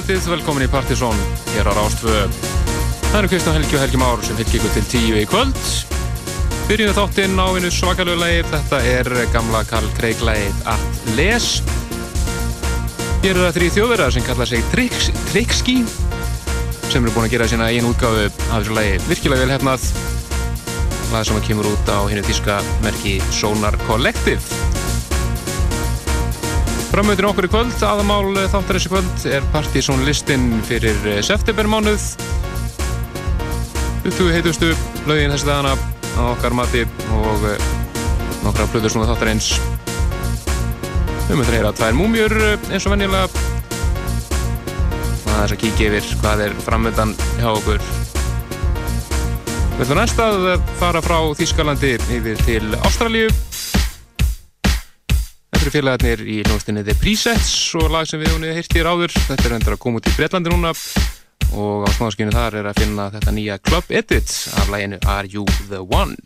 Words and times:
góðkvöldið, 0.00 0.28
velkomin 0.32 0.64
í 0.64 0.68
Partizón 0.70 1.18
hér 1.52 1.68
á 1.68 1.72
Rástfö. 1.76 2.12
Það 3.10 3.16
eru 3.18 3.28
Kristján 3.28 3.56
Helgi 3.58 3.76
og 3.76 3.82
Helgi 3.82 3.98
Már 4.00 4.22
sem 4.24 4.38
fylgir 4.38 4.60
ykkur 4.60 4.72
til 4.72 4.86
tíu 4.88 5.18
í 5.18 5.26
kvöld. 5.28 5.58
Byrjum 6.70 6.88
við 6.88 6.96
þáttinn 6.96 7.36
á 7.36 7.46
einu 7.52 7.70
svakalögu 7.74 8.20
lægir, 8.22 8.48
þetta 8.48 8.80
er 8.94 9.10
gamla 9.34 9.60
Karl 9.68 9.90
Craig 9.98 10.22
lægir 10.24 10.56
At 10.64 11.12
Les. 11.18 11.50
Hér 13.20 13.34
eru 13.34 13.44
það 13.44 13.58
þrý 13.58 13.68
þjóðverðar 13.76 14.16
sem 14.16 14.26
kalla 14.30 14.48
sig 14.48 14.64
Trixski 14.72 15.76
sem 16.88 17.04
eru 17.04 17.12
búin 17.12 17.28
að 17.28 17.34
gera 17.36 17.50
sína 17.50 17.68
einu 17.68 17.92
útgáfu 17.92 18.30
af 18.30 18.56
þessu 18.56 18.78
lægi 18.78 18.96
virkilega 19.10 19.44
vel 19.44 19.54
hefnað. 19.58 19.90
Lag 21.12 21.28
sem 21.28 21.44
kemur 21.44 21.68
út 21.74 21.92
á 21.92 22.08
hennu 22.08 22.24
þíska 22.24 22.62
merki 22.86 23.18
Sonar 23.34 23.76
Collective. 23.84 24.59
Framöðin 26.90 27.28
okkur 27.28 27.46
í 27.46 27.48
kvöld, 27.52 27.74
aðamál 27.86 28.32
þáttar 28.50 28.74
þessi 28.74 28.90
kvöld 28.90 29.24
er 29.30 29.44
partysónlistin 29.54 30.48
fyrir 30.66 30.96
eh, 31.06 31.20
septembermánuð. 31.22 32.02
Þú 34.10 34.26
heitustu 34.34 34.72
laugin 35.06 35.30
þessi 35.30 35.46
dagana 35.46 35.76
á 36.18 36.22
okkar 36.32 36.56
mati 36.58 36.82
og 37.14 37.44
eh, 37.46 37.68
nokkra 38.42 38.66
blöður 38.72 38.90
svona 38.96 39.06
þáttar 39.12 39.30
eins. 39.30 39.52
Við 41.28 41.38
mötum 41.38 41.44
að 41.44 41.54
heyra 41.60 41.70
tvær 41.78 41.94
múmjur 42.00 42.34
eh, 42.40 42.66
eins 42.74 42.88
og 42.90 42.96
venjulega. 42.96 43.30
Það 45.22 45.30
er 45.30 45.44
þess 45.44 45.54
að 45.54 45.62
kíkja 45.62 45.92
yfir 45.92 46.10
hvað 46.24 46.42
er 46.48 46.56
framöndan 46.66 47.14
hjá 47.36 47.52
okkur. 47.52 47.86
Við 49.76 49.86
ætlum 49.86 50.02
næst 50.02 50.26
að 50.26 50.50
fara 50.82 51.06
frá 51.06 51.20
Þískalandi 51.38 51.94
yfir 52.18 52.44
til 52.48 52.74
Ástralíu. 52.82 53.30
Eru 55.70 55.84
félagarnir 55.84 56.22
í 56.26 56.36
hljóðstinni 56.48 56.82
The 56.82 56.96
Presets 56.98 57.50
og 57.78 57.92
lag 57.94 58.08
sem 58.10 58.18
við 58.18 58.32
húnni 58.32 58.50
hirtir 58.56 58.88
áður. 58.90 59.12
Þetta 59.14 59.44
er 59.46 59.52
hendur 59.54 59.76
að 59.76 59.78
koma 59.84 60.00
út 60.00 60.08
í 60.10 60.14
Breitlandi 60.16 60.50
núna 60.50 60.72
og 61.54 61.86
á 61.86 61.88
smáðskinu 61.94 62.34
þar 62.34 62.56
er 62.58 62.68
að 62.72 62.80
finna 62.82 63.06
þetta 63.14 63.34
nýja 63.36 63.60
Club 63.62 63.94
Edit 64.00 64.34
af 64.58 64.72
læginu 64.72 64.98
Are 65.06 65.30
You 65.30 65.46
The 65.68 65.84
One? 65.86 66.18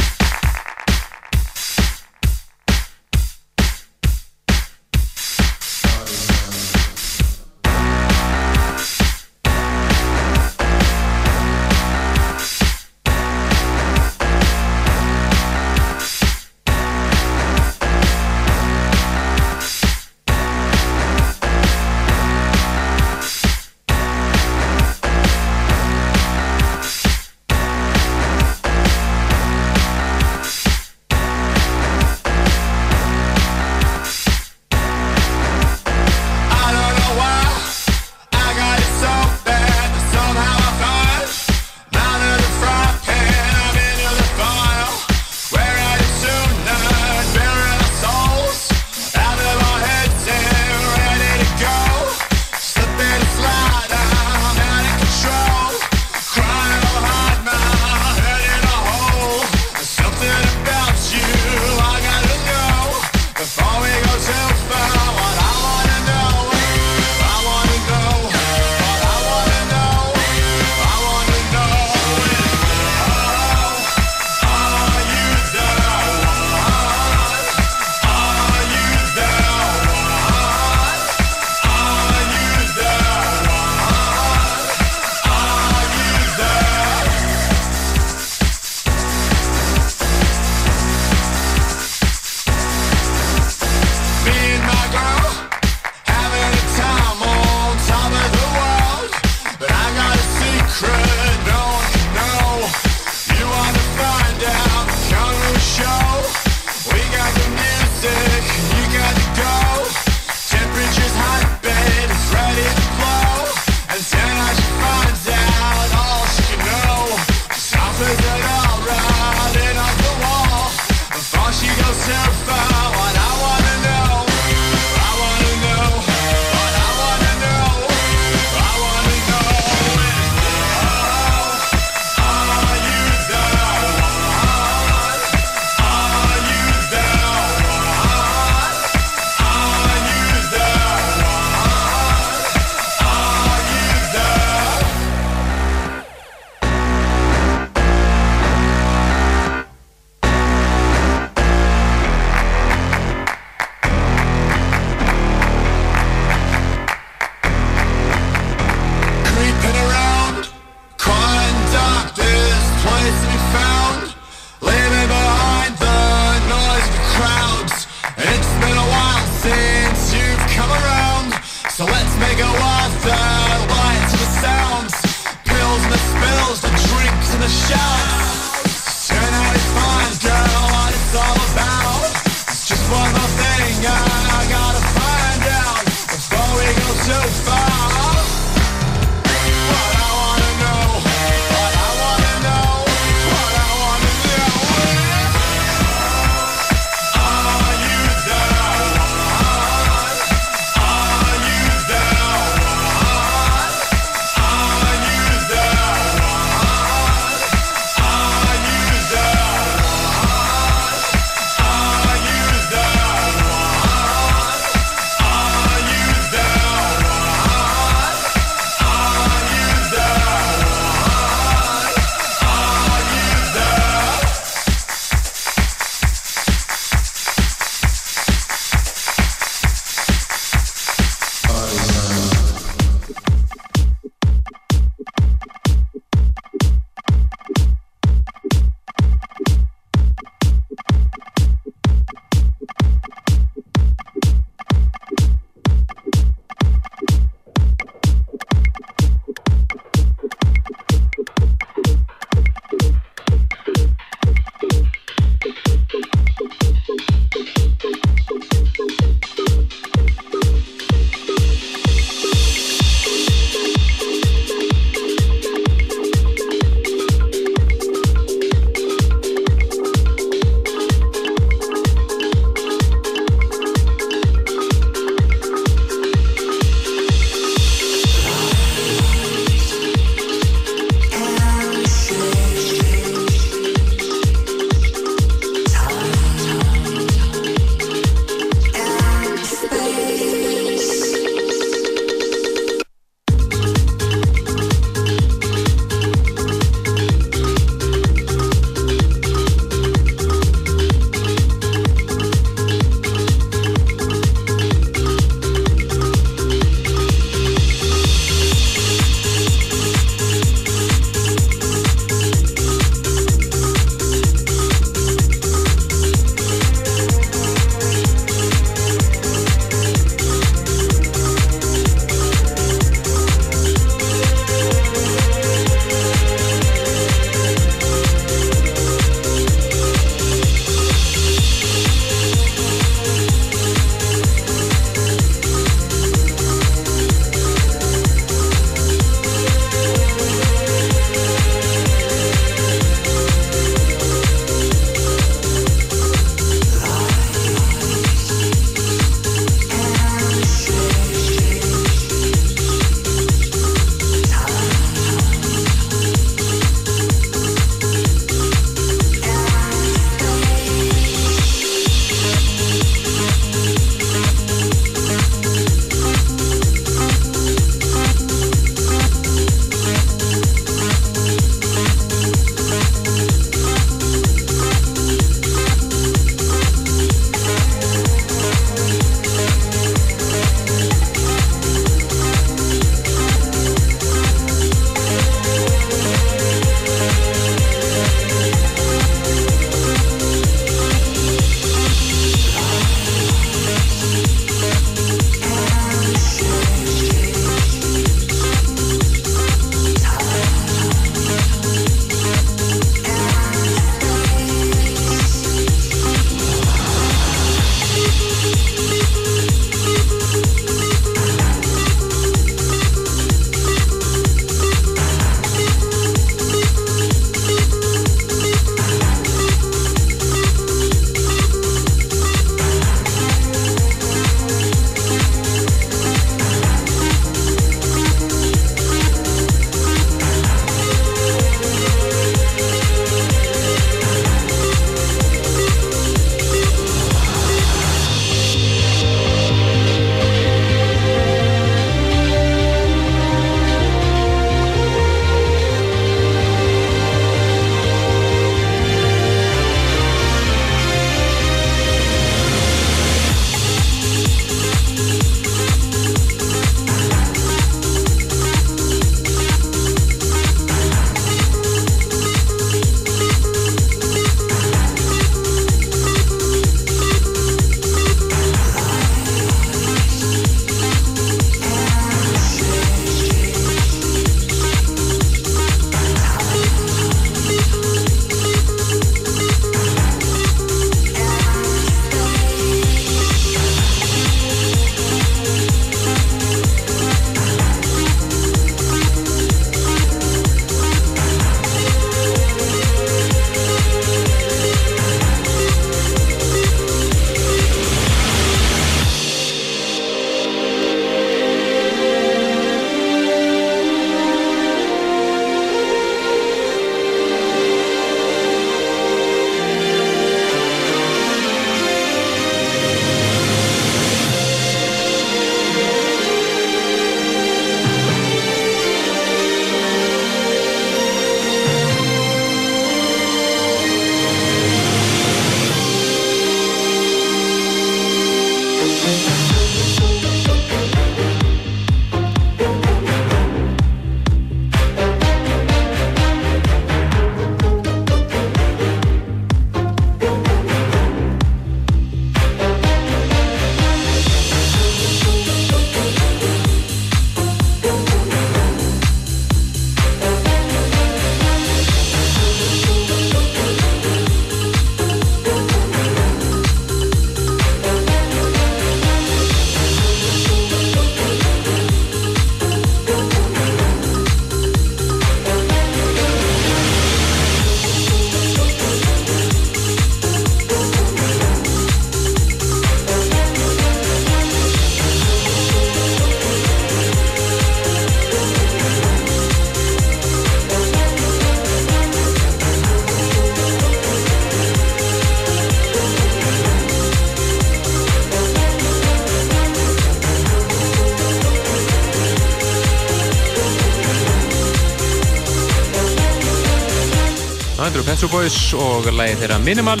Petro 598.08 598.30
Boys 598.32 598.54
og 598.72 599.04
lægið 599.12 599.42
þeirra 599.42 599.56
Minimal. 599.60 600.00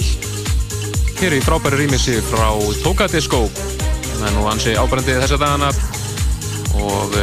Hér 1.18 1.34
í 1.36 1.40
frábæri 1.44 1.82
rýmissi 1.82 2.14
frá 2.24 2.46
Toga 2.80 3.04
Disco. 3.12 3.42
Það 3.50 4.22
er 4.24 4.32
nú 4.32 4.46
ansi 4.48 4.72
ábrandið 4.80 5.18
þessa 5.26 5.36
dagana. 5.42 5.68
Og 6.80 7.18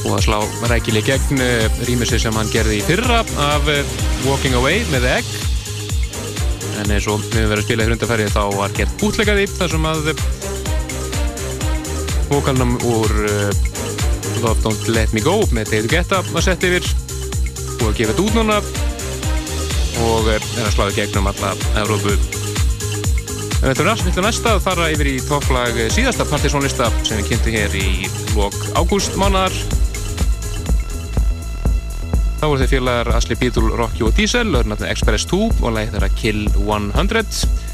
og 0.00 0.16
að 0.16 0.24
slá 0.24 0.40
rækili 0.72 1.04
gegn 1.06 1.44
rýmissi 1.86 2.18
sem 2.18 2.34
hann 2.34 2.50
gerði 2.50 2.80
í 2.80 2.82
fyrra 2.88 3.20
af 3.44 3.70
Walking 4.24 4.58
Away 4.58 4.82
með 4.90 5.06
Egg. 5.12 5.30
En 6.82 6.90
eins 6.90 7.06
og 7.06 7.22
við 7.30 7.46
verðum 7.52 7.62
að 7.62 7.64
spila 7.68 7.86
í 7.86 7.92
hrundafæri 7.92 8.28
þá 8.34 8.42
var 8.58 8.76
gert 8.80 9.06
útleikaði 9.06 9.46
þar 9.54 9.74
sem 9.76 9.88
að 9.92 10.12
vokalnum 12.34 12.74
úr 12.90 13.18
Don't 14.42 14.90
Let 14.90 15.14
Me 15.14 15.22
Go 15.22 15.44
með 15.54 15.76
David 15.76 15.94
Guetta 15.94 16.24
var 16.34 16.50
sett 16.50 16.66
yfir. 16.66 16.90
Og 17.78 17.92
að 17.92 17.98
gefa 18.02 18.16
þetta 18.16 18.26
út 18.26 18.40
núna 18.42 18.62
og 20.06 20.30
er 20.32 20.44
að 20.64 20.72
sláði 20.74 20.96
gegnum 21.00 21.28
alla 21.30 21.52
Európu 21.82 22.16
Við 23.60 23.74
ætlum 23.74 24.24
næsta 24.24 24.54
að 24.54 24.62
fara 24.64 24.88
yfir 24.88 25.10
í 25.10 25.18
topplag 25.26 25.76
síðasta 25.92 26.24
partysónlista 26.30 26.88
sem 27.04 27.20
við 27.20 27.32
kynntum 27.34 27.56
hér 27.58 27.76
í 27.76 27.88
lok 28.32 28.56
ágúst 28.78 29.18
mánadar 29.20 29.52
Þá 32.40 32.46
voru 32.46 32.62
þeir 32.62 32.72
félagar 32.72 33.10
Asli 33.18 33.36
Bítul, 33.36 33.66
Rocky 33.76 34.06
og 34.06 34.14
Diesel 34.16 34.54
og 34.56 34.70
Express 34.88 35.28
2 35.28 35.40
og 35.60 35.74
læði 35.76 35.92
þeirra 35.92 36.12
Kill 36.16 36.46
100 36.56 37.68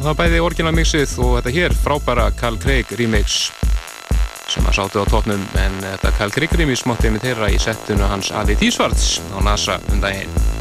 og 0.00 0.06
það 0.08 0.16
bæði 0.16 0.38
orginalmixið 0.40 1.18
og 1.20 1.34
þetta 1.36 1.52
hér 1.54 1.74
frábæra 1.76 2.30
Carl 2.40 2.56
Craig 2.58 2.88
remix 2.98 3.50
sem 4.50 4.66
að 4.66 4.80
sátu 4.80 5.04
á 5.04 5.10
tóknum 5.12 5.44
en 5.60 5.76
þetta 5.84 6.14
Carl 6.16 6.34
Craig 6.34 6.56
remix 6.58 6.86
mótti 6.88 7.12
með 7.12 7.28
þeirra 7.28 7.52
í 7.52 7.60
settinu 7.60 8.08
hans 8.10 8.32
Adi 8.34 8.56
Tísvarts 8.58 9.20
á 9.30 9.38
NASA 9.44 9.78
um 9.92 10.02
daginn 10.02 10.59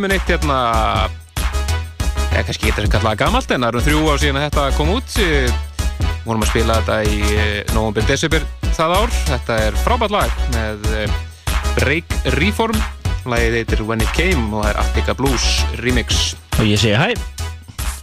stuttum 0.00 0.08
en 0.08 0.14
eitt 0.16 0.30
hérna. 0.30 0.58
Eða 2.30 2.44
kannski 2.46 2.68
getur 2.68 2.86
þetta 2.86 2.94
kallaða 2.94 3.18
gammalt 3.20 3.50
en 3.52 3.64
það 3.64 3.70
eru 3.70 3.80
þrjú 3.84 4.04
ár 4.06 4.20
síðan 4.22 4.38
að 4.38 4.44
þetta 4.46 4.62
kom 4.76 4.92
út. 4.94 5.16
Vorum 6.24 6.44
að 6.44 6.50
spila 6.52 6.76
þetta 6.78 6.96
í 7.04 7.18
eh, 7.34 7.72
november, 7.74 8.06
desember 8.08 8.46
það 8.76 8.94
ár. 8.96 9.12
Þetta 9.28 9.58
er 9.66 9.76
frábært 9.82 10.14
lag 10.14 10.38
með 10.54 10.88
eh, 10.94 11.18
Break 11.76 12.16
Reform. 12.38 12.78
Lagið 13.28 13.58
heitir 13.58 13.82
When 13.84 14.04
It 14.04 14.14
Came 14.16 14.46
og 14.54 14.62
það 14.62 14.70
er 14.70 14.80
Attica 14.84 15.16
Blues 15.18 15.50
remix. 15.82 16.22
Og 16.56 16.70
ég 16.70 16.80
segi 16.80 16.96
hæ. 16.96 17.10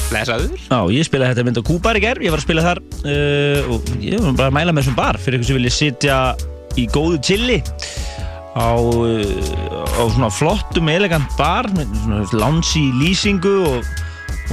Blesaður 0.08 0.54
Já, 0.62 0.78
ég 0.94 1.08
spilaði 1.08 1.34
þetta 1.34 1.48
mynd 1.48 1.58
á 1.60 1.64
Kúbar 1.68 1.98
í 1.98 2.04
gerð, 2.04 2.24
ég 2.24 2.32
var 2.32 2.40
að 2.40 2.46
spila 2.46 2.64
þar 2.64 2.80
uh, 2.80 3.74
og 3.74 3.90
ég 4.00 4.22
var 4.24 4.38
bara 4.38 4.52
að 4.54 4.56
mæla 4.56 4.76
með 4.76 4.86
þessum 4.86 4.96
bar 4.96 5.20
fyrir 5.20 5.36
eitthvað 5.36 5.50
sem 5.50 5.58
vilja 5.58 5.74
sitja 5.76 6.20
í 6.80 6.86
góðu 6.94 7.20
chilli 7.28 7.58
á, 8.56 8.72
á 9.98 10.04
svona 10.14 10.30
flottum, 10.34 10.90
elegant 10.94 11.38
bar 11.40 11.68
með 11.76 11.94
svona 12.04 12.22
lounge 12.38 12.84
lýsingu 13.02 13.54
og, 13.68 13.92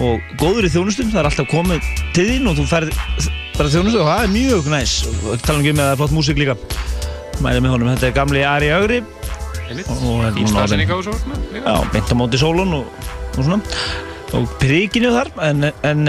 og 0.00 0.34
góður 0.40 0.68
í 0.68 0.72
þjónustum 0.72 1.12
það 1.12 1.20
er 1.22 1.30
alltaf 1.30 1.50
komið 1.52 1.90
til 2.16 2.26
þín 2.30 2.50
og 2.50 2.58
þú 2.58 2.66
færð 2.70 2.94
bara 3.54 3.70
þjónustu 3.70 4.00
og 4.00 4.08
það 4.08 4.24
er 4.24 4.32
mjög 4.34 4.70
næs. 4.72 4.94
Og 5.12 5.44
tala 5.44 5.60
um 5.60 5.62
ekki 5.62 5.76
með 5.76 5.84
að 5.84 5.90
það 5.90 5.94
er 5.94 6.00
flott 6.02 6.16
músík 6.16 6.40
líka. 6.40 6.56
Mælið 7.44 7.64
með 7.64 7.74
honum, 7.74 7.92
þetta 7.92 8.08
er 8.08 8.16
gamli 8.16 8.42
Ari 8.46 8.68
Augri 8.70 9.00
Íslandsending 9.72 10.90
á 10.92 10.96
svo 11.02 11.14
Já, 11.56 11.74
beint 11.92 12.12
á 12.12 12.14
móti 12.14 12.38
sólun 12.38 12.74
og, 12.78 13.06
og 13.34 13.40
svona. 13.40 13.60
Og 14.36 14.50
príkinu 14.60 15.12
þar 15.14 15.30
en, 15.48 15.70
en 15.86 16.04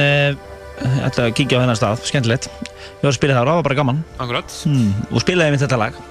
þetta 0.80 1.30
uh, 1.30 1.32
kíkja 1.36 1.62
á 1.62 1.63
þennan 1.63 1.80
stað, 1.80 2.04
skemmtilegt. 2.10 2.50
Ég 2.52 3.06
var 3.06 3.13
að 3.13 3.17
spila 3.19 3.38
það 3.38 3.45
og 3.45 3.50
það 3.50 3.62
var 3.62 3.69
bara 3.69 3.80
gaman. 3.80 4.04
Hmm, 4.65 4.91
og 5.12 5.24
spilaði 5.24 5.56
við 5.56 5.65
þetta 5.65 5.82
lag 5.82 6.04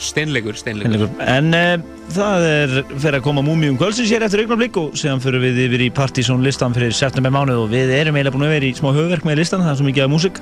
Steinleikur, 0.00 0.56
steinleikur. 0.58 1.10
En 1.22 1.54
uh, 1.54 1.74
það 2.14 2.46
er 2.48 2.72
fyrir 2.90 3.18
að 3.18 3.24
koma 3.26 3.44
Múmium 3.46 3.76
Kvöldsins 3.78 4.10
hér 4.10 4.24
eftir 4.26 4.42
augnablikk 4.42 4.78
og 4.80 4.96
séðan 4.98 5.22
fyrir 5.22 5.42
við 5.44 5.60
yfir 5.68 5.84
í 5.86 5.90
Partizón 5.94 6.42
listan 6.44 6.74
fyrir 6.74 6.94
september 6.96 7.32
mánuð 7.34 7.62
og 7.62 7.68
við 7.72 7.92
erum 7.94 8.18
eiginlega 8.18 8.34
búin 8.34 8.46
að 8.48 8.54
vera 8.56 8.68
í 8.68 8.72
smá 8.74 8.90
höfverk 8.96 9.28
með 9.28 9.38
listan, 9.40 9.62
það 9.62 9.72
er 9.72 9.78
svo 9.78 9.86
mikið 9.88 10.06
af 10.06 10.10
músik. 10.12 10.40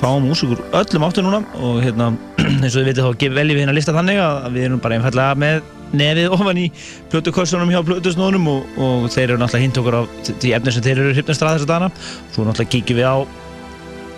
Fáum 0.00 0.24
músik 0.28 0.54
úr 0.56 0.62
öllum 0.80 1.04
áttu 1.08 1.24
núna 1.26 1.42
og 1.60 1.82
hérna, 1.84 2.08
eins 2.62 2.72
og 2.72 2.80
við 2.80 2.88
veitum 2.92 3.10
þá 3.10 3.28
veljum 3.36 3.58
við 3.58 3.62
hérna 3.64 3.76
lista 3.76 3.96
þannig 3.96 4.22
að 4.24 4.48
við 4.56 4.68
erum 4.70 4.82
bara 4.86 4.96
einfallega 4.96 5.36
með 5.44 5.60
nefið 6.00 6.36
ofan 6.36 6.60
í 6.62 6.68
plötukostunum 7.10 7.72
hjá 7.74 7.82
plötusnónum 7.86 8.48
og, 8.50 8.78
og 8.78 9.06
þeir 9.10 9.32
eru 9.32 9.40
náttúrulega 9.42 9.66
hint 9.66 9.80
okkur 9.82 9.98
á 9.98 10.02
því 10.30 10.54
efnir 10.56 10.76
sem 10.76 10.86
þeir 10.86 11.02
eru 11.02 11.14
hryfnast 11.16 11.44
að 11.44 11.56
þessa 11.58 11.70
dana. 11.72 11.90
Svo 12.30 12.46
náttúrulega 12.46 12.74
kíkjum 12.76 13.00
við 13.00 13.10
á 13.10 13.16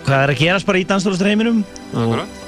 hvað 0.03 0.19
er 0.19 0.33
að 0.33 0.41
gerast 0.43 0.69
bara 0.69 0.81
í 0.81 0.87
dansdólastreiminum 0.87 1.63
og 1.97 2.42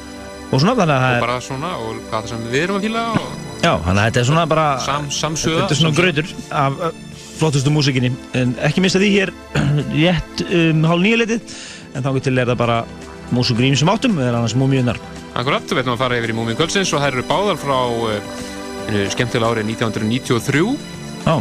og 0.55 0.63
svona 0.63 0.75
og 0.75 1.25
bara 1.25 1.39
svona 1.43 1.73
og 1.81 1.99
hvað 2.09 2.15
það 2.21 2.31
sem 2.33 2.45
við 2.51 2.61
erum 2.63 2.79
að 2.79 2.87
fýla 2.87 3.05
og 3.13 3.25
já 3.65 3.71
þannig 3.85 3.99
að 3.99 4.05
þetta 4.05 4.21
er 4.23 4.29
svona 4.31 4.45
bara 4.55 4.67
sam, 4.85 5.09
samsöða 5.21 5.63
þetta 5.63 5.75
er 5.75 5.81
svona 5.81 5.99
gröður 5.99 6.35
af 6.63 6.83
flottustu 7.35 7.73
músikinni 7.75 8.13
en 8.37 8.53
ekki 8.63 8.83
missa 8.83 9.01
því 9.01 9.11
hér 9.17 9.33
rétt 9.99 10.45
um 10.47 10.87
hálf 10.87 11.03
nýja 11.03 11.19
litið 11.25 11.57
en 11.95 12.03
þá 12.03 12.15
getur 12.17 12.39
er 12.39 12.49
það 12.51 12.63
bara 12.63 12.79
músíkur 13.33 13.65
í 13.65 13.71
einsum 13.73 13.91
áttum, 13.91 14.17
eða 14.21 14.39
annars 14.39 14.55
múmiunar. 14.57 14.99
Akkurat, 15.35 15.65
við 15.67 15.81
ætlum 15.81 15.95
að 15.95 16.03
fara 16.03 16.19
yfir 16.19 16.33
í 16.33 16.37
múmiun 16.37 16.57
kvöldsins 16.59 16.91
og 16.93 17.01
það 17.01 17.11
eru 17.11 17.25
báðar 17.29 17.59
frá 17.59 17.77
uh, 17.79 18.35
skemmtilega 19.13 19.55
árið 19.55 19.71
1993. 19.73 20.65
Já, 21.25 21.35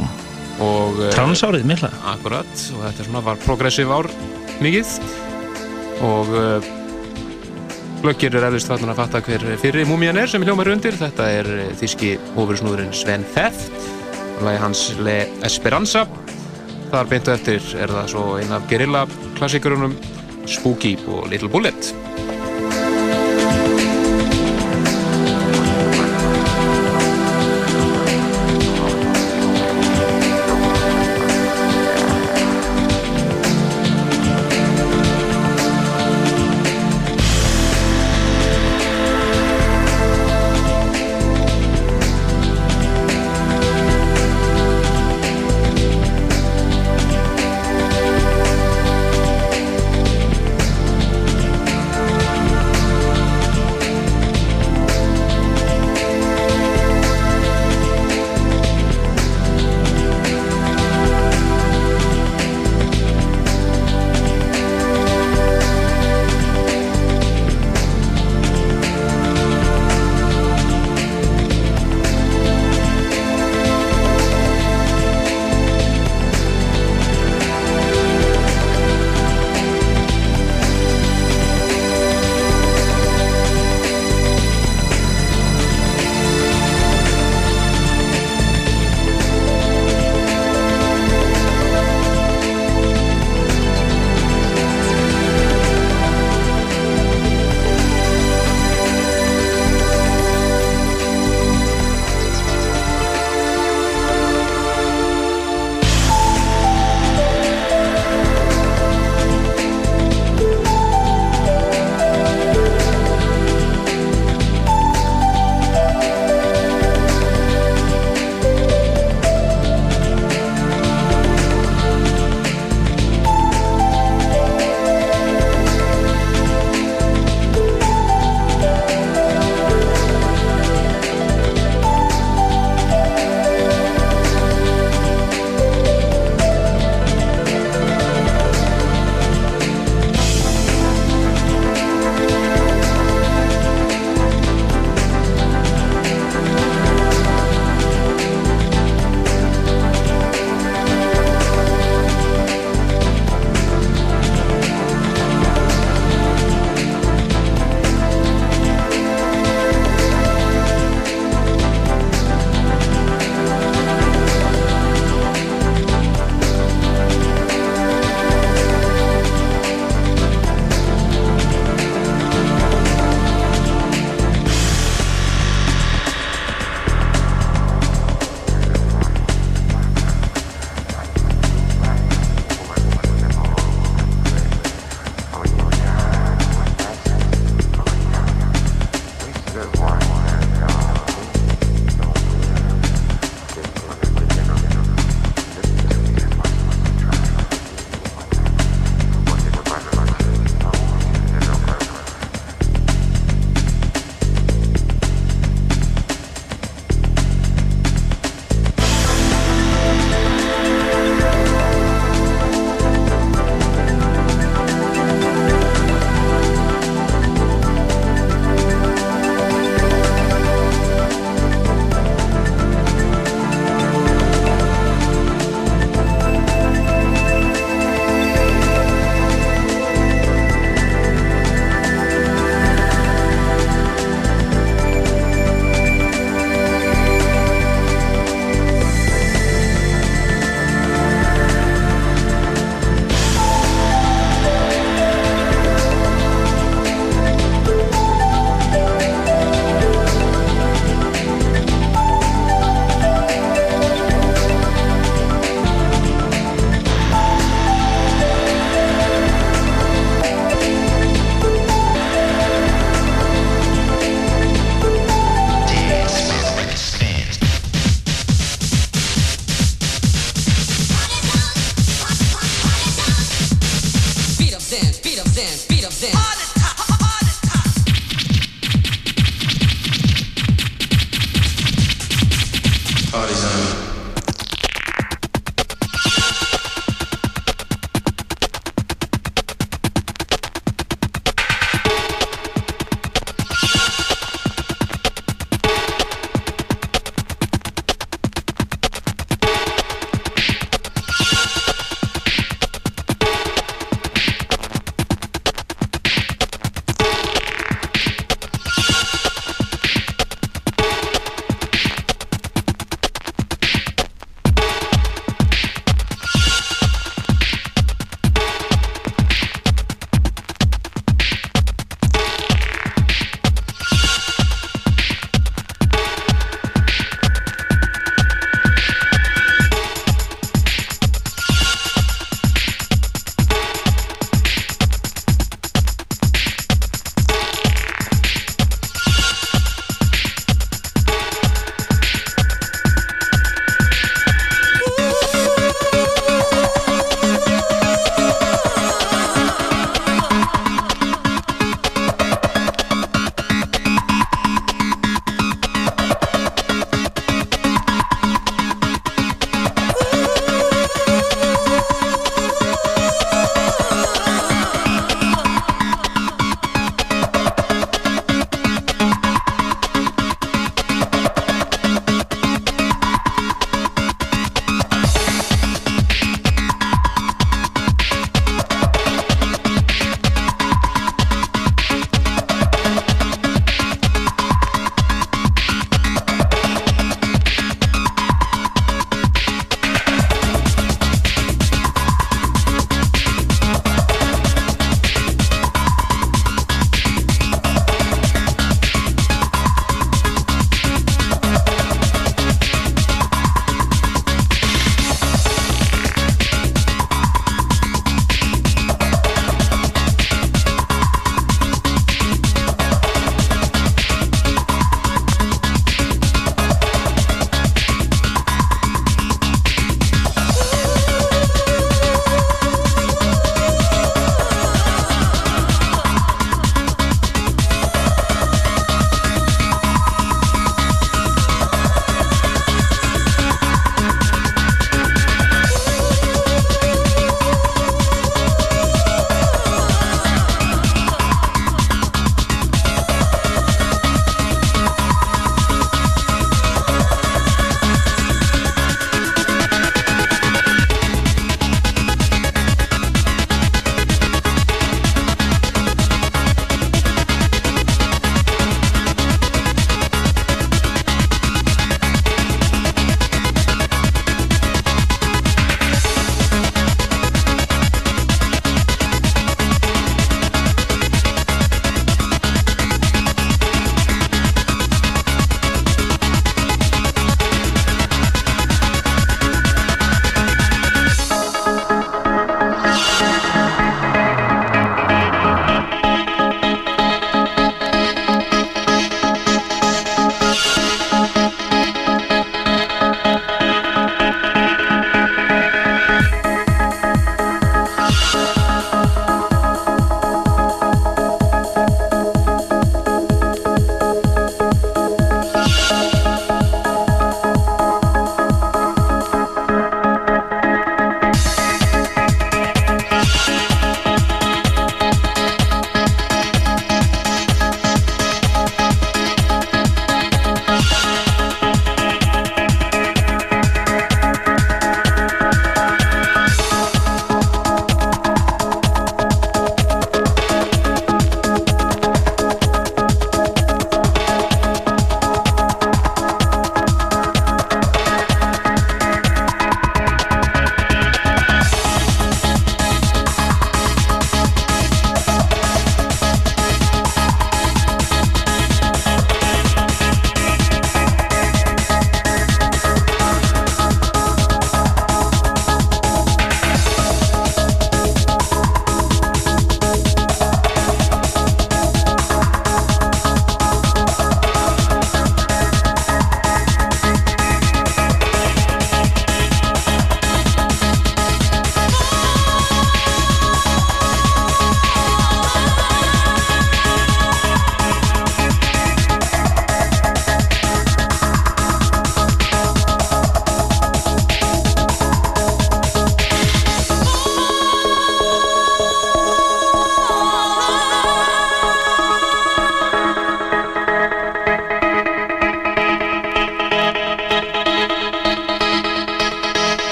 uh, 0.65 1.03
transárið 1.15 1.69
mikla. 1.69 1.93
Akkurat, 2.15 2.65
og 2.77 2.87
þetta 2.87 3.09
svona, 3.09 3.25
var 3.29 3.43
progressiv 3.45 3.93
ár 3.95 4.11
mikið 4.65 4.97
og 6.05 6.33
uh, 6.35 6.73
glöggir 8.05 8.35
er 8.37 8.45
eflust 8.45 8.69
fallin 8.69 8.93
að 8.93 8.99
fatta 9.01 9.21
hver 9.25 9.45
fyrir 9.63 9.87
múmian 9.89 10.19
er 10.21 10.29
sem 10.29 10.43
hljómar 10.45 10.69
undir. 10.75 10.93
Þetta 10.99 11.29
er 11.39 11.49
þíski 11.81 12.11
ofursnúðurinn 12.37 12.93
Sven 12.93 13.25
Feth 13.25 13.71
og 14.37 14.45
lagi 14.45 14.61
hans 14.61 14.85
Le 15.01 15.19
Esperanza. 15.49 16.05
Þar 16.93 17.13
beintu 17.15 17.33
eftir 17.33 17.65
er 17.81 17.97
það 17.97 18.11
svo 18.13 18.27
eina 18.37 18.61
af 18.61 18.69
gerilla 18.69 19.07
klassikurunum 19.39 19.97
Spooky 20.45 20.99
og 21.09 21.31
Little 21.33 21.49
Bullet 21.49 21.95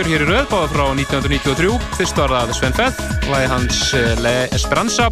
múmjur 0.00 0.16
hér 0.16 0.22
í 0.24 0.28
rauð, 0.30 0.46
báða 0.48 0.68
frá 0.70 0.84
1993. 0.96 1.74
Fyrst 1.98 2.16
var 2.16 2.32
það 2.32 2.52
Sven 2.56 2.76
Feth, 2.76 3.00
lagi 3.28 3.48
hans 3.50 3.80
eh, 3.98 4.12
Le 4.24 4.32
Esperanza. 4.56 5.08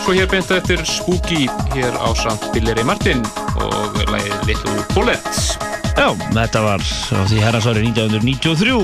Svo 0.00 0.14
hér 0.16 0.30
beintu 0.32 0.56
eftir 0.56 0.80
Spooky 0.88 1.42
hér 1.74 1.92
á 2.00 2.08
samt 2.16 2.46
Billy 2.54 2.72
Ray 2.72 2.86
Martin 2.88 3.20
og 3.60 3.98
lagi 4.08 4.32
Little 4.48 4.80
Bullet. 4.94 5.28
Já, 5.92 6.08
þetta 6.08 6.62
var 6.64 6.80
á 6.80 7.20
því 7.28 7.42
herrasári 7.44 7.84
1993. 7.90 8.78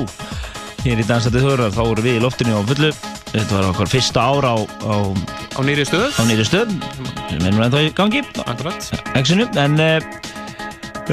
Hér 0.83 1.01
í 1.01 1.07
Dansætið 1.09 1.47
Þörðar, 1.47 1.73
þá 1.73 1.83
voru 1.87 2.05
við 2.05 2.19
í 2.19 2.25
loftinu 2.27 2.59
á 2.59 2.63
fullu. 2.69 2.91
Þetta 3.33 3.55
var 3.55 3.71
okkar 3.71 3.93
fyrsta 3.95 4.27
ára 4.29 4.53
á, 4.53 4.59
á, 4.61 4.95
á 5.57 5.61
nýri 5.65 5.89
stöð. 5.89 6.11
Á 6.21 6.23
nýri 6.29 6.45
stöð, 6.45 6.77
sem 7.31 7.41
er 7.41 7.57
nú 7.57 7.65
ennþá 7.65 7.87
í 7.87 7.95
gangi. 7.97 8.27
Akkurat. 8.45 8.93
Exinu, 9.17 9.49
en... 9.57 9.81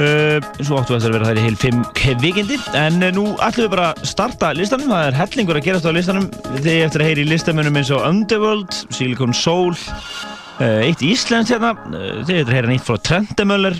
Uh, 0.00 0.38
svo 0.64 0.78
áttu 0.80 0.94
við 0.94 1.06
að 1.10 1.12
vera 1.12 1.26
þær 1.28 1.38
í 1.38 1.42
heil 1.44 1.56
5 1.60 2.20
vikindi. 2.22 2.56
En 2.78 3.02
uh, 3.02 3.10
nú 3.12 3.24
ætlum 3.44 3.66
við 3.66 3.72
bara 3.74 3.88
að 3.90 4.06
starta 4.08 4.52
listanum, 4.56 4.92
það 4.94 5.08
er 5.10 5.18
hellingur 5.18 5.58
að 5.60 5.66
gerast 5.66 5.88
á 5.88 5.92
listanum. 5.92 6.28
Þegar 6.54 6.86
eftir 6.86 7.04
að 7.04 7.10
heyri 7.10 7.26
í 7.26 7.28
listamunum 7.28 7.76
eins 7.76 7.90
og 7.92 8.06
Underworld, 8.08 8.78
Silicon 8.96 9.36
Soul 9.36 9.74
uh, 9.74 10.80
eitt 10.86 11.04
íslenskt 11.04 11.52
hérna. 11.52 11.74
Þegar 11.90 12.22
eftir 12.24 12.40
að 12.46 12.56
heyra 12.56 12.72
nýtt 12.72 12.88
frá 12.88 12.96
Trendemöller 13.10 13.76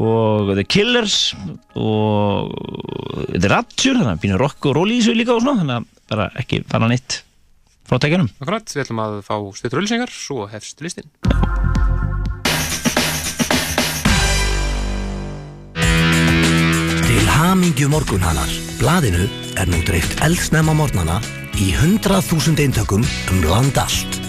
og 0.00 0.54
The 0.54 0.64
Killers 0.64 1.18
og 1.76 2.56
The 3.36 3.52
Rapture. 3.52 4.00
Þannig 4.00 4.14
að 4.16 4.24
býna 4.24 4.40
rock 4.40 4.70
og 4.70 4.78
ról 4.78 4.88
í 4.88 5.02
þessu 5.02 5.18
líka 5.18 5.36
og 5.36 5.44
svona. 5.44 5.60
Þannig 5.60 5.76
að 5.82 5.92
bara 6.14 6.30
ekki 6.40 6.64
fanna 6.72 6.88
nýtt 6.92 7.20
frá 7.88 8.00
tekjunum 8.00 8.30
Akkurat, 8.40 8.72
við 8.72 8.86
ætlum 8.86 9.04
að 9.04 9.18
fá 9.26 9.36
styrtur 9.58 9.84
ölsingar 9.84 10.12
svo 10.12 10.48
hefst 10.48 10.80
listin 10.84 11.10
Hamingju 17.34 17.88
morgunhanar. 17.90 18.50
Blaðinu 18.78 19.24
er 19.58 19.66
nú 19.66 19.80
dreift 19.82 20.20
eldsnæma 20.22 20.70
mornana 20.78 21.16
í 21.58 21.72
hundrað 21.74 22.28
þúsund 22.28 22.60
eintökum 22.62 23.02
um 23.02 23.40
land 23.42 23.74
allt. 23.80 24.20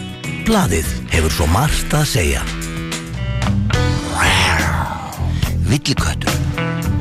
Blaðið 0.47 0.89
hefur 1.13 1.35
svo 1.35 1.45
margt 1.53 1.93
að 1.93 2.07
segja. 2.15 2.41
Villiköttur. 5.69 6.33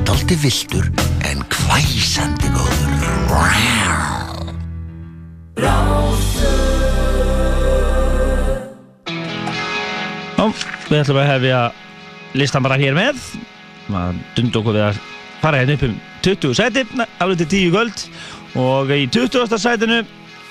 Dalti 0.05 0.37
viltur 0.43 0.91
en 1.25 1.41
hvæsandi 1.49 2.53
góður. 2.53 2.93
Já, 10.37 10.45
við 10.85 11.01
ætlum 11.01 11.19
að 11.23 11.29
hefja 11.33 11.65
listan 12.37 12.65
bara 12.65 12.77
hér 12.77 12.93
með. 12.93 13.17
Maður 13.89 14.23
dund 14.37 14.61
okkur 14.61 14.77
við 14.77 14.87
að 14.91 15.03
fara 15.41 15.61
hérna 15.61 15.75
upp 15.77 15.87
um 15.87 15.95
20 16.25 16.53
sæti 16.57 16.85
alveg 17.21 17.41
til 17.43 17.49
10 17.69 17.73
kvöld. 17.73 18.05
Og 18.55 18.91
í 18.95 19.05
20. 19.11 19.57
sætinu 19.59 20.03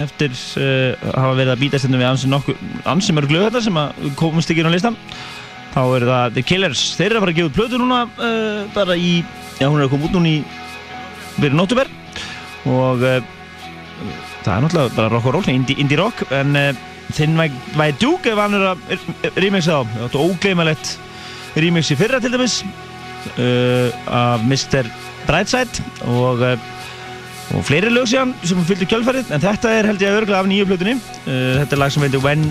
eftir 0.02 0.34
uh, 0.34 1.06
hafa 1.14 1.36
verið 1.38 1.52
að 1.54 1.62
býtast 1.62 1.86
hérna 1.86 2.00
við 2.02 2.10
ansi, 2.90 3.14
mörg 3.14 3.32
lög 3.32 3.58
sem 3.62 3.78
komast 4.18 4.50
ekki 4.50 4.64
inn 4.64 4.70
á 4.70 4.74
listan 4.74 4.98
þá 5.74 5.80
er 5.84 6.06
það 6.08 6.34
The 6.34 6.44
Killers. 6.46 6.82
Þeir 6.98 7.06
eru 7.08 7.20
að 7.20 7.24
fara 7.24 7.34
að 7.34 7.38
gefa 7.38 7.50
út 7.50 7.58
plötu 7.58 7.80
núna 7.80 8.00
uh, 8.06 8.64
bara 8.74 8.98
í, 8.98 9.12
já 9.60 9.68
hún 9.68 9.78
er 9.78 9.86
að 9.86 9.94
koma 9.94 10.08
út 10.08 10.18
núna 10.18 10.32
í 10.32 10.42
verið 11.38 11.56
nóttuber 11.58 11.90
og 12.70 13.02
uh, 13.02 13.20
það 14.44 14.52
er 14.56 14.66
náttúrulega 14.66 14.96
bara 14.98 15.12
rock 15.14 15.30
og 15.30 15.38
roll, 15.38 15.50
indie, 15.54 15.78
indie 15.82 15.98
rock 15.98 16.26
en 16.34 16.58
þinn 17.14 17.38
væði 17.38 17.96
djúk 18.00 18.26
ef 18.30 18.40
hann 18.40 18.56
er 18.58 18.66
að 18.72 19.38
remixa 19.38 19.78
á, 19.78 19.82
þetta 19.84 20.18
er 20.18 20.24
ógleimalett 20.24 20.94
remix 21.60 21.92
í 21.92 21.98
fyrra 21.98 22.20
til 22.22 22.32
dæmis 22.34 22.60
af 24.06 24.44
Mr. 24.46 24.88
Brightside 25.26 25.84
og, 26.10 26.40
uh, 26.40 27.56
og 27.56 27.64
fleiri 27.66 27.92
lög 27.92 28.08
síðan 28.10 28.34
sem 28.44 28.62
fylgir 28.68 28.90
kjölfarið. 28.92 29.32
En 29.34 29.42
þetta 29.42 29.72
er 29.72 29.90
held 29.90 30.04
ég 30.04 30.12
að 30.12 30.22
örgla 30.22 30.40
af 30.42 30.48
nýju 30.50 30.68
plötunni. 30.70 30.96
Uh, 31.24 31.60
þetta 31.62 31.76
er 31.76 31.82
lag 31.82 31.94
sem 31.94 32.06
heitir 32.06 32.24
When 32.24 32.48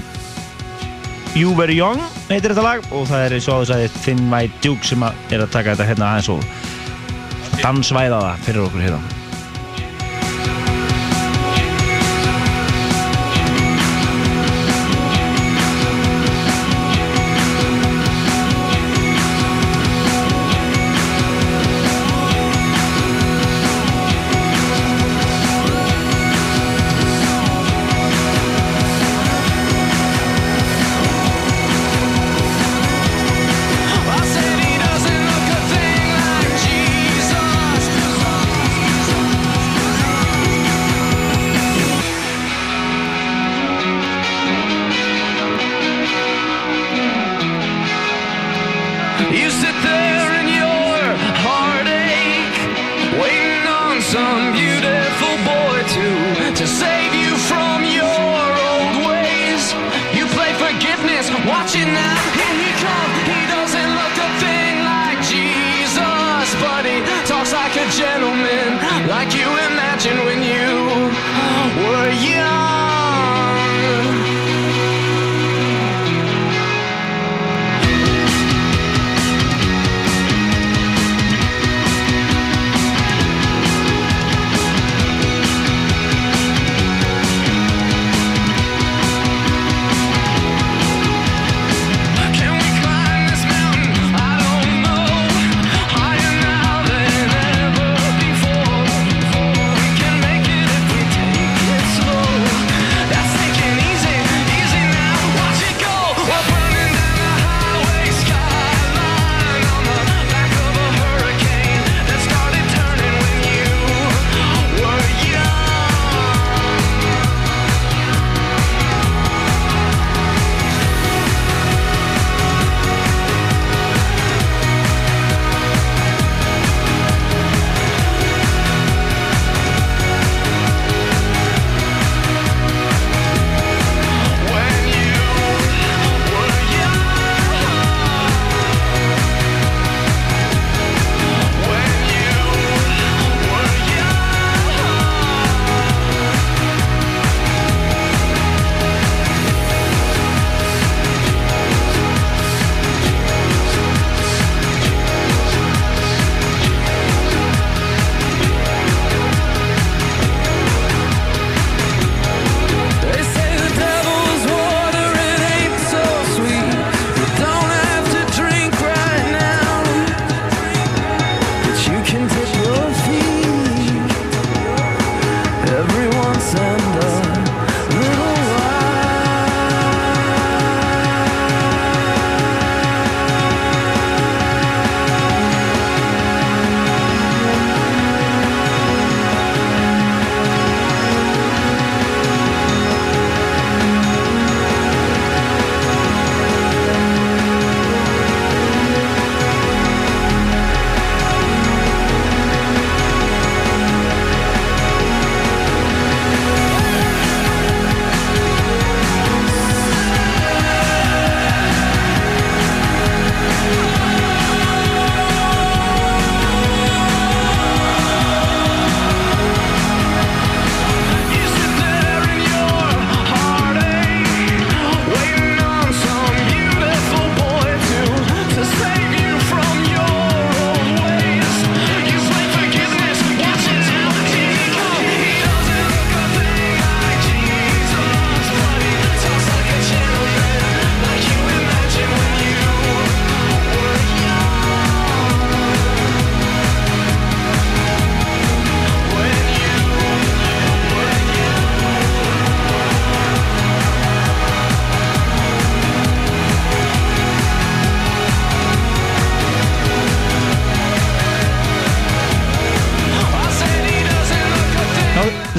You 1.34 1.56
Were 1.58 1.74
Young 1.74 2.02
heitir 2.30 2.54
þetta 2.54 2.68
lag. 2.68 2.86
Og 2.92 3.10
það 3.10 3.28
er 3.28 3.40
svo 3.40 3.60
að 3.62 3.74
það 3.74 3.88
er 3.88 3.98
Thin 4.04 4.24
White 4.34 4.64
Duke 4.66 4.88
sem 4.88 5.04
er 5.10 5.44
að 5.44 5.52
taka 5.54 5.74
þetta 5.74 5.90
hérna 5.92 6.14
aðeins 6.14 6.32
og 6.34 7.60
dansvæða 7.64 8.24
það 8.28 8.48
fyrir 8.48 8.66
okkur 8.68 8.88
hérna 8.88 9.23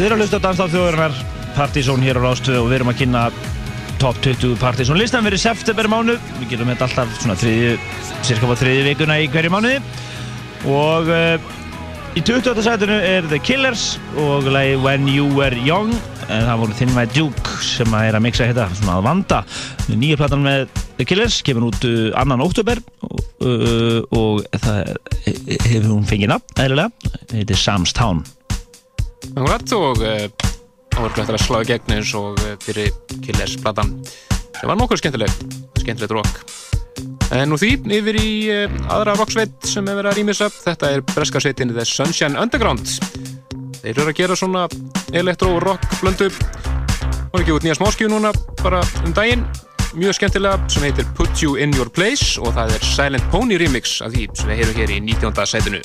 Þið 0.05 0.11
eru 0.11 0.17
að 0.19 0.21
hlusta 0.21 0.37
á 0.37 0.45
Danstáð 0.45 0.73
þjóðurinnar 0.75 1.15
Partizón 1.57 2.03
hér 2.05 2.19
á 2.21 2.25
Rástu 2.27 2.53
og 2.59 2.67
við 2.69 2.75
erum 2.77 2.91
að 2.93 2.99
kynna 2.99 3.21
top 4.03 4.19
20 4.21 4.59
Partizón 4.61 4.99
listan 5.01 5.25
fyrir 5.25 5.41
september 5.41 5.89
mánu 5.89 6.19
við 6.43 6.51
gerum 6.51 6.69
þetta 6.69 6.85
alltaf 6.91 7.15
svona 7.23 7.37
þriðju 7.41 7.71
cirka 8.29 8.51
á 8.53 8.61
þriðju 8.61 8.83
vikuna 8.91 9.17
í 9.23 9.31
hverju 9.33 9.53
mánuði. 9.55 9.79
Og 10.69 11.09
uh, 11.09 11.49
í 12.13 12.21
28. 12.21 12.67
sætunu 12.69 13.01
er 13.01 13.31
The 13.33 13.41
Killers 13.49 13.87
og 14.21 14.51
lagi 14.53 14.77
When 14.85 15.09
You 15.09 15.33
Were 15.41 15.65
Young. 15.65 15.97
En 16.29 16.45
það 16.51 16.61
voru 16.67 16.79
Thin 16.83 16.95
White 16.99 17.17
Duke 17.17 17.57
sem 17.65 17.97
að 17.97 18.11
er 18.11 18.21
að 18.21 18.27
mixa 18.29 18.53
þetta 18.53 18.69
svona 18.77 19.01
að 19.01 19.09
vanda. 19.09 19.43
Nýja 19.89 20.21
platan 20.21 20.45
með 20.45 20.69
The 21.01 21.09
Killers 21.09 21.41
kemur 21.49 21.71
út 21.73 21.89
uh, 21.89 22.11
annan 22.21 22.45
óttúber 22.45 22.85
og, 23.09 23.25
uh, 23.41 24.05
og 24.13 24.45
það 24.53 24.99
hefur 25.65 25.93
hún 25.95 26.09
fengið 26.13 26.37
nafn 26.37 26.67
eðlilega. 26.69 27.15
Þetta 27.39 27.49
er 27.57 27.69
Sam's 27.71 27.97
Town 27.97 28.27
Akkurat 29.35 29.73
og 29.75 29.99
áverkulegt 30.95 31.33
að 31.33 31.41
slá 31.43 31.57
í 31.59 31.67
gegn 31.67 31.97
eins 31.97 32.13
og 32.15 32.39
fyrir 32.63 32.93
Killers 33.25 33.57
platan. 33.59 33.97
Það 34.61 34.69
var 34.71 34.79
nokkuð 34.79 35.01
skemmtileg 35.01 35.33
skemmtilegt 35.81 36.15
rock. 36.15 36.37
En 37.35 37.51
nú 37.51 37.59
því 37.59 37.73
yfir 37.97 38.19
í 38.21 38.31
aðra 38.87 39.17
rocksveit 39.19 39.57
sem 39.67 39.83
hefur 39.91 40.05
verið 40.05 40.13
að 40.13 40.21
rýmisa 40.21 40.49
þetta 40.55 40.93
er 40.95 41.03
breska 41.11 41.43
sveitinni 41.43 41.75
The 41.75 41.87
Sunshine 41.89 42.39
Underground. 42.39 42.87
Þeir 43.81 43.91
eru 43.97 44.07
að 44.07 44.19
gera 44.23 44.39
svona 44.39 44.65
elektro-rock 45.11 45.99
blöndu 45.99 46.31
og 46.31 47.41
ekki 47.41 47.59
út 47.59 47.67
nýja 47.67 47.81
smáskjú 47.81 48.13
núna 48.15 48.31
bara 48.63 48.85
um 49.03 49.19
daginn. 49.19 49.43
Mjög 49.99 50.21
skemmtilega 50.21 50.63
sem 50.71 50.87
heitir 50.87 51.11
Put 51.19 51.43
You 51.43 51.59
In 51.59 51.75
Your 51.75 51.91
Place 51.91 52.39
og 52.39 52.55
það 52.55 52.79
er 52.79 52.91
Silent 52.95 53.31
Pony 53.35 53.59
remix 53.59 53.99
af 53.99 54.15
því 54.15 54.31
sem 54.39 54.55
við 54.55 54.63
heyrum 54.63 54.79
hér 54.79 54.95
í 54.95 55.03
19. 55.11 55.47
setinu 55.51 55.83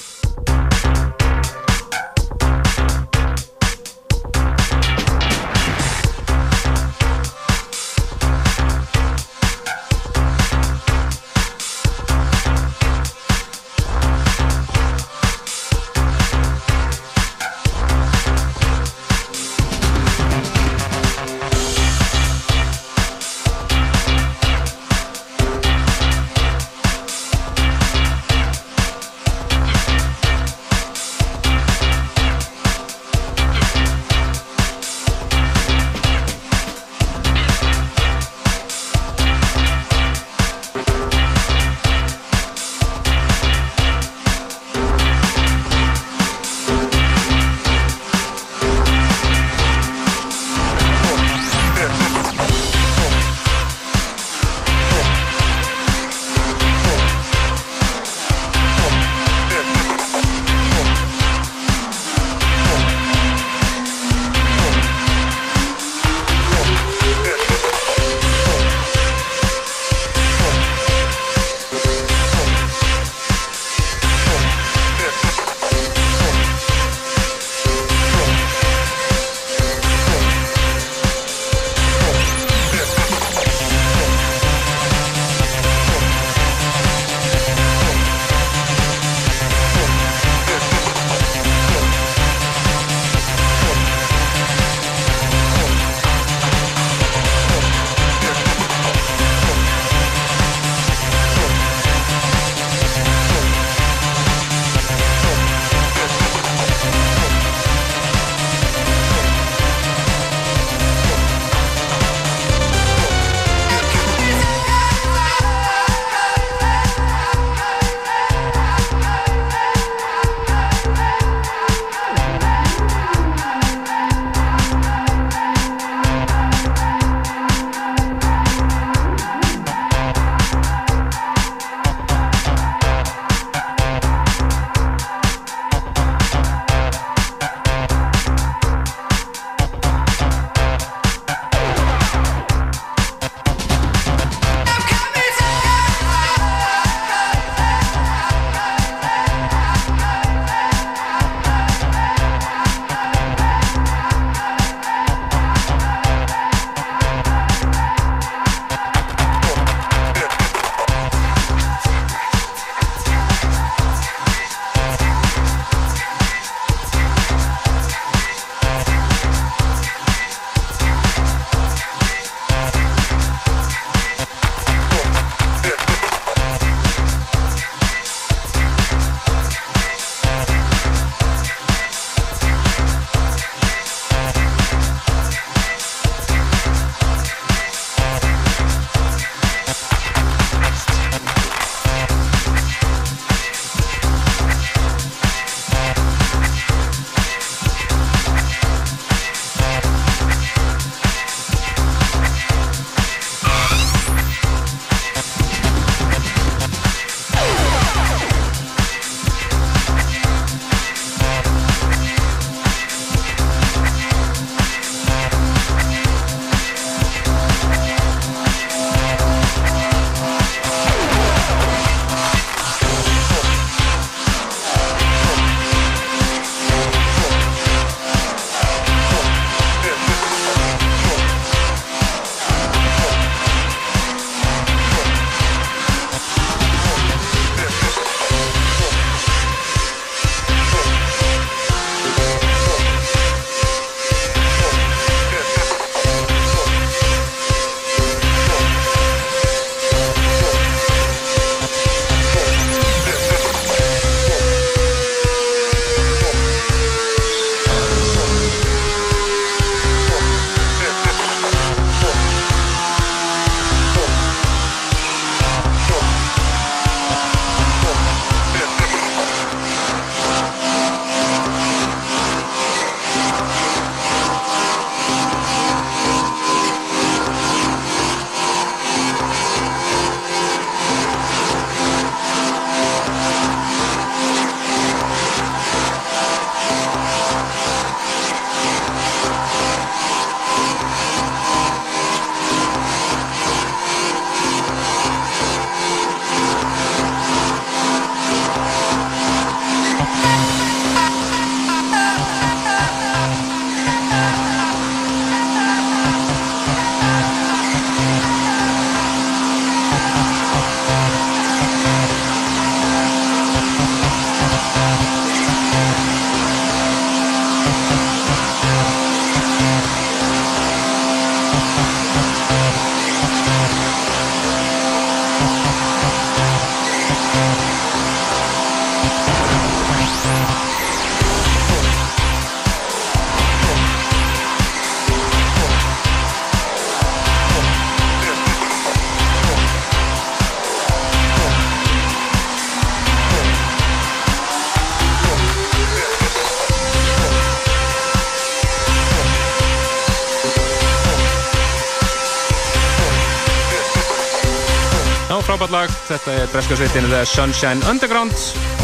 lag. 355.79 355.91
Þetta 356.09 356.33
er 356.35 356.49
breskarsveitin 356.51 357.07
The 357.11 357.21
Sunshine 357.27 357.83
Underground 357.89 358.35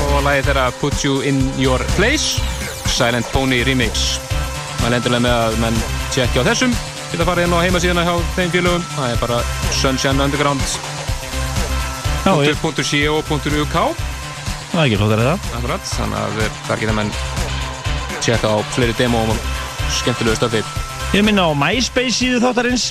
og 0.06 0.24
lagið 0.26 0.50
þeirra 0.50 0.66
Put 0.80 1.04
You 1.04 1.22
In 1.28 1.40
Your 1.60 1.84
Place, 1.96 2.42
Silent 2.92 3.28
Pony 3.34 3.62
Remix. 3.68 4.20
Það 4.80 4.88
er 4.88 4.98
endurlega 5.00 5.24
með 5.26 5.36
að 5.36 5.58
menn 5.64 5.80
tjekki 6.14 6.44
á 6.44 6.48
þessum. 6.48 6.76
Geta 7.12 7.28
farið 7.28 7.48
inn 7.48 7.56
á 7.56 7.64
heimasíðana 7.66 8.06
hjá 8.08 8.14
þeim 8.38 8.54
félögum. 8.54 8.86
Það 8.96 9.12
er 9.12 9.24
bara 9.24 9.40
Sunshine 9.76 10.24
Underground. 10.24 10.78
.co.uk 12.26 13.76
Það 14.76 14.82
er 14.82 14.86
ekki 14.86 15.00
flottar 15.00 15.24
eða. 15.24 15.36
Akkurat, 15.58 15.92
þannig 15.92 16.22
að 16.22 16.62
þar 16.70 16.82
geta 16.84 16.96
menn 16.98 17.12
tjekka 18.26 18.56
á 18.56 18.58
fleiri 18.76 18.96
demo 18.98 19.22
og 19.26 19.50
skemmtilegu 20.00 20.40
stöfi. 20.40 20.64
Ég 21.16 21.28
minna 21.28 21.48
á 21.48 21.52
MySpace 21.56 22.18
síðu 22.18 22.42
þáttarins 22.44 22.90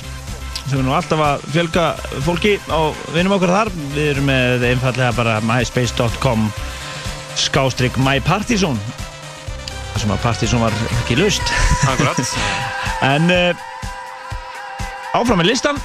sem 0.65 0.79
er 0.79 0.85
nú 0.85 0.93
alltaf 0.97 1.21
að 1.21 1.43
fjölga 1.53 1.85
fólki 2.25 2.55
á 2.71 2.89
vinum 3.13 3.35
okkur 3.37 3.53
þar. 3.53 3.71
Við 3.93 4.11
erum 4.15 4.29
með 4.29 4.65
einfallega 4.71 5.11
bara 5.17 5.35
myspace.com 5.45 6.47
skástrygg 7.35 7.97
mypartizón 7.99 8.79
þar 9.95 10.03
sem 10.03 10.13
að 10.15 10.23
partizón 10.25 10.63
var 10.63 10.75
ekki 11.01 11.17
laust. 11.19 11.53
Akkurat. 11.91 12.19
en 13.13 13.31
uh, 13.31 13.65
áfram 15.15 15.39
með 15.39 15.53
listan. 15.53 15.79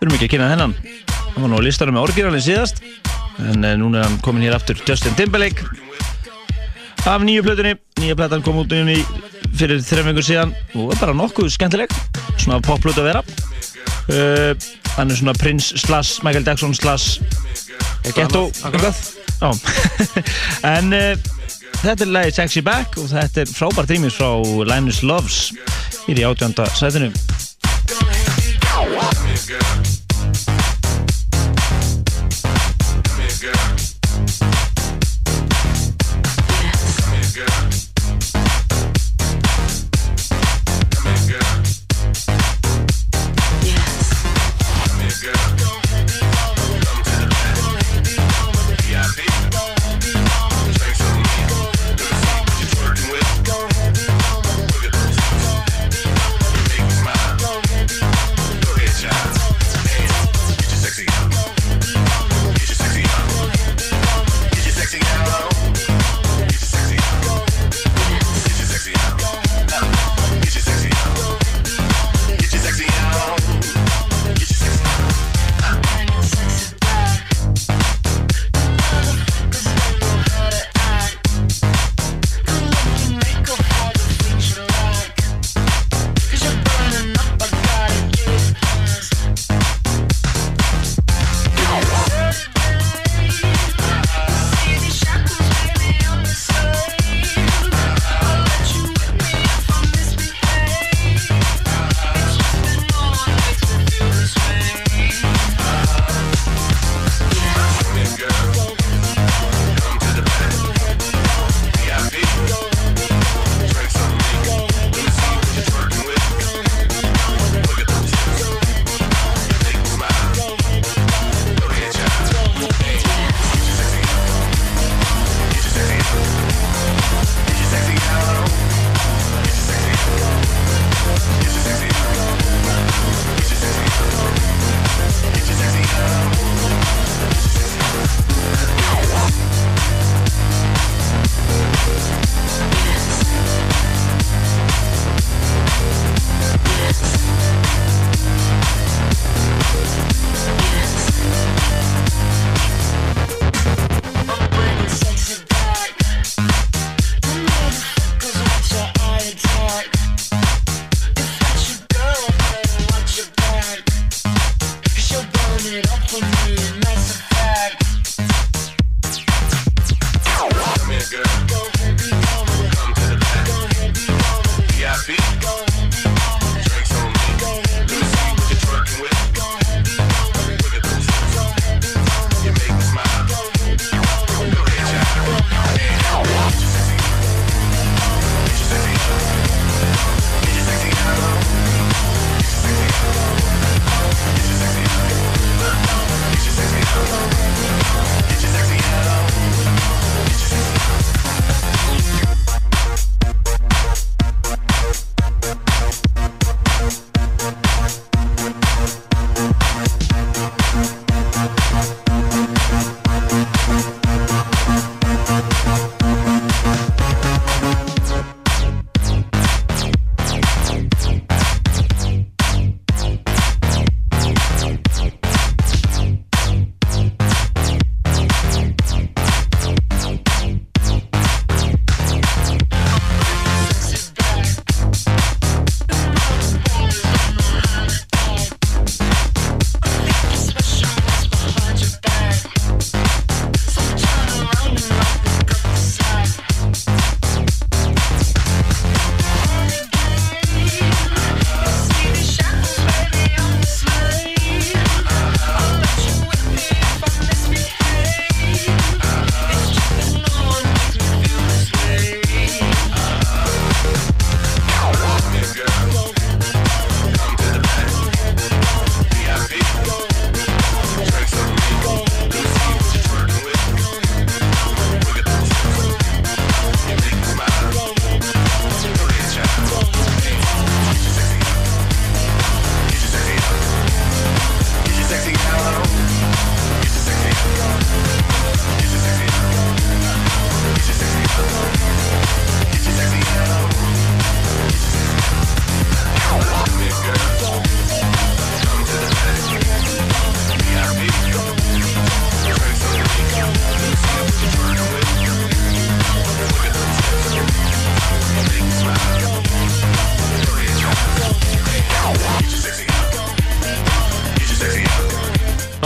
Þurfum 0.00 0.18
ekki 0.18 0.28
að 0.28 0.34
kynna 0.34 0.50
þennan. 0.52 0.76
Það 1.22 1.40
var 1.40 1.52
nú 1.54 1.62
listanum 1.64 1.96
með 1.96 2.08
orginalin 2.10 2.44
síðast 2.44 2.82
en 3.42 3.64
uh, 3.64 3.72
núna 3.80 4.02
er 4.02 4.08
hann 4.08 4.20
komin 4.24 4.44
hér 4.44 4.58
aftur 4.58 4.78
Justin 4.84 5.16
Timberlake 5.18 5.64
af 7.08 7.24
nýju 7.24 7.46
plötunni. 7.46 7.78
Nýja 8.02 8.18
plötan 8.18 8.44
kom 8.44 8.60
út 8.60 8.76
um 8.76 8.92
í 8.92 9.00
fyrir 9.58 9.82
þrejum 9.84 10.10
vengur 10.10 10.26
síðan. 10.26 10.54
Og 10.74 10.90
var 10.92 11.02
bara 11.02 11.16
nokkuð 11.16 11.52
skemmtileg 11.54 11.92
svona 12.36 12.60
popplötu 12.64 13.02
að 13.02 13.10
vera. 13.12 13.24
Uh, 14.04 14.52
hann 14.98 15.10
er 15.10 15.16
svona 15.16 15.34
Prince 15.40 15.78
slash 15.80 16.24
Michael 16.24 16.44
Jackson 16.46 16.74
slash 16.76 17.20
Ghetto 18.12 18.50
en 20.74 20.92
uh, 20.92 21.16
þetta 21.80 22.04
er 22.04 22.12
lagi 22.12 22.36
Sexy 22.36 22.62
Back 22.64 22.98
og 23.00 23.08
þetta 23.12 23.44
er 23.44 23.54
frábært 23.56 23.94
rýmis 23.94 24.20
frá 24.20 24.28
Linus 24.74 25.02
Loves 25.06 25.40
í 26.04 26.12
því 26.12 26.28
átjönda 26.30 26.68
sætinu 26.76 27.10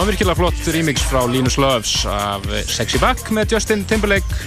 var 0.08 0.14
virkilega 0.14 0.38
flott 0.38 0.68
remix 0.72 1.02
frá 1.04 1.20
Linus 1.28 1.58
Loves 1.60 2.06
af 2.08 2.44
Sexy 2.64 2.96
Back 2.96 3.28
með 3.34 3.50
Justin 3.52 3.82
Timberlake. 3.84 4.38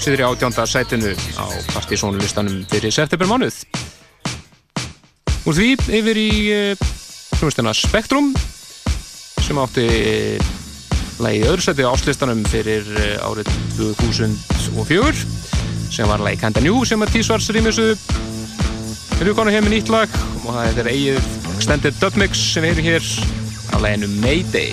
Siður 0.00 0.22
í 0.22 0.24
átjónda 0.24 0.64
sætinu 0.64 1.10
á 1.36 1.44
partysónulistanum 1.74 2.62
fyrir 2.70 2.94
september 2.94 3.28
mánuð. 3.28 3.58
Úr 5.44 5.58
því 5.58 5.68
yfir 5.98 6.22
í 6.22 6.30
hljómsdana 7.36 7.76
Spektrum 7.76 8.32
sem 9.44 9.60
átti 9.60 9.86
lægi 11.20 11.44
öðru 11.44 11.68
sæti 11.68 11.84
á 11.84 11.92
áslistanum 11.92 12.40
fyrir 12.48 12.88
árið 13.20 13.52
2004 13.76 15.12
sem 15.92 16.08
var 16.08 16.24
lægi 16.24 16.40
Kanda 16.46 16.64
New 16.64 16.86
sem 16.88 17.04
að 17.04 17.18
tísvars 17.18 17.52
rýmisu 17.52 17.90
Við 19.16 19.26
erum 19.26 19.42
konar 19.42 19.58
hér 19.58 19.66
með 19.66 19.76
nýtt 19.76 19.92
lag 19.92 20.20
og 20.46 20.54
það 20.54 20.86
er 20.86 20.94
eigið 20.94 21.34
extended 21.58 22.00
dubmix 22.00 22.52
sem 22.54 22.64
við 22.64 22.80
heyrum 22.80 22.94
hér 22.94 23.44
á 23.74 23.76
læginu 23.84 24.08
Mayday 24.22 24.72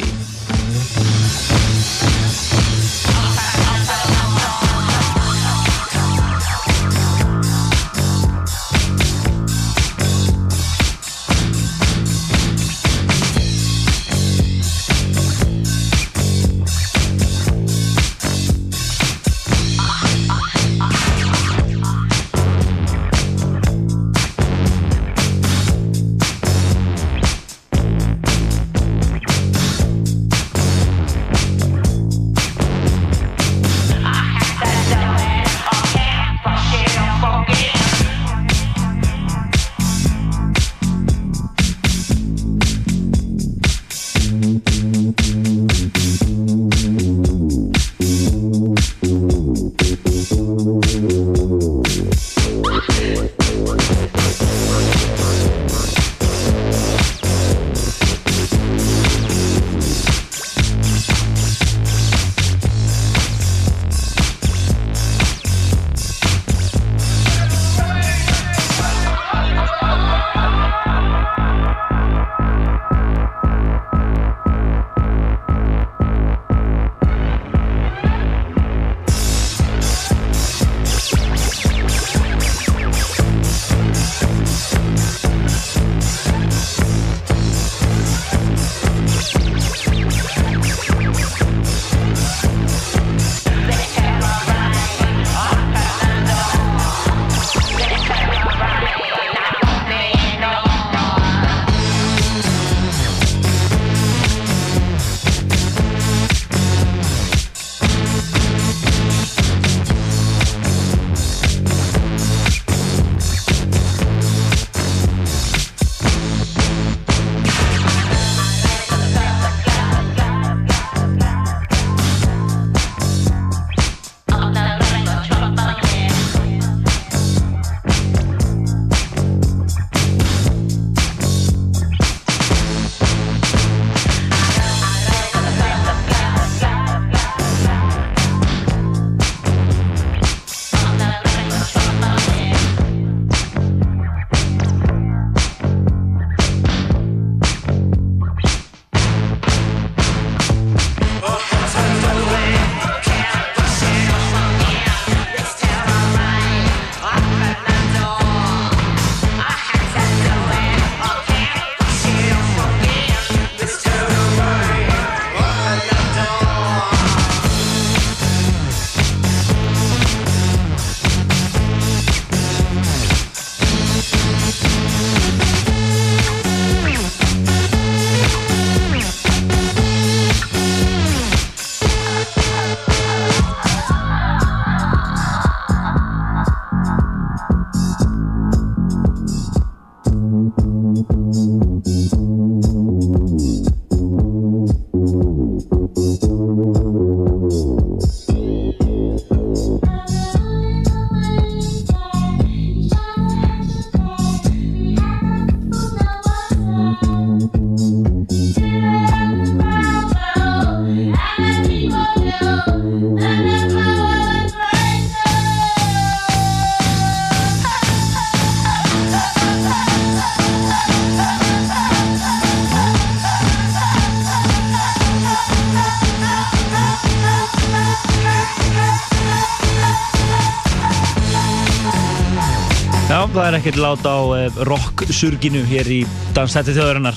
ekkert 233.64 233.80
lát 233.80 234.04
á 234.04 234.20
eh, 234.36 234.56
rock-surginu 234.68 235.62
hér 235.64 235.88
í 235.88 236.02
Danstætti 236.36 236.74
þjóðarinnar. 236.76 237.16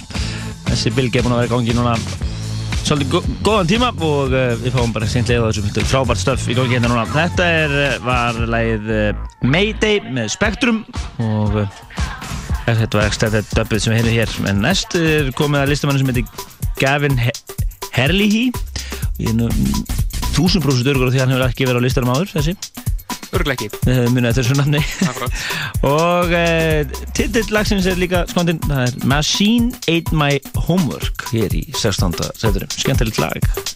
Þessi 0.69 0.93
bilgi 0.95 1.19
er 1.19 1.25
búin 1.27 1.35
að 1.35 1.41
vera 1.41 1.49
í 1.49 1.51
gangi 1.51 1.75
núna 1.75 1.95
svolítið 2.87 3.27
góðan 3.43 3.71
tíma 3.73 3.89
og 3.91 4.31
uh, 4.31 4.53
við 4.61 4.77
fáum 4.77 4.93
bara 4.95 5.09
seint 5.11 5.27
leið 5.27 5.43
á 5.43 5.49
þessum 5.49 5.89
frábært 5.91 6.23
stöf 6.23 6.45
í 6.47 6.55
gangi 6.55 6.77
hérna 6.77 6.93
núna. 6.93 7.03
Þetta 7.11 7.49
er, 7.51 7.75
eh, 7.83 7.99
var 8.07 8.39
lægið 8.55 8.93
Mayday 9.43 9.99
með 10.07 10.31
Spektrum 10.37 10.85
og 11.25 11.59
uh, 11.65 11.83
þetta 12.69 13.01
var 13.01 13.09
ekstra 13.09 13.33
þetta 13.35 13.59
döppið 13.59 13.83
sem 13.83 13.97
við 13.97 14.03
heyrðum 14.05 14.19
hér. 14.21 14.39
En 14.53 14.65
næst 14.69 14.95
er 15.03 15.35
komið 15.35 15.65
að 15.65 15.75
listamannu 15.75 16.05
sem 16.05 16.15
heitir 16.15 16.49
Gavin 16.79 17.19
Herlihy. 17.97 18.47
Ég 19.19 19.35
er 19.35 19.39
nú 19.43 19.51
þúsund 20.31 20.63
prósut 20.63 20.95
örgur 20.95 21.11
á 21.11 21.13
því 21.17 21.25
hann 21.25 21.35
hefur 21.35 21.49
ekki 21.51 21.67
verið 21.67 21.83
á 21.83 21.87
listarum 21.91 22.15
áður 22.15 22.37
þessi. 22.39 22.61
Örgleiki. 23.37 23.71
Við 23.85 24.01
höfum 24.01 24.17
munið 24.17 24.41
þessu 24.41 24.59
nafni. 24.59 24.83
og 25.95 26.37
uh, 26.37 27.01
titill 27.17 27.47
lagsins 27.55 27.89
er 27.91 28.01
líka 28.01 28.25
skondinn, 28.31 28.61
það 28.67 28.85
er 28.89 29.09
Machine 29.13 29.73
Ate 29.87 30.17
My 30.17 30.41
Homework. 30.69 31.29
hér 31.33 31.57
í 31.57 31.67
16. 31.75 32.17
seturum. 32.39 32.73
Skemmtilegt 32.77 33.21
lag. 33.23 33.76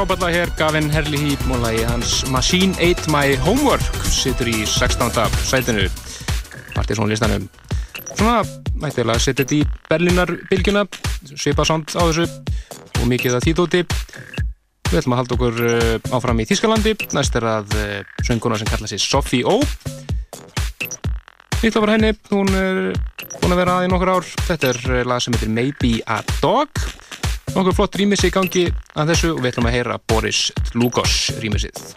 Frábæðla 0.00 0.28
hér 0.32 0.50
Gavin 0.56 0.86
Herlihy 0.88 1.34
múlagi 1.44 1.82
hans 1.84 2.22
Machine 2.32 2.72
Ate 2.80 3.10
My 3.12 3.34
Homework 3.44 3.84
sittur 4.08 4.48
í 4.48 4.62
16. 4.64 5.12
sætinu. 5.44 5.90
Partysónlistanum 6.72 7.44
svona 8.14 8.38
mættilega 8.80 9.20
sittur 9.20 9.44
þetta 9.44 9.58
í 9.58 9.90
Berlínar 9.90 10.32
bylgjuna 10.48 10.86
svipa 11.34 11.68
samt 11.68 11.92
á 12.00 12.08
þessu 12.08 12.24
og 12.96 13.04
mikið 13.12 13.36
að 13.36 13.46
þýtóti. 13.50 13.84
Við 14.88 14.98
ætlum 15.02 15.18
að 15.18 15.20
halda 15.20 15.36
okkur 15.36 15.62
eh, 15.68 16.10
áfram 16.16 16.40
í 16.40 16.48
Þískalandi 16.48 16.96
næst 17.12 17.36
er 17.36 17.50
að 17.52 17.76
eh, 17.76 17.96
sönguna 18.24 18.56
sem 18.56 18.72
kalla 18.72 18.88
sér 18.88 19.04
Sophie 19.04 19.44
O. 19.44 19.60
Nýtt 21.60 21.76
á 21.76 21.84
bara 21.84 21.98
henni, 21.98 22.16
hún 22.32 22.48
er 22.56 22.86
búin 23.36 23.52
að 23.52 23.66
vera 23.66 23.76
að 23.76 23.90
í 23.90 23.92
nokkur 23.92 24.16
ár. 24.16 24.36
Þetta 24.48 24.72
er 24.72 24.84
eh, 24.94 25.04
lag 25.04 25.20
sem 25.20 25.36
heitir 25.36 25.52
Maybe 25.52 25.98
a 26.08 26.22
Dog. 26.40 26.88
Nokkuð 27.52 27.82
flott 27.82 28.00
rýmis 28.00 28.24
í 28.24 28.32
gangi 28.32 28.70
að 29.00 29.14
þessu 29.14 29.32
og 29.34 29.40
við 29.40 29.52
ætlum 29.52 29.68
að 29.70 29.76
heyra 29.78 29.98
Boris 30.10 30.40
Lugos 30.76 31.16
rýmisið 31.40 31.89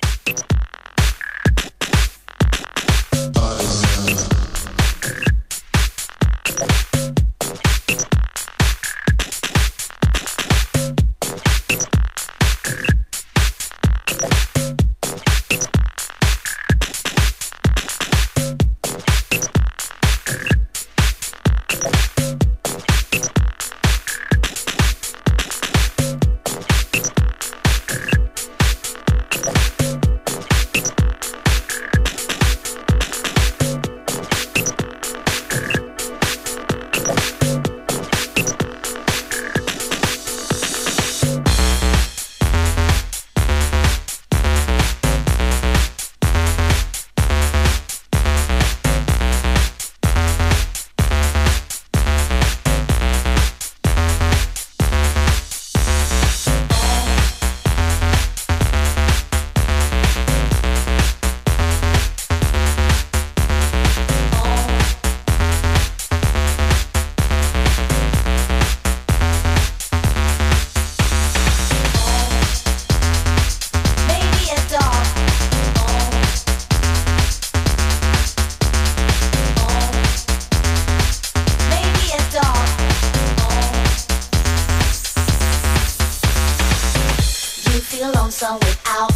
feel 88.04 88.12
lonesome 88.22 88.56
without. 88.56 89.12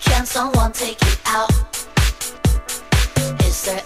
Can 0.00 0.24
someone 0.26 0.72
take 0.72 1.00
you 1.02 1.14
out? 1.26 1.50
Is 3.44 3.64
there 3.64 3.82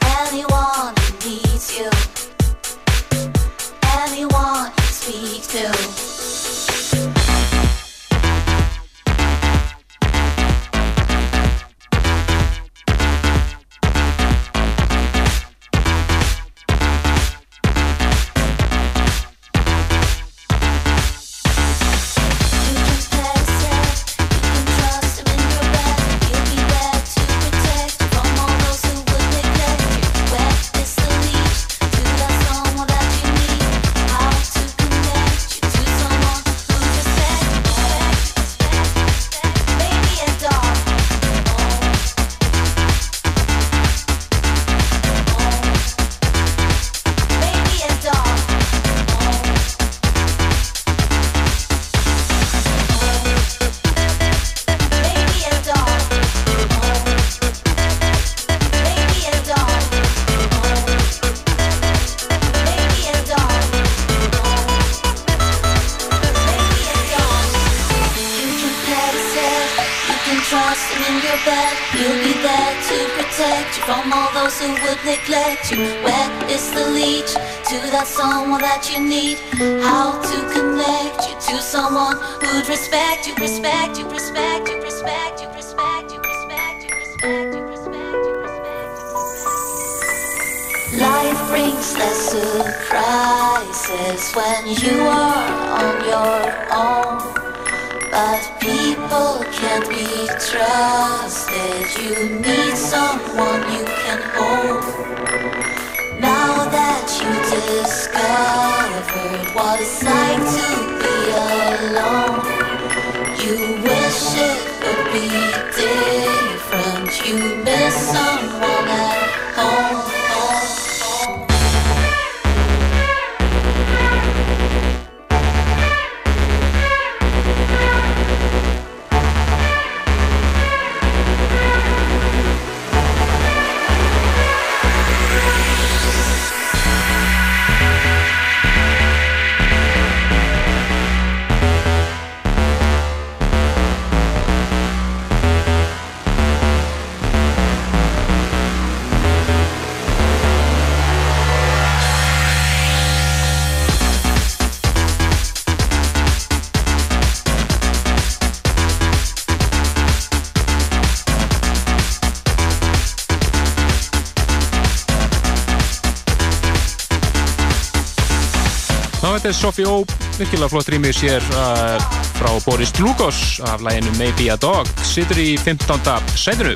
er 169.47 169.55
Sophie 169.55 169.87
O 169.87 170.01
virkilega 170.39 170.67
flott 170.73 170.89
rými 170.91 171.13
sér 171.15 171.45
uh, 171.55 172.01
frá 172.35 172.49
Boris 172.65 172.91
Lugos 172.99 173.61
af 173.63 173.83
læginu 173.85 174.11
Maybe 174.19 174.49
a 174.51 174.57
Dog. 174.57 174.89
Situr 175.07 175.39
í 175.39 175.55
15. 175.61 176.01
sætinu. 176.35 176.73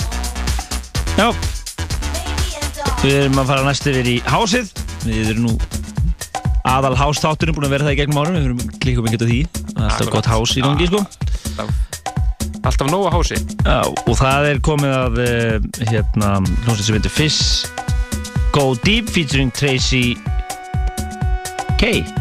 Já. 1.19 1.33
Við 3.03 3.17
erum 3.17 3.41
að 3.43 3.51
fara 3.51 3.65
næst 3.67 3.89
yfir 3.91 4.11
í 4.13 4.15
hásið. 4.29 4.71
Við 5.03 5.33
erum 5.33 5.49
nú 5.49 5.57
aðal 6.69 6.95
hástáturinn 7.01 7.57
búin 7.57 7.67
að 7.67 7.75
vera 7.75 7.89
það 7.89 7.97
í 7.97 8.01
gegnum 8.03 8.23
árum 8.23 8.39
við 8.39 8.49
erum 8.51 8.63
klíkum 8.85 9.11
ekkert 9.11 9.27
af 9.27 9.33
því. 9.33 9.41
Alltaf 9.89 10.15
gott 10.15 10.31
hás 10.31 10.55
í 10.55 10.65
gangi 10.67 10.91
sko. 10.93 11.03
Alltaf, 11.51 11.75
alltaf 12.61 12.95
nóga 12.95 13.15
hási. 13.17 13.43
Já, 13.65 13.83
og 13.89 14.15
það 14.21 14.51
er 14.53 14.65
komið 14.71 14.97
af 15.01 15.21
uh, 15.27 15.69
hérna, 15.91 16.33
hljómsveit 16.63 16.87
sem 16.87 17.01
heitir 17.01 17.17
Fizz 17.19 17.43
Go 18.55 18.73
Deep 18.87 19.11
featuring 19.11 19.51
Tracy 19.55 20.15
K 21.81 22.20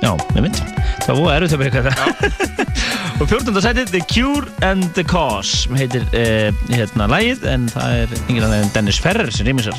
Já, 0.00 0.14
með 0.34 0.44
mynd 0.46 0.60
Það 1.04 1.18
var 1.20 1.34
erfitt 1.36 1.54
að 1.56 1.62
byrja 1.62 1.80
eitthvað 1.80 3.20
Og 3.20 3.26
14. 3.28 3.58
setið 3.66 3.90
The 3.92 4.02
Cure 4.08 4.48
and 4.64 4.86
the 4.96 5.04
Cause 5.04 5.68
heitir 5.76 6.06
uh, 6.16 6.48
hérna 6.72 7.08
lægið 7.10 7.44
en 7.52 7.66
það 7.72 7.96
er 7.98 8.14
yngir 8.22 8.46
en 8.48 8.72
Dennis 8.76 9.00
Ferrer 9.02 9.32
sem 9.34 9.48
rýmisar 9.48 9.76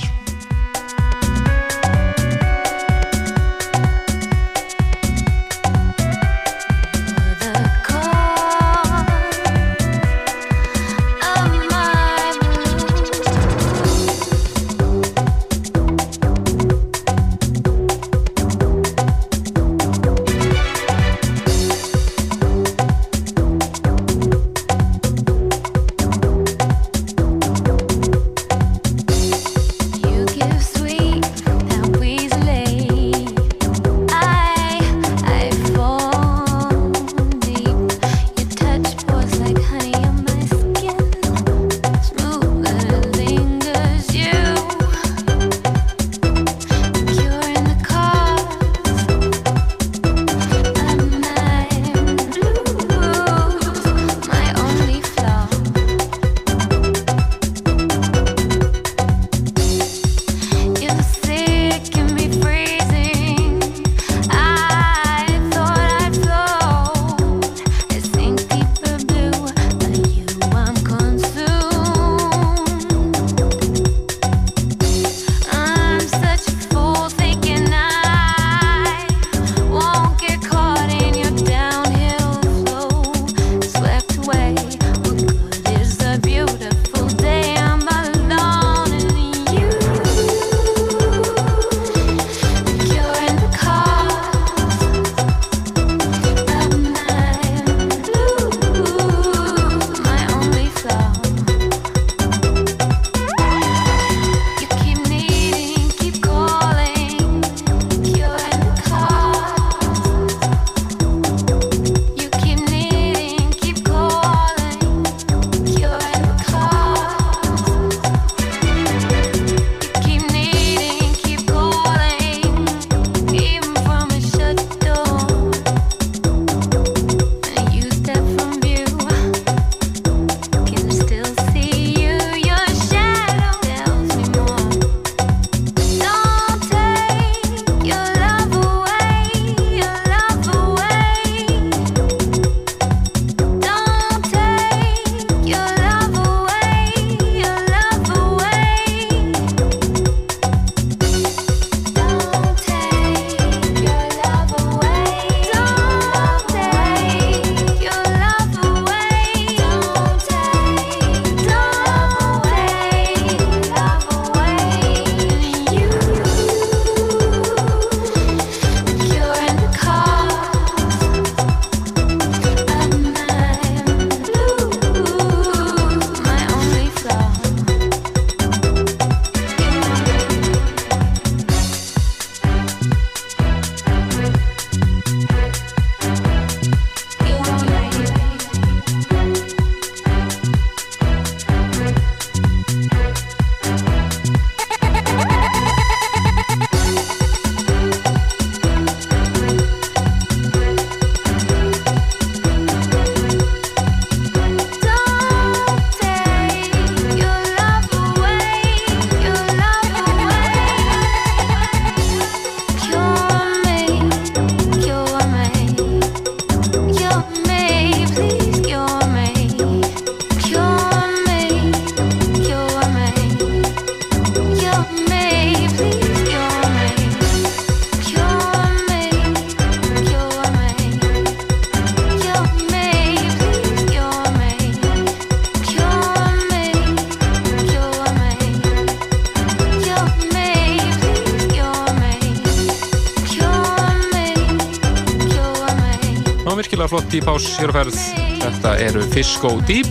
Fisco 249.41 249.59
Deep, 249.65 249.87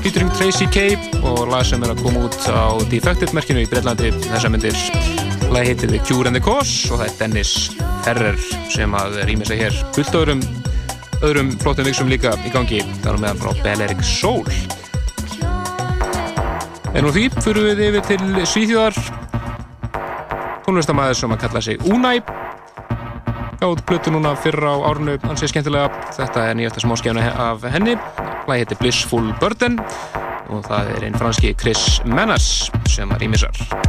featuring 0.00 0.30
Tracy 0.32 0.64
Cape 0.72 1.18
og 1.28 1.50
lag 1.50 1.66
sem 1.68 1.82
er 1.84 1.90
að 1.92 1.98
koma 2.00 2.22
út 2.24 2.38
á 2.48 2.72
Defected-merkinu 2.88 3.60
í 3.60 3.68
Breitlandi. 3.68 4.08
Þessa 4.30 4.48
myndir 4.48 4.78
lag 5.52 5.66
heitir 5.68 5.92
The 5.92 6.00
Cure 6.00 6.30
and 6.30 6.38
the 6.38 6.40
Cause 6.40 6.88
og 6.88 7.02
það 7.02 7.04
er 7.04 7.18
Dennis 7.18 7.52
Ferrer 8.06 8.38
sem 8.72 8.96
að 8.96 9.18
rýmið 9.28 9.50
sig 9.50 9.60
hér. 9.60 9.76
Fullt 9.92 10.16
öðrum 10.22 10.40
öðrum 11.20 11.52
flottum 11.60 11.84
viksum 11.90 12.08
líka 12.08 12.32
í 12.48 12.54
gangi 12.54 12.80
þar 13.04 13.20
meðan 13.20 13.42
frá 13.44 13.60
Belleric 13.60 14.00
Soul. 14.08 14.48
En 16.96 17.04
úr 17.04 17.12
því 17.12 17.28
fyrir 17.42 17.72
við 17.74 17.86
yfir 17.90 18.08
til 18.08 18.48
Svíþjóðar. 18.54 19.02
Tónlistamæður 20.64 21.20
sem 21.20 21.36
að 21.36 21.44
kalla 21.44 21.66
sig 21.68 21.84
Unai. 21.92 22.22
Gáð 23.60 23.84
plötu 23.84 24.16
núna 24.16 24.32
fyrra 24.40 24.78
á 24.80 24.84
árnu 24.94 25.20
ansið 25.28 25.52
skemmtilega, 25.52 25.92
þetta 26.16 26.48
er 26.48 26.56
nýjasta 26.56 26.82
smáskjæfna 26.84 27.30
af 27.40 27.64
henni, 27.72 27.94
hlæði 28.46 28.62
heitir 28.62 28.78
Blissful 28.78 29.32
Burden 29.40 29.80
og 30.54 30.62
það 30.68 30.92
er 30.94 31.08
einn 31.08 31.18
franski 31.18 31.50
Chris 31.58 31.82
Menas 32.06 32.70
sem 32.92 33.10
var 33.10 33.24
ímissar 33.26 33.85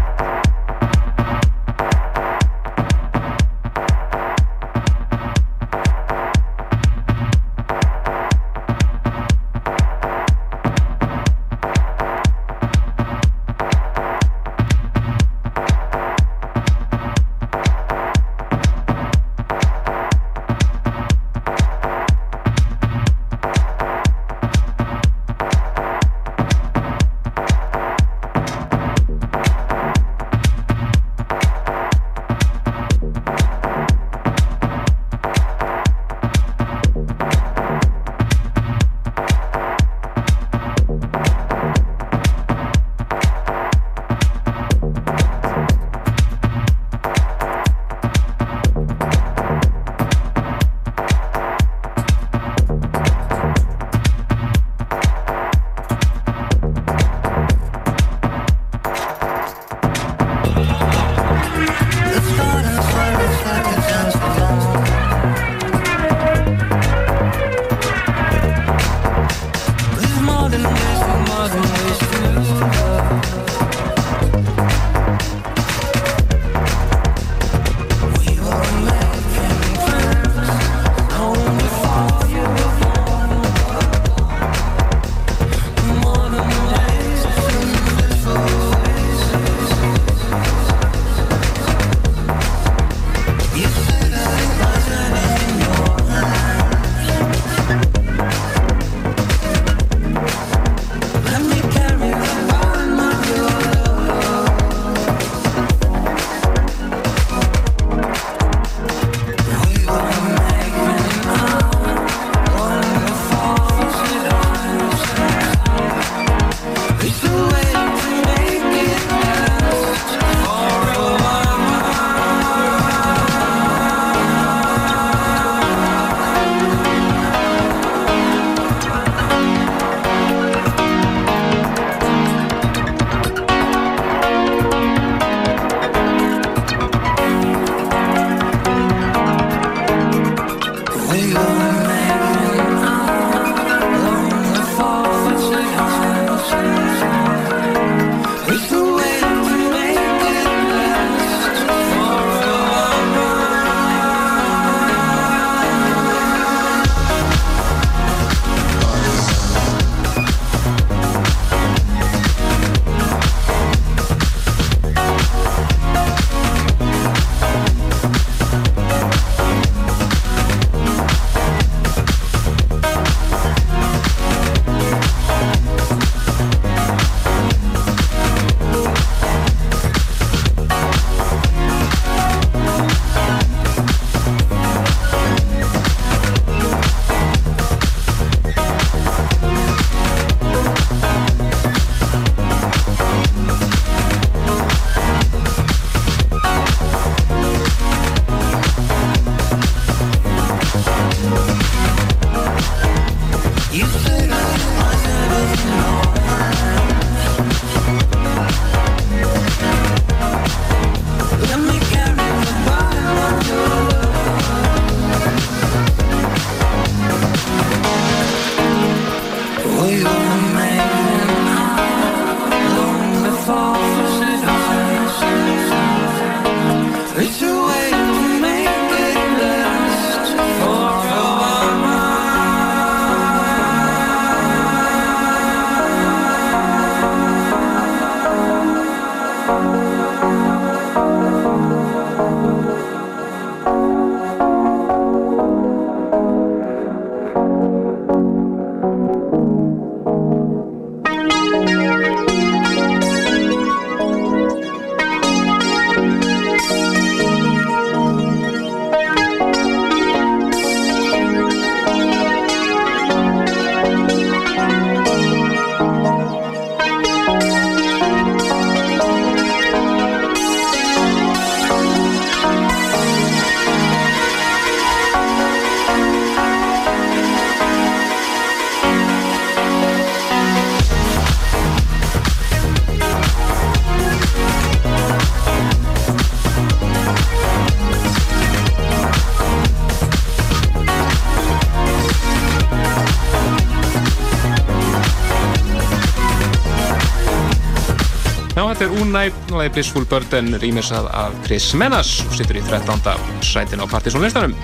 Er 298.97 299.03
Unite 299.03 299.53
og 299.53 299.59
er 299.61 299.69
Blissful 299.69 300.05
Burden 300.09 300.55
rýmisað 300.57 301.05
af 301.13 301.33
Chris 301.45 301.67
Menas 301.77 302.23
og 302.25 302.31
sittur 302.33 302.57
í 302.57 302.63
13. 302.65 302.97
sætin 303.45 303.81
á 303.83 303.85
partysónlistanum. 303.85 304.55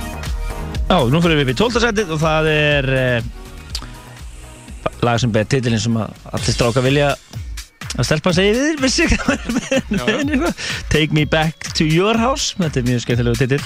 Já, 0.90 0.98
nú 1.06 1.20
fyrir 1.22 1.38
við 1.38 1.44
upp 1.44 1.52
í 1.52 1.56
12. 1.60 1.82
sætin 1.84 2.14
og 2.16 2.22
það 2.22 2.50
er 2.50 2.88
eh, 2.98 3.28
lag 5.06 5.20
sem 5.22 5.34
beð 5.34 5.52
titilinn 5.54 5.84
sem 5.84 6.00
allir 6.00 6.56
stráka 6.56 6.82
vilja 6.82 7.12
að 7.94 8.08
stelpa 8.08 8.34
segi 8.34 8.56
við, 8.58 8.82
vissi 8.82 9.06
ekki 9.06 10.42
Take 10.90 11.14
me 11.14 11.28
back 11.30 11.70
to 11.78 11.86
your 11.86 12.18
house 12.18 12.58
þetta 12.58 12.82
er 12.82 12.90
mjög 12.90 13.06
skemmtilegu 13.06 13.38
titil 13.44 13.62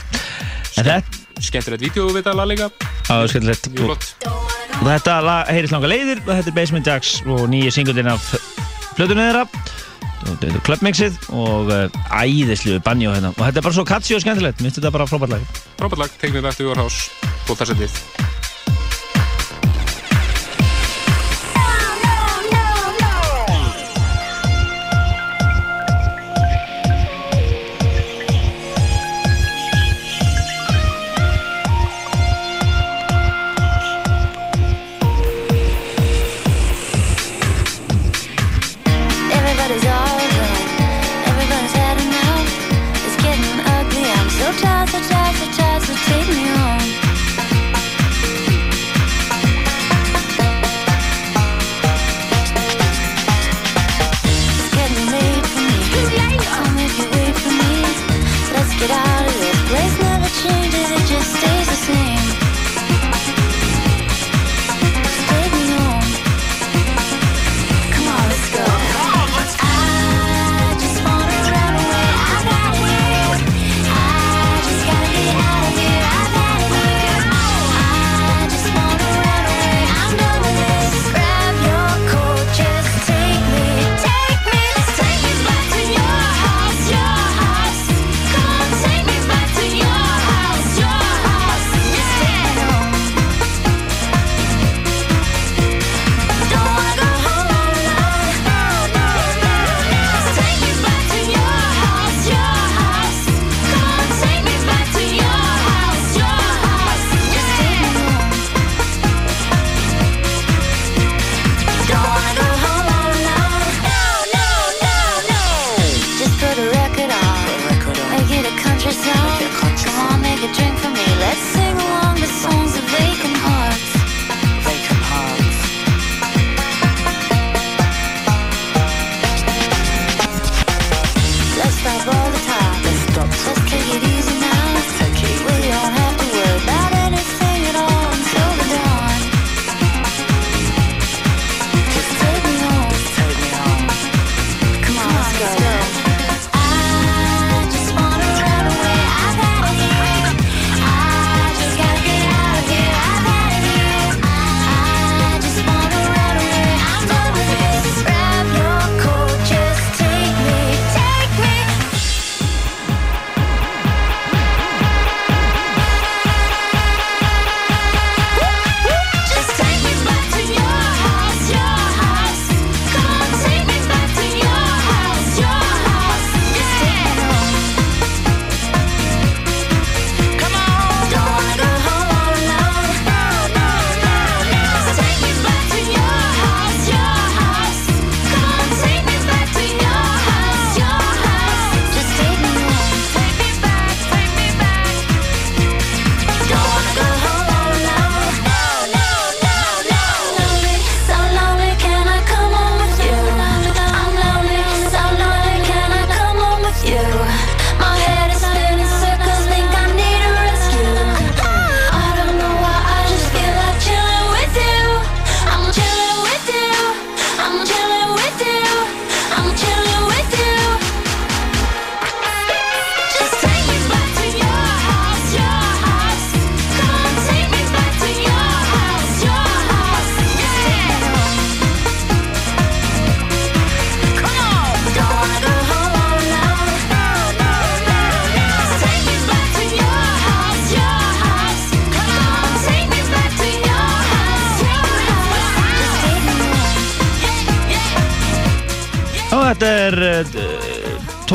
Skemmtilegt 1.48 1.88
vídeo 1.88 2.10
við 2.12 2.26
þetta 2.26 2.36
lag 2.42 2.52
líka 2.52 2.68
Já, 3.08 3.24
skemmtilegt 3.32 3.72
þetta 4.84 5.18
lag 5.24 5.48
heyrist 5.48 5.78
langa 5.78 5.96
leiðir 5.96 6.26
og 6.26 6.34
þetta 6.34 6.52
er 6.52 6.60
Basement 6.60 6.92
Jacks 6.92 7.22
og 7.24 7.48
nýja 7.56 7.72
singullin 7.80 8.12
af 8.18 8.34
flötunni 8.98 9.32
þetta 10.36 10.64
clubmixið 10.68 11.18
og 11.32 11.74
uh, 11.74 11.88
æðislu 12.12 12.78
banjó 12.86 13.16
hérna. 13.16 13.34
Og 13.38 13.44
þetta 13.46 13.64
er 13.64 13.68
bara 13.70 13.80
svo 13.80 13.88
catchy 13.88 14.18
og 14.18 14.24
skemmtilegt. 14.26 14.62
Mér 14.62 14.72
finnst 14.72 14.82
þetta 14.82 14.96
bara 15.00 15.10
frábært 15.10 15.38
lag. 15.38 15.66
Frábært 15.80 16.06
lag, 16.06 16.22
back 16.42 16.58
to 16.60 16.68
your 16.68 16.80
house, 16.80 17.12
góð 17.48 17.64
þar 17.64 17.76
setið 17.76 17.90
er 17.90 18.17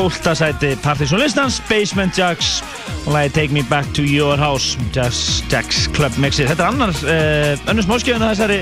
12. 0.03 0.27
Eh, 0.27 0.37
sæti 0.37 0.77
Partisan 0.83 1.21
listans, 1.21 1.63
Basement 1.69 2.19
Jacks 2.19 2.65
og 3.07 3.13
lagi 3.13 3.29
Take 3.29 3.55
Me 3.55 3.63
Back 3.63 3.87
to 3.95 4.03
Your 4.03 4.37
House 4.37 4.79
Jacks 4.95 5.91
Club 5.95 6.17
Mixir 6.19 6.49
þetta 6.51 6.65
er 6.65 6.71
annar, 6.73 6.91
uh, 6.91 7.71
önnur 7.71 7.87
smáskjöfun 7.87 8.25
að 8.27 8.33
þessari 8.33 8.59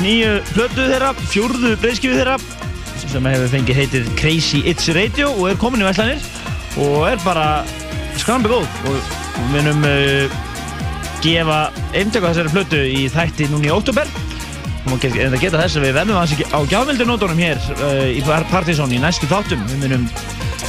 nýju 0.00 0.30
plötu 0.54 0.86
þeirra 0.88 1.10
fjórðu 1.28 1.74
breyðskjöfu 1.82 2.16
þeirra 2.16 2.38
sem 3.04 3.28
hefur 3.28 3.52
fengið 3.52 3.80
heitið 3.82 4.10
Crazy 4.20 4.62
It's 4.64 4.88
Radio 4.96 5.34
og 5.34 5.50
er 5.52 5.60
komin 5.60 5.84
í 5.84 5.88
Væslanir 5.88 6.24
og 6.80 7.08
er 7.10 7.20
bara 7.26 7.48
skrambi 8.20 8.52
góð 8.52 8.64
og 8.64 8.96
við 9.36 9.50
munum 9.58 9.88
uh, 9.90 10.38
gefa 11.24 11.60
eintöku 11.92 12.24
að 12.24 12.38
þessari 12.38 12.54
plötu 12.56 12.84
í 12.88 13.04
þætti 13.12 13.52
núni 13.52 13.68
í 13.68 13.74
óttúber 13.74 14.08
en 14.84 15.00
það 15.00 15.40
geta 15.40 15.60
þess 15.60 15.78
að 15.78 15.86
við 15.86 15.94
verðum 15.96 16.18
aðeins 16.20 16.52
á 16.52 16.60
gjámildunótonum 16.72 17.40
hér 17.40 17.60
uh, 17.78 18.08
í 18.12 18.20
Partizón 18.50 18.92
í 18.92 19.00
næstu 19.00 19.28
þáttum. 19.30 19.62
Við 19.70 19.84
munum 19.84 20.04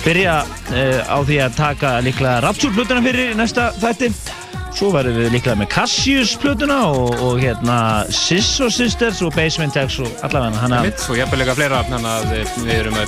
byrja 0.06 0.40
uh, 0.45 0.99
á 1.06 1.18
því 1.26 1.40
að 1.45 1.57
taka 1.60 1.94
líklega 2.06 2.41
Rapture-plutuna 2.45 3.03
fyrir 3.06 3.38
næsta 3.38 3.72
þætti. 3.82 4.11
Svo 4.76 4.90
verðum 4.91 5.22
við 5.22 5.34
líklega 5.38 5.60
með 5.61 5.69
Cassius-plutuna 5.72 6.80
og, 6.91 7.15
og 7.23 7.40
hérna 7.40 7.77
Sisso 8.11 8.68
Sisters 8.68 9.22
og 9.23 9.32
Basement 9.38 9.77
X 9.80 10.02
og 10.03 10.26
allavega 10.27 10.65
hana. 10.65 10.84
Mitt 10.84 11.03
og 11.07 11.15
ég 11.15 11.23
hef 11.23 11.40
líka 11.40 11.56
fleira, 11.56 11.84
þannig 11.88 12.11
að 12.11 12.34
við 12.65 12.73
erum 12.82 13.03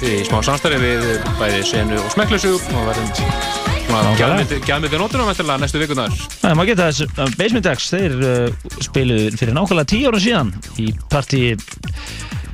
í 0.00 0.20
smá 0.24 0.40
samstarfi 0.44 0.78
við 0.80 1.26
bæði 1.40 1.64
senu 1.66 1.98
og 2.00 2.12
smeklusu 2.14 2.54
og 2.56 2.86
verðum 2.88 3.68
Gjafmyndi 3.90 4.98
nótunum 5.00 5.28
eftirlega 5.32 5.58
næstu 5.58 5.80
vikunar 5.82 6.12
Það 6.14 6.50
er 6.50 6.56
maður 6.56 6.62
að 6.62 6.68
geta 6.70 6.88
þess 6.88 7.22
að 7.24 7.32
Basement 7.40 7.68
X 7.72 7.88
þeir 7.90 8.14
uh, 8.22 8.68
spiluð 8.86 9.38
fyrir 9.40 9.56
nákvæmlega 9.56 9.90
tíu 9.90 10.10
ára 10.12 10.20
síðan 10.22 10.52
í 10.78 10.86
partí 11.10 11.42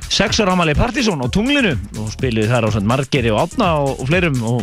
sexarámali 0.09 0.73
Partizón 0.77 1.21
á 1.21 1.27
tunglinu 1.29 1.75
og 2.07 2.15
spiluð 2.15 2.51
þar 2.51 2.67
á 2.67 2.69
margeri 2.87 3.31
og 3.33 3.41
átna 3.43 3.69
og, 3.83 4.01
og 4.01 4.09
fleirum 4.09 4.39
og 4.47 4.61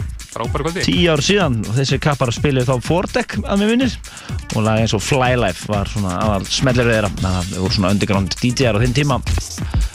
tíu 0.82 1.12
ár 1.12 1.22
síðan. 1.22 1.60
Og 1.68 1.76
þessi 1.78 2.00
kappar 2.02 2.32
spiluð 2.34 2.70
þá 2.70 2.74
Fordek 2.88 3.36
að 3.42 3.60
mér 3.60 3.72
vinnir 3.74 3.96
og 4.54 4.64
lag 4.66 4.82
eins 4.82 4.96
og 4.96 5.04
Flylife 5.04 5.70
var 5.70 5.90
svona 5.92 6.16
aðal 6.24 6.48
smellir 6.48 6.90
þeirra. 6.90 7.12
Það 7.20 7.52
voru 7.58 7.76
svona 7.76 7.92
underground 7.94 8.38
DJ-ar 8.40 8.80
á 8.80 8.82
þinn 8.82 8.96
tíma. 8.96 9.20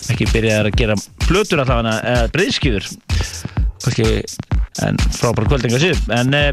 Ekki 0.09 0.29
byrjaði 0.31 0.71
að 0.71 0.79
gera 0.79 0.99
blötur 1.27 1.63
allavega 1.65 1.97
eða 2.13 2.29
breyðskjöður 2.35 2.93
kannski 3.79 4.07
en 4.85 4.99
frábært 5.15 5.49
kvöldinga 5.51 5.79
síðan 5.81 6.13
en 6.17 6.35
e, 6.35 6.43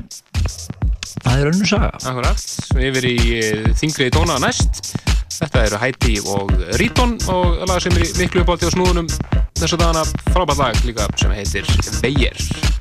það 1.24 1.40
er 1.40 1.50
önnu 1.50 1.68
saga. 1.68 1.92
Akkurat, 2.00 2.46
yfir 2.88 3.08
í 3.10 3.16
e, 3.40 3.52
þingri 3.78 4.10
tóna 4.14 4.38
næst 4.42 4.94
þetta 5.40 5.66
eru 5.66 5.82
Hætti 5.82 6.16
og 6.32 6.54
Ríton 6.80 7.16
og 7.32 7.60
lag 7.68 7.82
sem 7.82 7.96
er 7.96 8.08
miklu 8.20 8.44
uppátti 8.44 8.68
á 8.68 8.72
snúðunum 8.72 9.10
þessu 9.56 9.80
dagana. 9.80 10.06
Frábært 10.32 10.62
lag 10.62 10.82
líka 10.88 11.10
sem 11.20 11.36
heitir 11.36 11.68
Veyer 12.02 12.75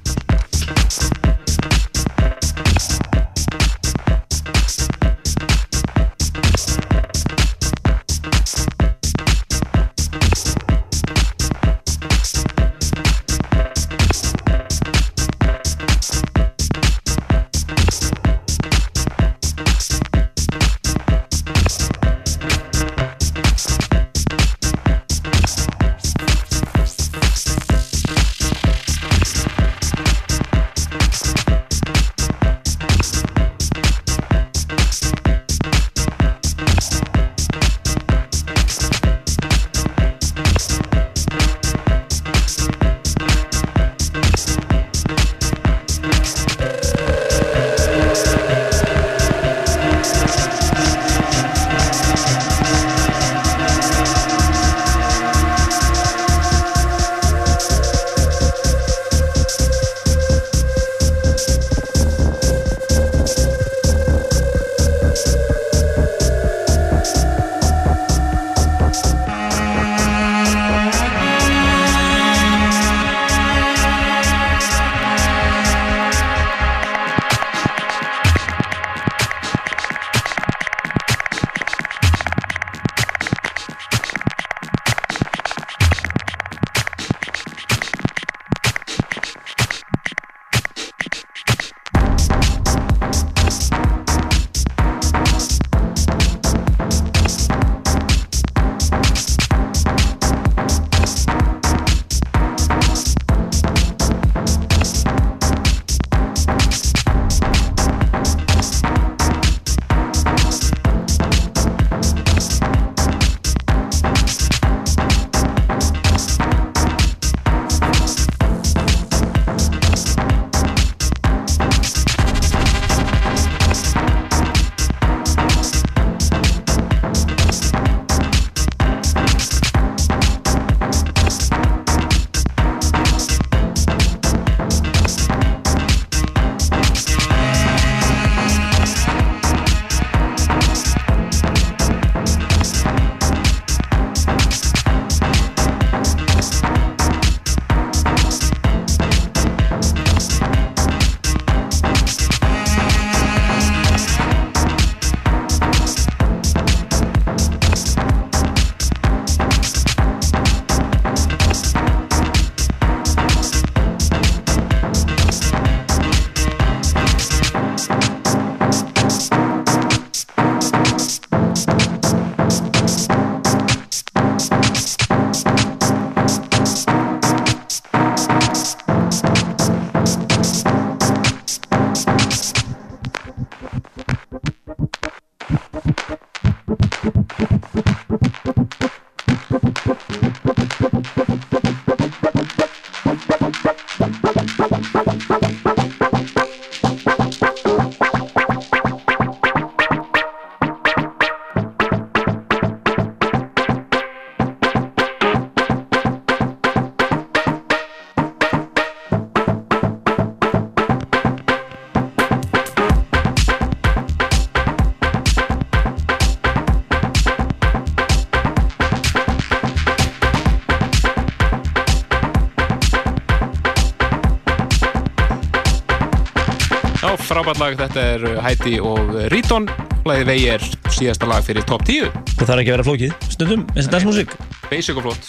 frábært 227.45 227.61
lag, 227.61 227.75
þetta 227.77 228.03
er 228.09 228.23
Hætti 228.41 228.77
og 228.81 229.09
Ríton 229.29 229.67
Læðið 230.05 230.29
vegi 230.31 230.45
er 230.49 230.63
síðasta 230.95 231.27
lag 231.29 231.43
fyrir 231.45 231.65
top 231.69 231.83
10 231.85 232.07
Það 232.39 232.47
þarf 232.49 232.61
ekki 232.61 232.71
að 232.71 232.73
vera 232.73 232.85
flókið, 232.87 233.11
stundum, 233.29 233.65
eins 233.75 233.85
og 233.85 233.93
dansmusik. 233.93 234.33
Basic 234.71 234.97
og 234.97 235.05
flott. 235.05 235.27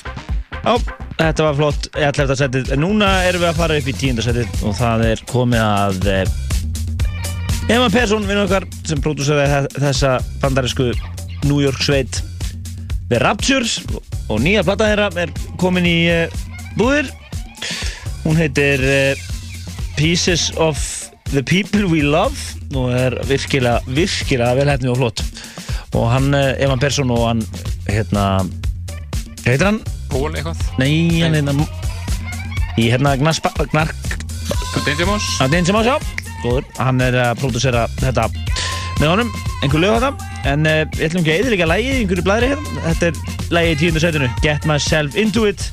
Já, 0.57 0.73
þetta 1.19 1.45
var 1.45 1.59
flott, 1.59 1.89
ég 1.93 2.09
ætla 2.09 2.25
þetta 2.25 2.35
að 2.35 2.41
setja 2.41 2.79
Núna 2.81 3.11
erum 3.27 3.45
við 3.45 3.51
að 3.51 3.61
fara 3.61 3.77
upp 3.77 3.91
í 3.93 3.95
tíundarsettið 4.01 4.65
og 4.65 4.77
það 4.79 5.05
er 5.11 5.23
komið 5.29 5.65
að 5.67 6.09
eh, 6.15 6.33
Emma 7.77 7.93
Persson, 7.93 8.25
vinnur 8.31 8.47
okkar 8.47 8.69
sem 8.89 9.05
pródúseraði 9.05 9.77
þessa 9.77 10.17
bandarísku 10.41 10.89
New 11.45 11.61
York 11.61 11.85
sveit 11.85 12.23
The 13.11 13.21
Raptures 13.21 13.83
og 14.31 14.41
nýja 14.41 14.65
platta 14.65 14.89
þeirra 14.89 15.11
er 15.21 15.35
komin 15.61 15.89
í 15.89 15.99
uh, 16.13 16.45
búðir. 16.81 17.13
Hún 18.25 18.41
heitir 18.41 18.81
uh, 18.83 19.27
Pieces 19.97 20.49
of 20.57 20.81
the 21.32 21.43
People 21.43 21.86
We 21.90 22.03
Love 22.03 22.36
og 22.74 22.93
er 22.94 23.16
virkilega, 23.28 23.78
virkilega 23.86 24.55
velhæfni 24.59 24.90
og 24.93 24.97
flott. 25.01 25.23
Og 25.97 26.11
hann, 26.11 26.35
uh, 26.35 26.53
Evan 26.62 26.78
Persson 26.78 27.11
og 27.11 27.28
hann 27.28 27.43
hérna 27.89 28.27
heitir 29.47 29.70
hann? 29.70 29.81
Pól 30.11 30.35
eitthvað? 30.35 30.61
Nei, 30.81 31.23
hann 31.23 31.36
hérna 31.39 31.55
í 32.77 32.90
hérna 32.93 33.16
Gnark 33.16 33.47
Dangermons 34.86 35.27
Dangermons, 35.40 35.86
já, 35.89 35.97
góður. 36.44 36.66
Hann 36.78 37.01
er 37.01 37.16
að 37.31 37.40
pródúsera 37.40 37.86
þetta 38.01 38.28
með 39.01 39.09
honum, 39.11 39.32
einhver 39.62 39.82
lög 39.82 39.98
þetta. 39.98 40.32
En 40.47 40.69
uh, 40.69 40.82
við 40.94 41.09
ætlum 41.09 41.24
ekki 41.24 41.35
að 41.35 41.44
eðlika 41.44 41.70
lægi 41.73 41.90
í 41.90 41.98
einhverju 42.03 42.27
blæri 42.27 42.53
hérna. 42.53 42.86
Þetta 42.90 43.11
er 43.11 43.55
lægi 43.57 43.74
í 43.74 43.81
tíundu 43.82 44.05
setinu 44.05 44.31
Get 44.44 44.69
Myself 44.69 45.19
Into 45.19 45.47
It 45.48 45.70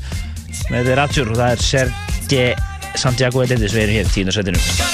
með 0.71 0.91
The 0.91 0.99
Rapture 1.01 1.33
og 1.33 1.39
það 1.41 1.55
er 1.55 1.65
Serge 1.67 2.43
Santiago 2.99 3.45
Edendis 3.45 3.73
við 3.75 3.87
erum 3.87 3.99
hér 4.01 4.11
í 4.11 4.15
tíundu 4.17 4.35
setinu 4.35 4.92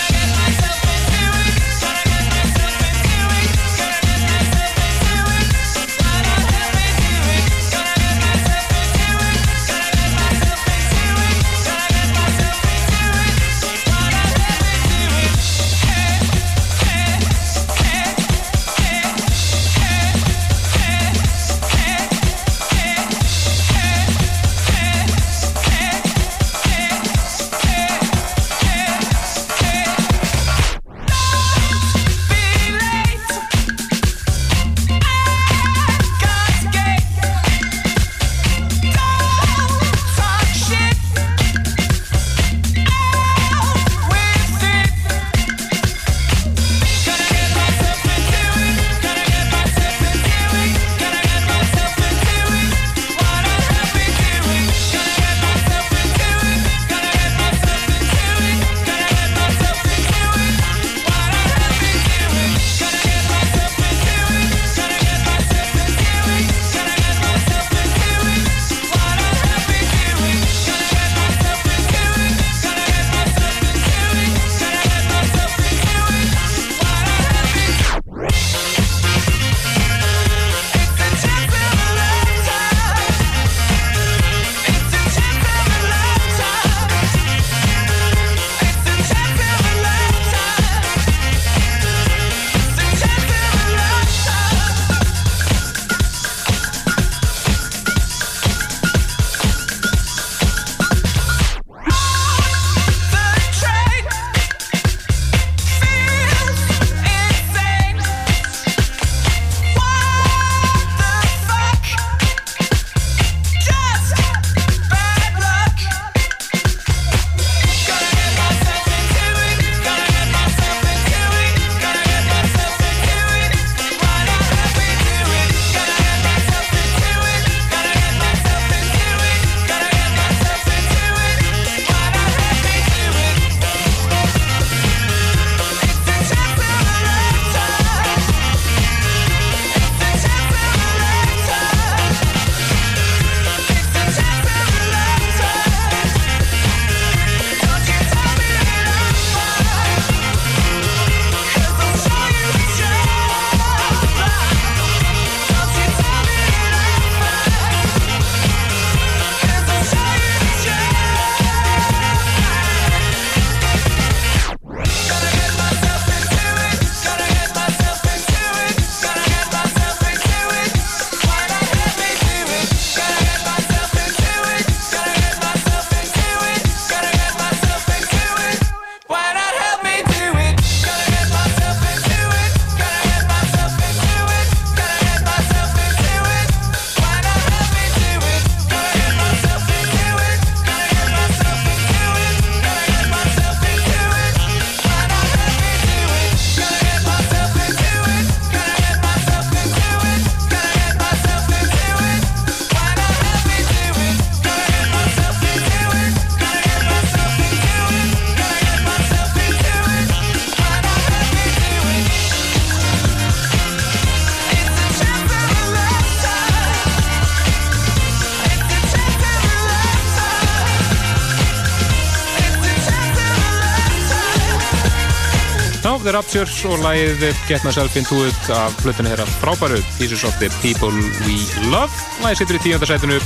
Raptures 226.19 226.65
og 226.67 226.81
lægið 226.83 227.21
Get 227.47 227.63
Myself 227.63 227.93
Into 227.95 228.17
It 228.27 228.47
af 228.51 228.73
flutinu 228.81 229.13
að 229.13 229.29
frábæru 229.39 229.77
Pieces 229.95 230.25
of 230.27 230.33
the 230.41 230.49
People 230.59 230.91
We 231.23 231.37
Love. 231.71 231.87
Lægið 232.19 232.41
sittur 232.41 232.57
í 232.57 232.59
tíundarsætinu 232.65 233.19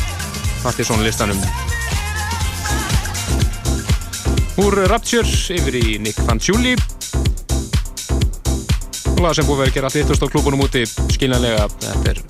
Partiðsson 0.61 1.01
listanum. 1.01 1.39
Úr 4.61 4.77
Raptures 4.91 5.33
yfir 5.55 5.79
í 5.79 5.95
Nick 6.03 6.21
Fanciulli. 6.27 6.75
Lag 9.23 9.33
sem 9.33 9.49
búið 9.49 9.63
að 9.63 9.71
að 9.71 9.73
gera 9.79 9.89
allt 9.89 9.97
vittust 9.97 10.27
á 10.29 10.29
klúbunum 10.29 10.61
úti 10.67 10.85
skiljanlega, 10.85 11.65
þetta 11.87 12.13
er 12.13 12.21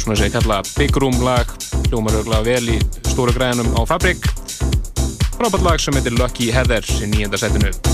svona 0.00 0.16
sem 0.16 0.30
ég 0.30 0.38
kalla 0.38 0.62
Big 0.78 0.96
Room 0.96 1.20
lag 1.26 1.52
hljómar 1.90 2.22
örgulega 2.22 2.46
vel 2.48 2.72
í 2.78 2.80
stóra 3.10 3.36
græðinum 3.36 3.76
á 3.76 3.84
Fabrik. 3.92 4.32
Frábært 5.36 5.68
lag 5.68 5.84
sem 5.84 6.00
heitir 6.00 6.16
Lucky 6.16 6.48
Heather 6.56 6.88
í 7.02 7.12
nýjenda 7.12 7.87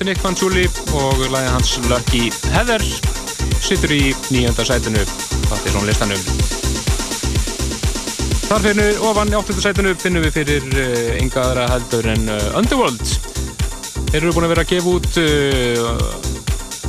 er 0.00 0.08
Nick 0.08 0.20
Fanciulli 0.22 0.62
og 0.96 1.20
lagið 1.30 1.50
hans 1.52 1.72
Lucky 1.90 2.30
Heather 2.50 2.82
sittur 3.62 3.92
í 3.94 4.14
nýjönda 4.32 4.64
sætinu 4.66 5.02
Partisón 5.46 5.86
listanum. 5.86 6.20
Þar 8.48 8.64
fyrir 8.64 8.78
við 8.80 9.02
ofan 9.06 9.30
í 9.30 9.36
áttunda 9.38 9.62
sætinu 9.62 9.92
finnum 10.00 10.24
við 10.24 10.34
fyrir 10.38 10.66
uh, 10.72 11.10
enga 11.18 11.44
aðra 11.44 11.66
heldur 11.72 12.08
en 12.10 12.26
uh, 12.32 12.58
Underworld. 12.58 13.04
Þeir 14.10 14.18
eru 14.22 14.34
búin 14.34 14.48
að 14.48 14.54
vera 14.54 14.64
að 14.64 14.72
gefa 14.72 14.94
út 14.96 15.20
uh, 15.22 15.92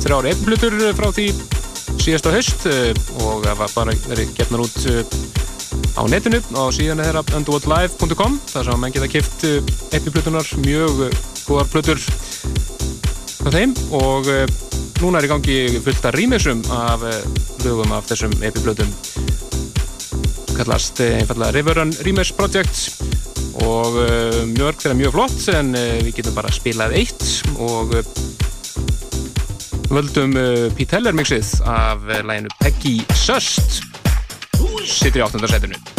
þrjári 0.00 0.32
epplutur 0.34 0.78
frá 0.98 1.08
því 1.18 1.28
síðasta 2.02 2.34
höst 2.34 2.68
og 2.70 3.44
það 3.44 3.60
var 3.60 3.74
bara 3.76 3.96
verið 4.06 4.34
gefnar 4.38 4.64
út 4.66 4.78
á 5.96 6.02
netinu 6.10 6.40
og 6.58 6.72
síðan 6.76 7.04
er 7.04 7.20
það 7.20 7.36
underworldlive.com 7.40 8.40
þar 8.52 8.70
sem 8.70 8.82
mann 8.82 8.94
geta 8.94 9.10
kipt 9.10 9.46
eppiplutunar 9.96 10.54
mjög 10.64 11.06
góðar 11.46 11.70
plutur 11.70 12.02
frá 13.46 13.60
þeim 13.60 13.74
og 13.94 14.26
uh, 14.26 14.40
núna 14.98 15.20
er 15.20 15.26
í 15.28 15.30
gangi 15.30 15.56
fullt 15.78 16.06
af 16.08 16.16
rýmisum 16.16 16.64
af 16.74 17.04
lögum 17.62 17.92
af 17.94 18.08
þessum 18.08 18.32
epiblötum 18.42 18.90
kallast 20.56 20.98
einfallega 21.04 21.54
Riverrun 21.54 21.92
Remix 22.02 22.32
Project 22.34 23.04
og 23.62 24.00
mörg 24.56 24.82
þeirra 24.82 24.98
mjög 24.98 25.14
flott 25.14 25.46
en 25.54 25.70
við 25.76 26.10
getum 26.16 26.34
bara 26.36 26.50
spilað 26.52 26.96
eitt 26.98 27.26
og 27.62 27.94
völdum 29.92 30.34
Pete 30.74 30.98
Heller 30.98 31.14
mixið 31.14 31.52
af 31.70 32.02
læginu 32.02 32.50
Peggy 32.58 32.96
Sust. 33.14 33.78
Sittir 34.82 35.22
í 35.22 35.26
áttundarsætinu 35.28 35.78
Já, 35.78 35.95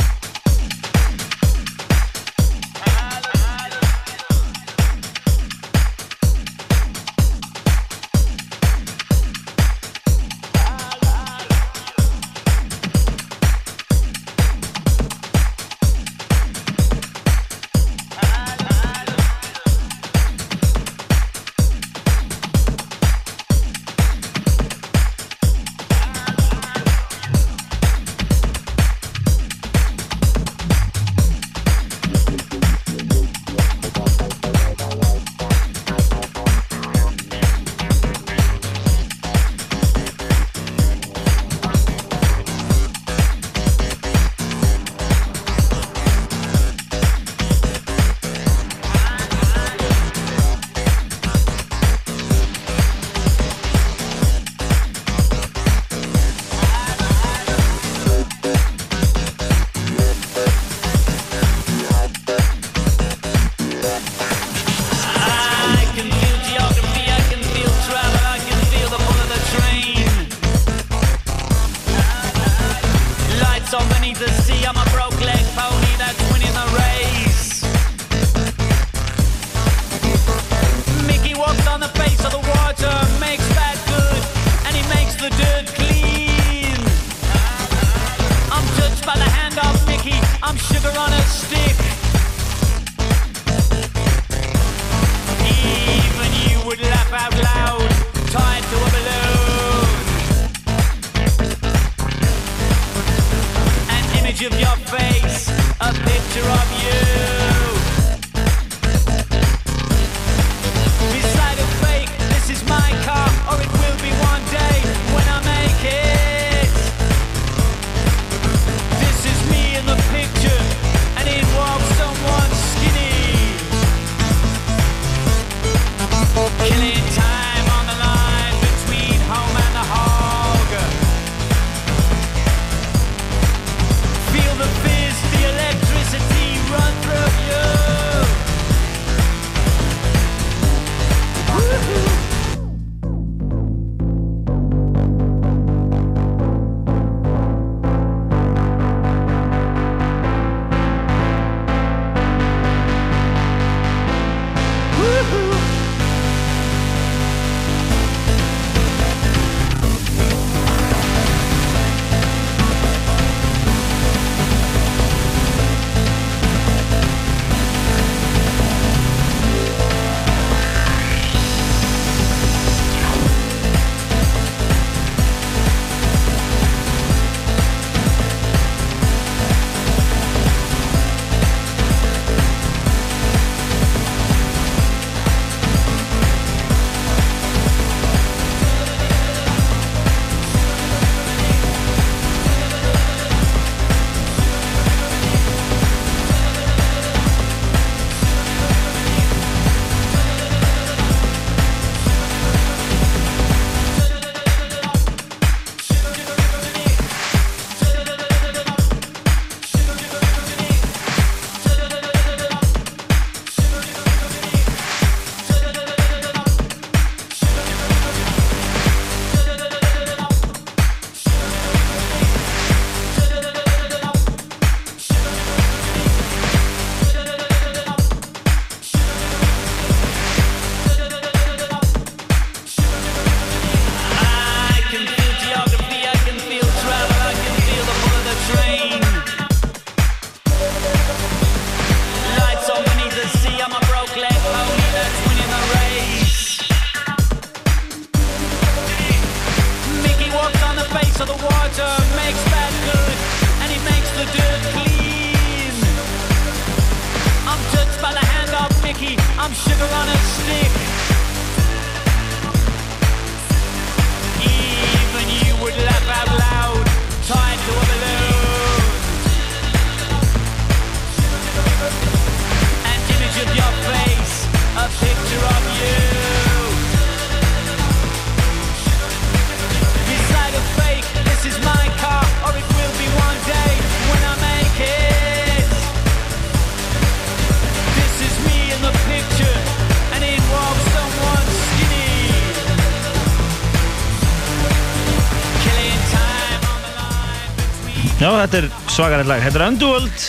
þetta 298.47 298.59
er 298.63 298.91
svakarinn 298.93 299.27
lag. 299.27 299.41
Þetta 299.43 299.59
er 299.59 299.65
Underworld. 299.67 300.25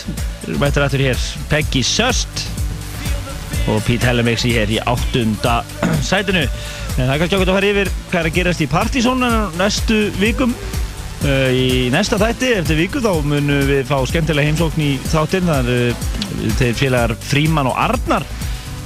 Við 0.48 0.64
eftir 0.68 0.84
aftur 0.84 1.02
hér 1.04 1.20
Peggy 1.50 1.82
Sust 1.86 2.42
og 3.68 3.82
Pete 3.84 4.08
Hellemixi 4.08 4.50
hér 4.56 4.72
í 4.72 4.80
áttunda 4.88 5.60
sætinu. 6.08 6.42
En 6.98 7.04
það 7.04 7.14
er 7.14 7.22
kannski 7.22 7.38
okkur 7.38 7.52
að 7.52 7.58
fara 7.58 7.70
yfir 7.70 7.92
hvað 8.08 8.20
er 8.20 8.30
að 8.30 8.36
gerast 8.38 8.64
í 8.64 8.68
Partizón 8.72 9.24
næstu 9.58 10.00
vikum. 10.18 10.56
Uh, 11.18 11.50
í 11.50 11.68
næsta 11.90 12.18
þætti 12.20 12.52
eftir 12.60 12.78
viku 12.78 13.02
þá 13.02 13.10
munum 13.26 13.64
við 13.66 13.88
fá 13.88 13.96
skemmtilega 14.06 14.50
heimsókn 14.50 14.82
í 14.82 14.92
þáttinn. 15.10 15.50
Það 15.50 15.72
eru 15.76 15.94
uh, 15.94 16.52
þeir 16.58 16.76
félagar 16.78 17.16
Fríman 17.28 17.70
og 17.70 17.78
Arnar 17.78 18.26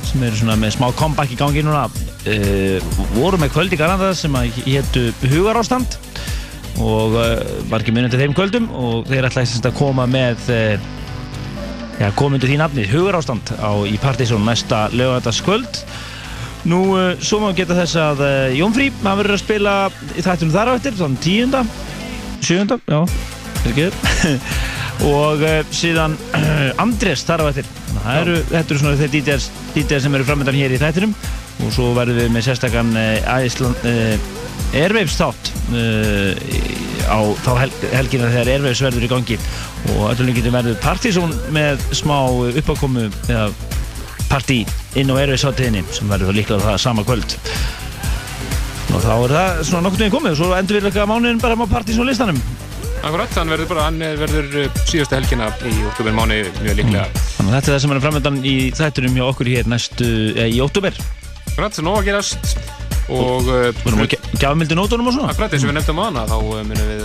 sem 0.09 0.25
eru 0.27 0.41
svona 0.43 0.59
með 0.61 0.77
smá 0.77 0.89
comeback 0.99 1.33
í 1.33 1.41
gangi 1.41 1.65
núna. 1.65 1.87
Uh, 2.29 2.81
voru 3.17 3.41
með 3.41 3.55
kvöld 3.57 3.73
í 3.73 3.81
Garanda 3.81 4.13
sem 4.17 4.37
héttu 4.67 5.09
Hugarástand 5.25 5.97
og 6.81 7.17
var 7.71 7.83
ekki 7.83 7.93
munið 7.95 8.15
til 8.15 8.23
þeim 8.23 8.37
kvöldum 8.37 8.71
og 8.73 9.09
þeir 9.11 9.29
ætlaði 9.29 9.61
að 9.69 9.77
koma 9.77 10.07
með 10.09 10.49
uh, 10.55 10.87
ja, 12.01 12.09
komundu 12.19 12.49
því 12.49 12.59
nafni 12.63 12.87
Hugarástand 12.89 13.53
á, 13.61 13.73
í 13.85 13.99
Partizón 14.03 14.47
næsta 14.49 14.87
lögataskvöld 14.95 15.83
Nú, 16.69 16.95
uh, 16.95 17.13
svo 17.19 17.41
má 17.43 17.49
við 17.51 17.63
geta 17.63 17.75
þess 17.75 17.99
að 17.99 18.21
Jón 18.55 18.75
Frí, 18.75 18.87
hann 19.03 19.19
verður 19.19 19.35
að 19.35 19.43
spila 19.43 19.73
í 20.15 20.23
þættunum 20.23 20.53
þar 20.55 20.71
á 20.71 20.73
eftir, 20.79 20.95
þannig 20.95 21.23
tíunda. 21.25 21.63
Sjönda, 22.39 22.77
já, 22.87 23.01
ekki 23.67 23.89
og 25.11 25.43
síðan 25.75 26.15
Andrés 26.85 27.27
þar 27.27 27.43
á 27.43 27.47
eftir. 27.51 27.73
Eru, 28.15 28.37
þetta 28.53 28.63
eru 28.63 28.79
svona 28.79 29.01
þeir 29.01 29.13
DJs 29.17 30.07
sem 30.07 30.15
eru 30.15 30.29
framöndan 30.29 30.59
hér 30.59 30.75
í 30.75 30.79
þættunum 30.79 31.17
og 31.67 31.75
svo 31.75 31.91
verðum 31.99 32.23
við 32.23 32.33
með 32.35 32.47
sérstakann 32.47 32.95
Æsland 32.95 33.91
Airwaves 34.73 35.19
þátt 35.19 35.51
uh, 35.77 36.33
á 37.13 37.19
þá 37.45 37.51
hel 37.61 37.71
helgina 37.93 38.31
þegar 38.33 38.51
Airwaves 38.55 38.83
verður 38.87 39.07
í 39.07 39.11
gangi. 39.13 39.39
Og 39.93 40.07
öllum 40.13 40.35
getur 40.37 40.55
verður 40.55 40.81
Partizón 40.83 41.37
með 41.55 41.85
smá 41.97 42.17
uppákomu 42.31 43.09
eða 43.29 43.51
partí 44.31 44.63
inn 44.97 45.13
á 45.13 45.15
Airwaves 45.19 45.45
þáttiðinni 45.45 45.85
sem 45.93 46.11
verður 46.13 46.39
líklega 46.39 46.65
það 46.71 46.83
sama 46.87 47.05
kvöld. 47.07 47.37
Og 48.93 49.01
þá 49.01 49.13
er 49.15 49.37
það 49.37 49.63
svona 49.69 49.87
nokkur 49.87 50.05
veginn 50.05 50.17
komið 50.17 50.35
og 50.35 50.43
svo 50.43 50.53
endur 50.57 50.81
við 50.81 50.89
líka 50.89 51.09
mánuðin 51.09 51.41
bara 51.43 51.57
á 51.57 51.67
Partizón 51.69 52.09
listanum. 52.09 52.41
Akkurat, 53.03 53.33
hann 53.35 53.51
verður 53.51 53.67
bara, 53.73 53.89
hann 53.89 53.99
verður 53.99 54.61
uh, 54.61 54.83
síðustu 54.87 55.17
helgina 55.17 55.49
í 55.67 55.73
oktober 55.89 56.15
mánu 56.15 56.37
mjög 56.61 56.77
líklega 56.79 57.09
mm. 57.09 57.25
Þannig 57.35 57.49
að 57.49 57.57
þetta 57.57 57.65
er 57.67 57.75
það 57.75 57.81
sem 57.83 57.95
er 57.95 58.01
framöndan 58.05 58.37
í 58.47 58.55
þættunum 58.79 59.17
hjá 59.19 59.25
okkur 59.27 59.51
hér 59.51 59.71
næstu, 59.73 60.11
eh, 60.37 60.47
í 60.55 60.61
oktober 60.63 60.95
Akkurat, 60.95 61.75
það 61.75 61.81
er 61.83 61.87
nóg 61.89 61.99
að 61.99 62.07
gerast 62.13 62.53
og 63.11 63.49
Gjafmildi 64.43 64.75
nótunum 64.79 65.11
og 65.11 65.17
svona. 65.17 65.33
Akkurat 65.33 65.53
eins 65.55 65.65
og 65.65 65.71
við 65.71 65.79
nefndum 65.79 66.03
hana 66.03 66.27
þá 66.31 66.37
munum 66.43 66.89
við 66.93 67.03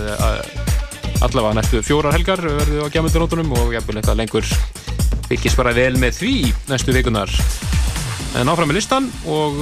allavega 1.24 1.56
næstu 1.58 1.80
fjórar 1.82 2.14
helgar 2.14 2.40
verðum 2.42 2.76
við 2.76 2.84
á 2.86 2.92
gjafmildi 2.94 3.22
nótunum 3.22 3.54
og 3.58 3.72
jafnvel 3.74 3.98
þetta 3.98 4.14
lengur 4.18 4.46
byggist 5.28 5.58
bara 5.58 5.72
vel 5.74 5.96
með 5.98 6.20
því 6.20 6.34
næstu 6.70 6.94
vikunar 6.94 7.32
en 8.38 8.50
áfram 8.52 8.70
með 8.70 8.78
listan 8.78 9.08
og 9.26 9.58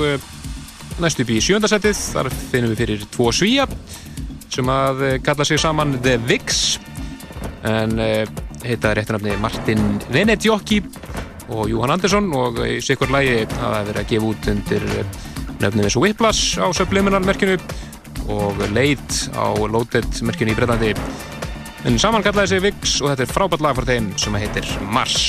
næstu 1.01 1.25
upp 1.25 1.33
í 1.33 1.39
sjöndasettið 1.45 2.03
þar 2.13 2.31
finnum 2.53 2.75
við 2.75 2.83
fyrir 2.83 3.07
tvo 3.15 3.31
svíja 3.33 3.67
sem 4.53 4.69
að 4.73 5.05
kalla 5.25 5.47
sig 5.49 5.61
saman 5.63 5.97
The 6.05 6.19
Vix 6.29 6.77
en 7.67 7.97
heita 8.67 8.93
réttunafni 8.97 9.39
Martin 9.41 9.97
Venedjokki 10.13 10.83
og 11.49 11.71
Júhann 11.71 11.97
Andersson 11.97 12.29
og 12.37 12.61
í 12.67 12.79
sikkur 12.85 13.13
lægi 13.15 13.47
hafa 13.57 13.81
verið 13.89 14.03
að 14.03 14.13
gefa 14.13 14.31
út 14.33 14.51
undir 14.53 14.87
nefnum 15.63 15.87
þessu 15.87 16.03
Whiplash 16.03 16.61
á 16.61 16.67
Subliminal 16.77 17.25
merkinu 17.25 17.57
og 18.33 18.59
Late 18.75 19.31
á 19.37 19.55
Loaded 19.57 20.23
merkinu 20.27 20.53
í 20.53 20.59
Breitlandi 20.59 20.95
en 21.87 22.01
saman 22.03 22.25
kallaði 22.25 22.57
þessi 22.57 22.65
Vix 22.65 22.97
og 23.03 23.13
þetta 23.13 23.27
er 23.27 23.35
frábært 23.35 23.65
lag 23.65 23.79
fyrir 23.79 23.93
þeim 23.95 24.11
sem 24.21 24.41
heitir 24.41 24.73
Mars 24.91 25.21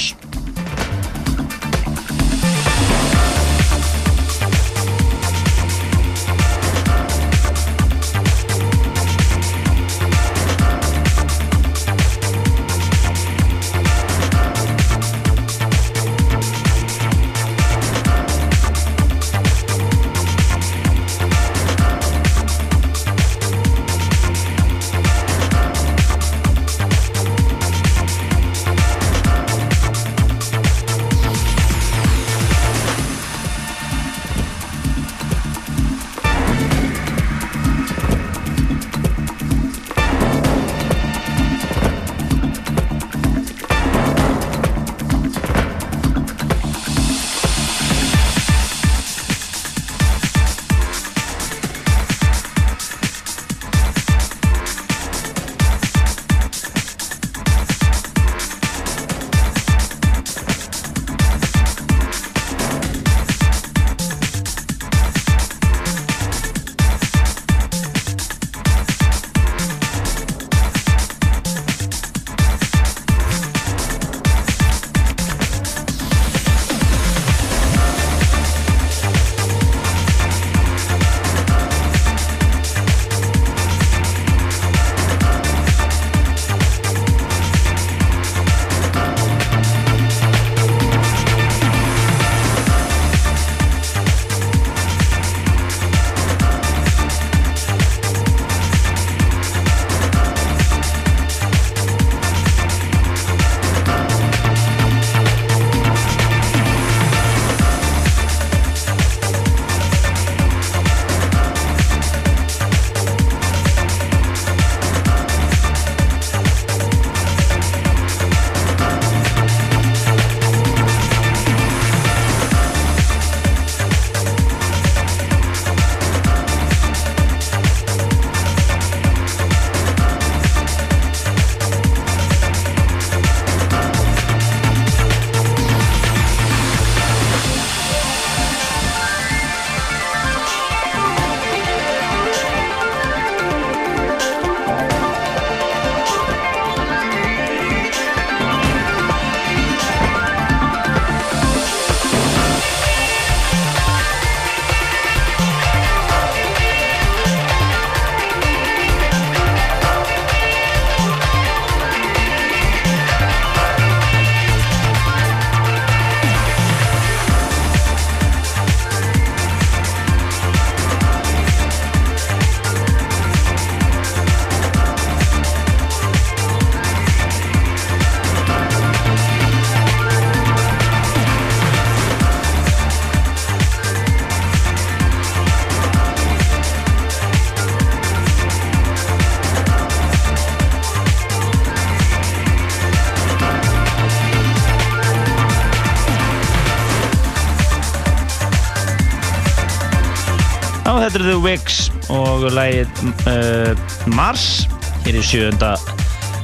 og 202.48 202.57
lægið 202.57 203.06
uh, 203.30 203.88
Mars 204.15 204.68
hér 205.06 205.19
í 205.19 205.24
sjönda 205.26 205.76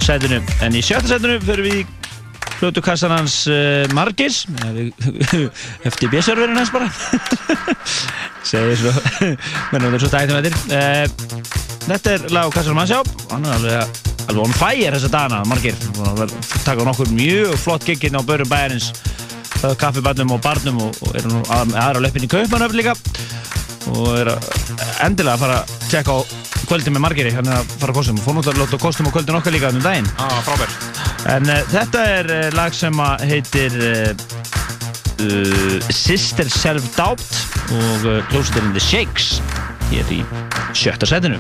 setinu 0.03 0.39
en 0.63 0.75
í 0.75 0.81
sjötta 0.83 1.15
setinu 1.15 1.39
fyrir 1.43 1.67
við 1.67 1.83
hlutukassan 2.63 3.11
hans 3.11 3.35
uh, 3.51 3.83
Margis. 3.95 4.43
Eftir 5.83 6.09
bjösserverðin 6.13 6.59
hans 6.59 6.71
bara. 6.73 6.89
Segir 8.47 8.79
svo 8.81 8.93
mennum 9.73 9.93
við 9.95 10.03
svo 10.03 10.11
dættum 10.13 10.39
þetta 10.43 10.79
uh, 10.79 11.51
þetta 11.87 12.15
er 12.15 12.25
lag 12.35 12.51
Kassan 12.55 12.77
Mansjá 12.77 12.99
hann 13.31 13.47
er 13.47 13.55
alveg, 13.57 14.01
alveg 14.27 14.41
on 14.43 14.55
fire 14.55 14.93
þessa 14.95 15.11
dana 15.11 15.41
Margir, 15.47 15.77
taka 16.63 16.87
nokkur 16.87 17.11
mjög 17.15 17.55
flott 17.59 17.87
gigginn 17.87 18.19
á 18.19 18.21
börum 18.23 18.51
bæjarins. 18.51 18.91
Kaffibannum 19.79 20.33
og 20.35 20.41
barnum 20.43 20.81
og, 20.83 20.97
og 21.05 21.15
er 21.15 21.27
nú 21.29 21.39
aðra 21.47 22.01
löpinn 22.03 22.25
í 22.27 22.31
Kaupmannöfn 22.31 22.75
líka. 22.75 22.97
Og 23.93 24.09
er 24.17 24.33
endilega 25.05 25.37
að 25.37 25.43
fara 25.45 25.82
tjekka 25.93 26.15
á 26.17 26.19
kvöldin 26.65 26.95
með 26.95 27.03
margiri 27.05 27.33
er 27.33 27.39
að 27.43 27.73
fara 27.77 27.93
að 27.93 27.97
kostum. 27.99 28.19
Og 28.19 28.25
fór 28.25 28.37
náttúrulega 28.39 28.77
að 28.77 28.81
kostum 28.81 29.09
á 29.09 29.11
kvöldin 29.13 29.37
okkar 29.39 29.53
líka 29.53 29.69
um 29.73 29.81
daginn. 29.83 30.09
Ah, 30.17 30.39
en 31.35 31.49
uh, 31.49 31.59
þetta 31.73 32.05
er 32.17 32.31
uh, 32.33 32.47
lag 32.57 32.73
sem 32.77 33.03
heitir 33.29 33.77
uh, 33.83 34.13
Sister 35.93 36.49
Self 36.49 36.89
Doubt 36.97 37.41
og 37.77 38.07
hljósturinn 38.33 38.73
The 38.75 38.83
Shakes 38.83 39.37
hér 39.91 40.09
í 40.11 40.23
sjötta 40.75 41.07
setinu 41.07 41.39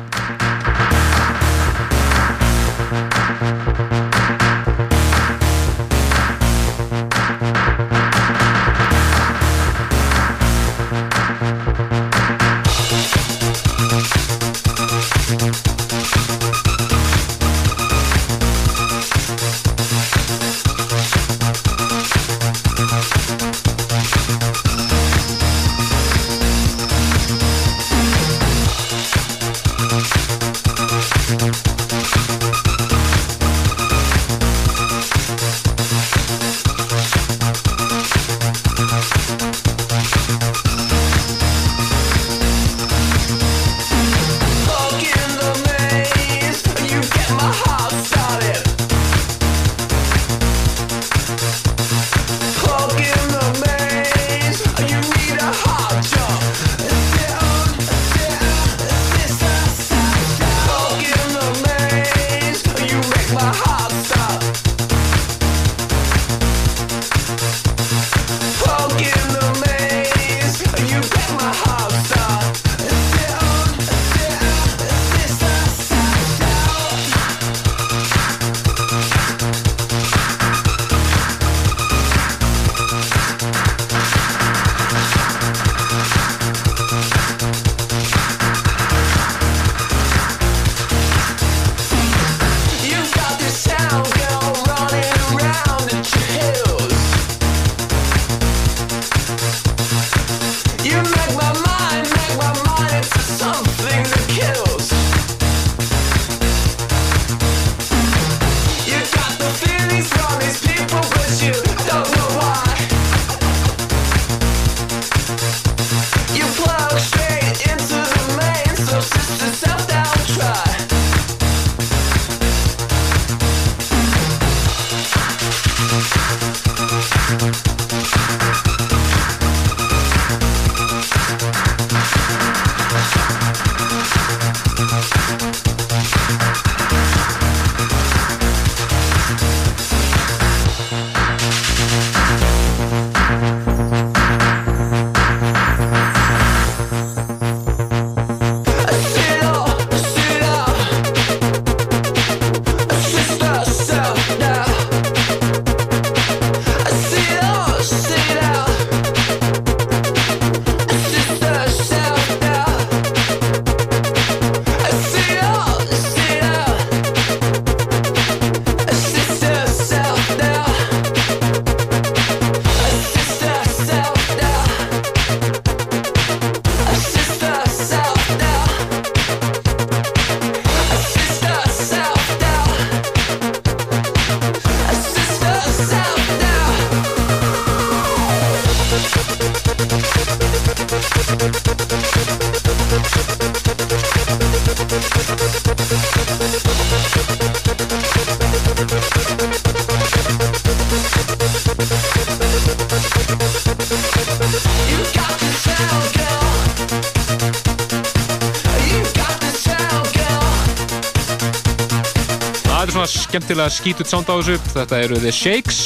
skemmtilega 213.53 213.69
skítut 213.69 214.09
sound 214.09 214.25
á 214.25 214.33
þessu. 214.33 214.55
Þetta 214.73 214.99
eru 215.05 215.17
The 215.21 215.31
Shakes. 215.31 215.79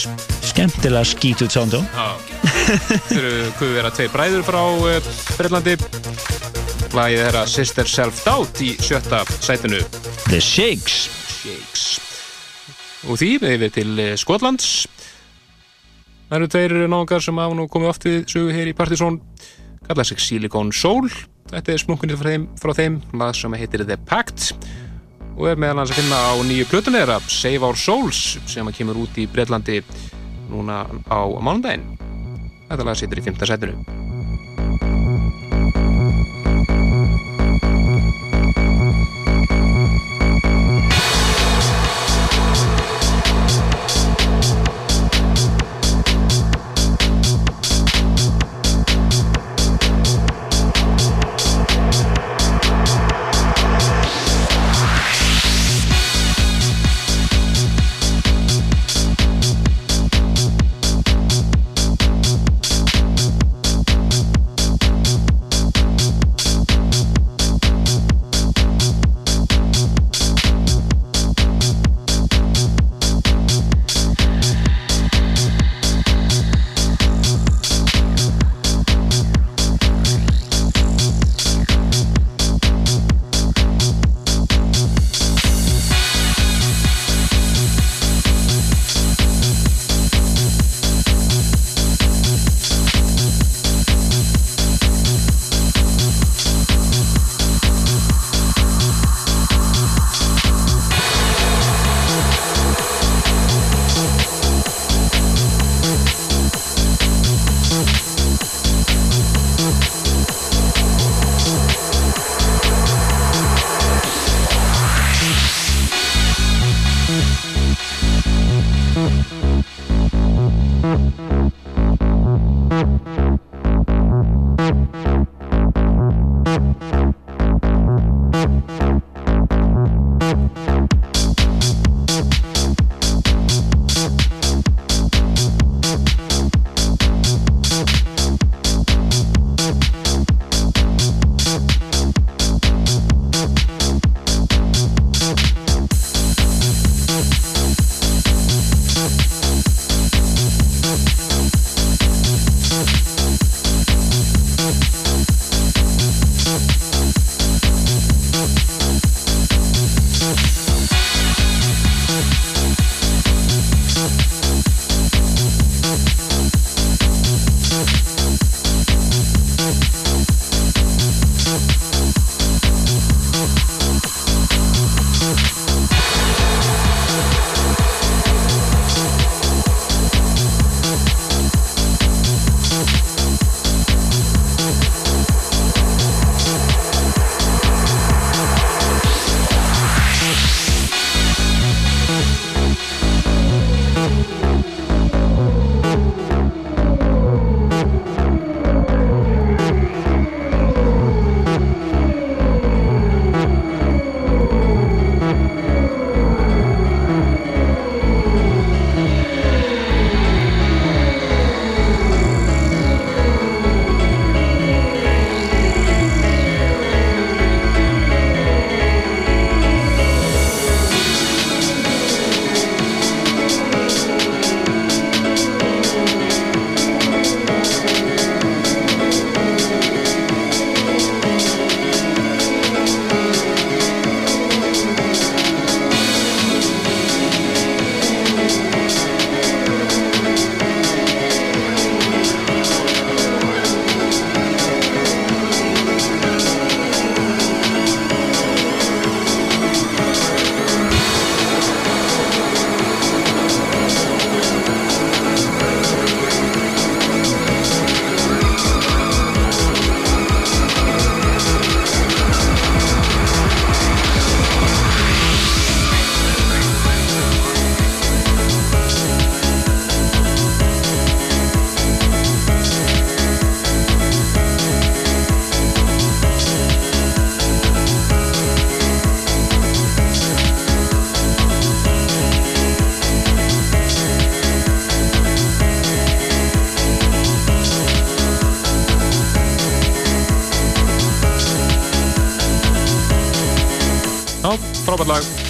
Skemmtilega 0.48 1.04
skítut 1.04 1.52
sound 1.52 1.74
á 1.76 1.84
þetta 2.68 3.18
eru 3.18 3.32
hvað 3.58 3.74
vera 3.76 3.92
tvei 3.92 4.08
bræður 4.12 4.46
frá 4.48 4.60
uh, 4.62 4.86
eh, 4.92 5.10
Breitlandi 5.36 5.74
lagið 6.96 7.24
þeirra 7.26 7.42
Sister 7.52 7.90
Self 7.92 8.22
Doubt 8.24 8.62
í 8.64 8.70
sjötta 8.80 9.20
sætinu. 9.44 9.82
The 10.30 10.40
Shakes, 10.40 11.10
Shakes. 11.42 11.84
og 13.04 13.20
því 13.20 13.32
við 13.44 13.68
til 13.82 13.92
uh, 14.00 14.16
Skotlands. 14.16 14.88
Það 16.30 16.40
eru 16.40 16.52
tveir 16.56 16.80
náðungar 16.88 17.28
sem 17.28 17.44
hafa 17.44 17.60
nú 17.60 17.68
komið 17.72 17.92
oft 17.92 18.08
við 18.08 18.20
sögu 18.32 18.56
hér 18.56 18.72
í 18.72 18.78
Partizón. 18.80 19.20
Kallað 19.90 20.14
sig 20.14 20.24
Silicon 20.24 20.72
Soul. 20.72 21.12
Þetta 21.52 21.76
er 21.76 21.84
smunkunni 21.84 22.16
frá 22.16 22.32
þeim, 22.32 22.52
frá 22.60 22.76
þeim 22.80 23.02
lag 23.20 23.36
sem 23.36 23.60
heitir 23.60 23.84
The 23.84 24.00
Pact 24.08 24.54
og 25.38 25.46
er 25.52 25.62
meðal 25.62 25.84
hans 25.84 25.94
að 25.94 26.02
finna 26.02 26.18
á 26.18 26.34
nýju 26.42 26.68
plötunni 26.72 27.04
þeirra 27.04 27.20
Save 27.30 27.70
Our 27.70 27.78
Souls 27.78 28.24
sem 28.50 28.74
kemur 28.74 29.04
út 29.06 29.22
í 29.22 29.28
Breitlandi 29.30 29.84
núna 30.50 30.84
á 31.10 31.22
mánundaginn 31.38 31.86
Þetta 32.68 32.84
lag 32.84 33.00
situr 33.00 33.22
í 33.22 33.30
5. 33.30 33.48
setinu 33.48 33.97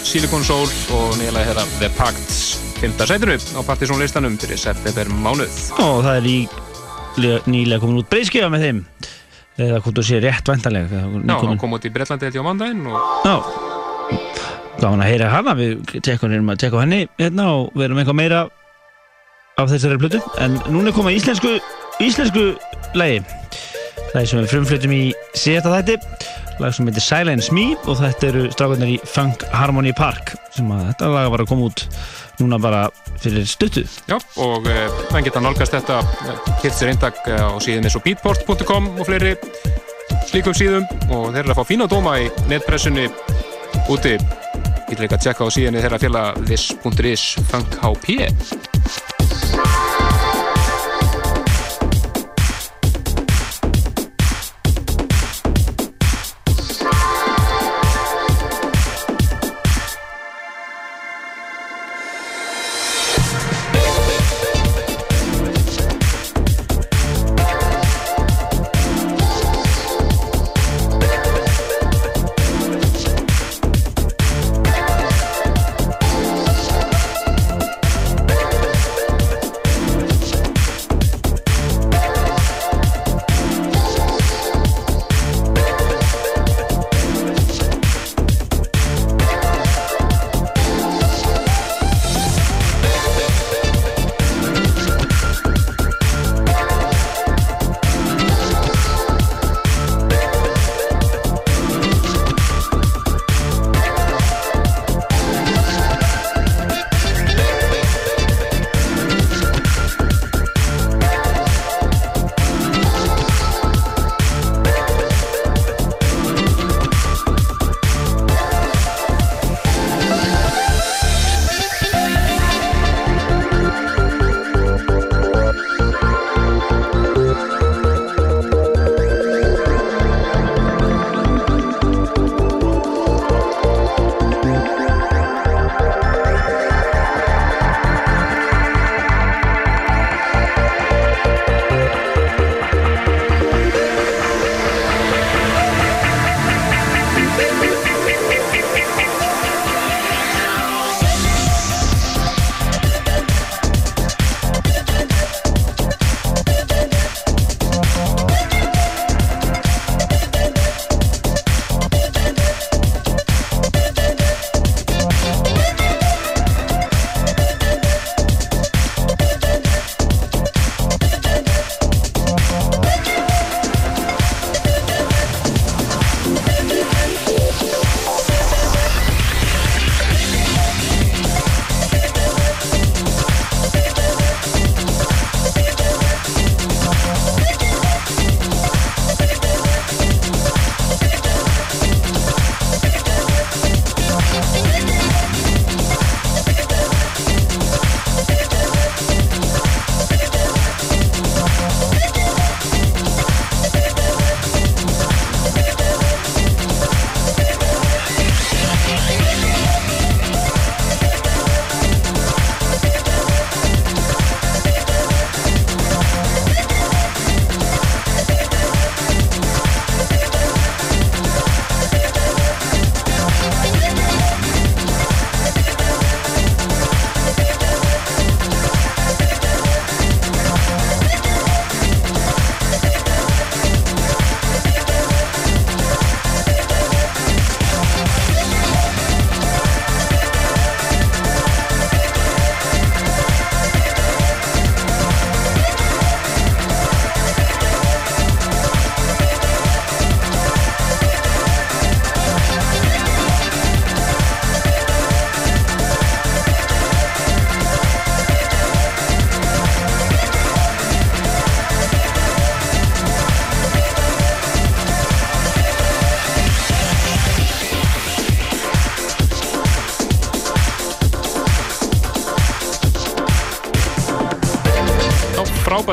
Silicon 0.08 0.44
Soul 0.48 0.70
og 0.96 1.18
nýjalega 1.20 1.50
hérna 1.50 1.64
The 1.82 1.90
Pacts. 1.98 2.38
5. 2.80 2.94
sætinu 3.10 3.36
á 3.36 3.62
partysónlistanum 3.68 4.38
fyrir 4.40 4.60
september 4.62 5.10
mánuð. 5.12 5.58
Og 5.84 6.00
það 6.06 6.20
er 6.22 6.28
í 6.32 6.38
nýlega 7.50 7.82
komin 7.82 8.00
út 8.00 8.08
breyskjöfa 8.08 8.48
með 8.54 8.64
þeim. 8.64 8.80
Eða 9.58 9.82
hvort 9.82 10.00
þú 10.00 10.06
sé 10.08 10.22
rétt 10.24 10.48
vantarlega 10.48 11.02
Já, 11.02 11.36
hann 11.42 11.60
kom 11.60 11.76
út 11.76 11.88
í 11.90 11.92
Breitlandi 11.92 12.30
eftir 12.30 12.40
á 12.40 12.48
mandaginn 12.48 12.86
og... 12.88 13.12
Já, 13.26 13.36
gáðan 14.78 15.04
að 15.04 15.12
heyra 15.12 15.32
hana. 15.34 15.58
Við 15.60 16.00
tekkum 16.06 16.80
henni 16.86 17.02
hérna 17.18 17.50
og 17.58 17.76
verum 17.76 18.00
eitthvað 18.00 18.20
meira 18.22 18.42
af 19.60 19.72
þessari 19.74 20.00
plötu. 20.00 20.24
En 20.40 20.56
núna 20.72 20.96
komað 20.96 21.20
íslensku 21.20 21.58
íslensku 22.00 22.54
lægi 22.96 23.26
það 24.14 24.22
er 24.22 24.30
sem 24.30 24.40
við 24.40 24.52
frumflutum 24.54 24.94
í 24.96 25.04
seta 25.36 25.74
þætti 25.74 25.98
lag 26.62 26.74
sem 26.74 26.88
heitir 26.90 27.04
Silence 27.04 27.54
Me 27.54 27.66
og 27.86 28.00
þetta 28.00 28.30
eru 28.32 28.46
strafgarnir 28.54 28.96
í 28.96 28.98
Funk 29.06 29.46
Harmony 29.54 29.94
Park 29.96 30.34
sem 30.56 30.70
að 30.74 30.88
þetta 30.90 31.12
lag 31.14 31.30
var 31.34 31.44
að 31.44 31.52
koma 31.52 31.70
út 31.70 31.84
núna 32.42 32.60
bara 32.62 32.86
fyrir 33.22 33.46
stuttu. 33.50 33.84
Já, 34.10 34.18
og 34.44 34.68
eh, 34.70 34.88
þann 35.12 35.26
geta 35.26 35.44
nálgast 35.44 35.76
þetta 35.78 36.02
hitt 36.64 36.78
sér 36.78 36.94
eindag 36.94 37.22
eh, 37.26 37.42
á 37.42 37.58
síðan 37.64 37.88
eins 37.90 37.98
og 37.98 38.06
beatport.com 38.06 38.92
og 38.96 39.06
fleiri 39.10 39.36
slíkum 40.28 40.56
síðum 40.58 40.86
og 41.08 41.32
þeir 41.32 41.44
eru 41.46 41.54
að 41.54 41.60
fá 41.62 41.66
fína 41.72 41.90
dóma 41.92 42.18
í 42.22 42.30
netpressunni 42.52 43.08
úti. 43.92 44.18
Ekki 44.88 45.10
að 45.10 45.20
tjekka 45.20 45.48
á 45.48 45.50
síðan 45.52 45.82
þeirra 45.82 46.02
félag 46.02 46.44
this.is 46.48 47.34
funkhp 47.52 48.06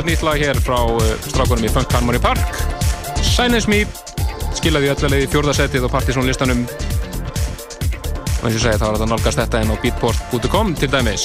frábært 0.05 0.21
nýtt 0.21 0.23
lag 0.23 0.37
hér 0.37 0.59
frá 0.61 0.77
uh, 0.85 1.01
strákunum 1.25 1.65
í 1.65 1.71
Funk 1.73 1.93
Harmony 1.93 2.19
Park. 2.21 2.59
Silence 3.25 3.69
Me 3.71 3.87
skilaði 4.53 4.91
öllalegi 4.93 5.31
fjórðasettið 5.33 5.87
á 5.89 5.89
Partizón 5.89 6.29
listanum. 6.29 6.67
Og 8.43 8.45
eins 8.45 8.59
og 8.59 8.61
segja 8.61 8.77
þá 8.77 8.85
er 8.85 8.99
þetta 8.99 9.09
nálgast 9.09 9.41
þetta 9.41 9.63
en 9.63 9.73
á 9.73 9.77
beatport.com 9.81 10.75
til 10.77 10.91
dæmis. 10.93 11.25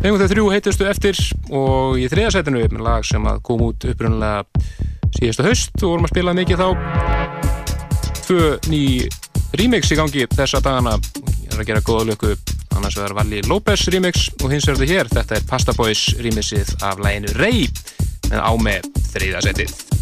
Þegar 0.00 0.22
þau 0.22 0.32
þrjú 0.32 0.48
heitustu 0.54 0.88
eftir 0.88 1.20
og 1.52 2.00
í 2.00 2.08
þriðasettinu 2.08 2.64
með 2.72 2.84
lag 2.86 3.04
sem 3.04 3.28
kom 3.44 3.68
út 3.68 3.84
upprunnulega 3.84 4.46
síðustu 5.18 5.44
haust 5.44 5.76
og 5.82 5.90
vorum 5.92 6.08
að 6.08 6.14
spila 6.14 6.36
mikið 6.40 6.62
þá. 6.62 6.68
Tvö 8.24 8.42
ný 8.72 8.84
remix 9.60 9.92
í 9.92 10.00
gangi 10.00 10.28
þessa 10.32 10.64
dagana. 10.64 10.96
Ég 11.44 11.52
er 11.52 11.60
að 11.60 11.68
gera 11.68 11.84
góða 11.84 12.14
löku 12.14 12.38
annars 12.76 12.98
verður 12.98 13.18
Valli 13.20 13.42
López 13.48 13.88
remix 13.92 14.28
og 14.42 14.52
hins 14.52 14.68
verður 14.68 14.92
hér 14.92 15.12
þetta 15.12 15.38
er 15.38 15.48
Pasta 15.48 15.76
Boys 15.76 16.08
remixið 16.20 16.76
af 16.86 17.02
læginu 17.02 17.36
Rey 17.40 17.68
með 18.30 18.40
á 18.42 18.52
með 18.60 18.90
þriðasettið 19.12 19.95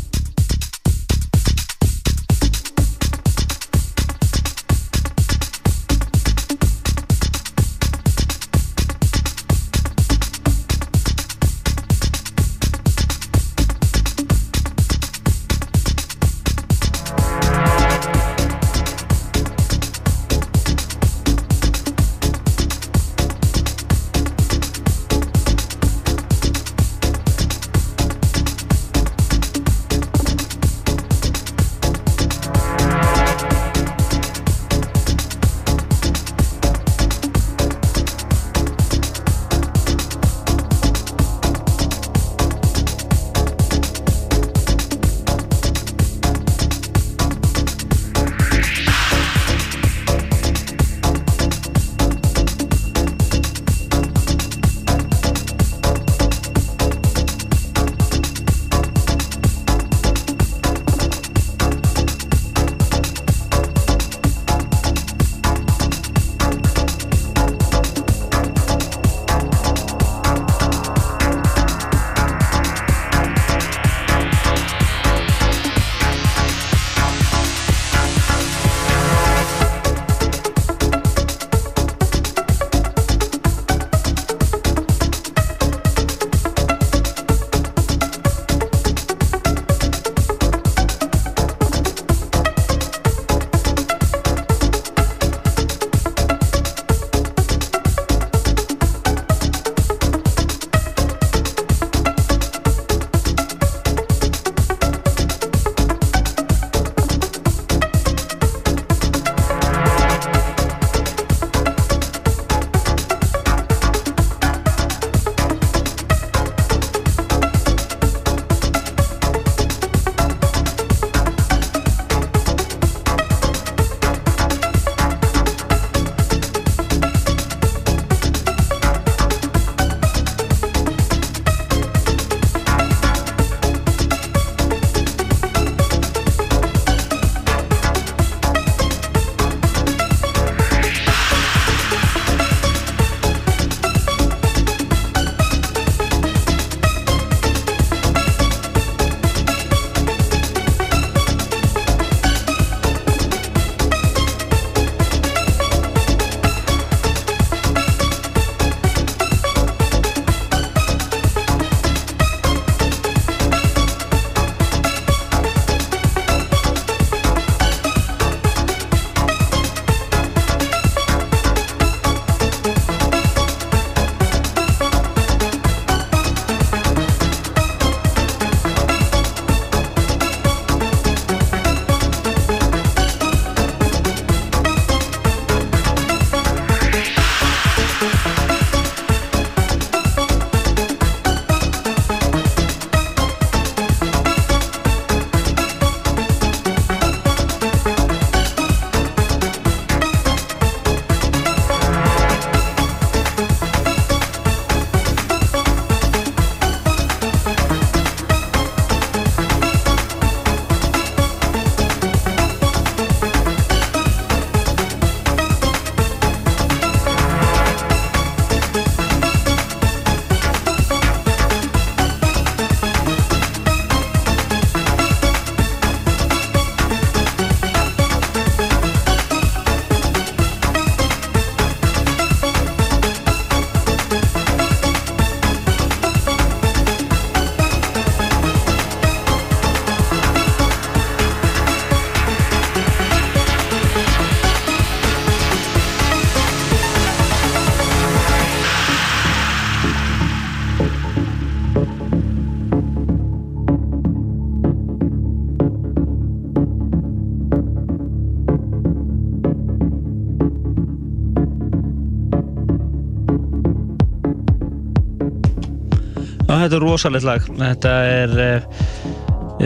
þetta 266.64 266.78
er 266.78 266.84
rosalegt 266.84 267.26
lag. 267.26 267.48
Þetta 267.60 267.94
er 268.10 268.36
uh, 268.44 268.68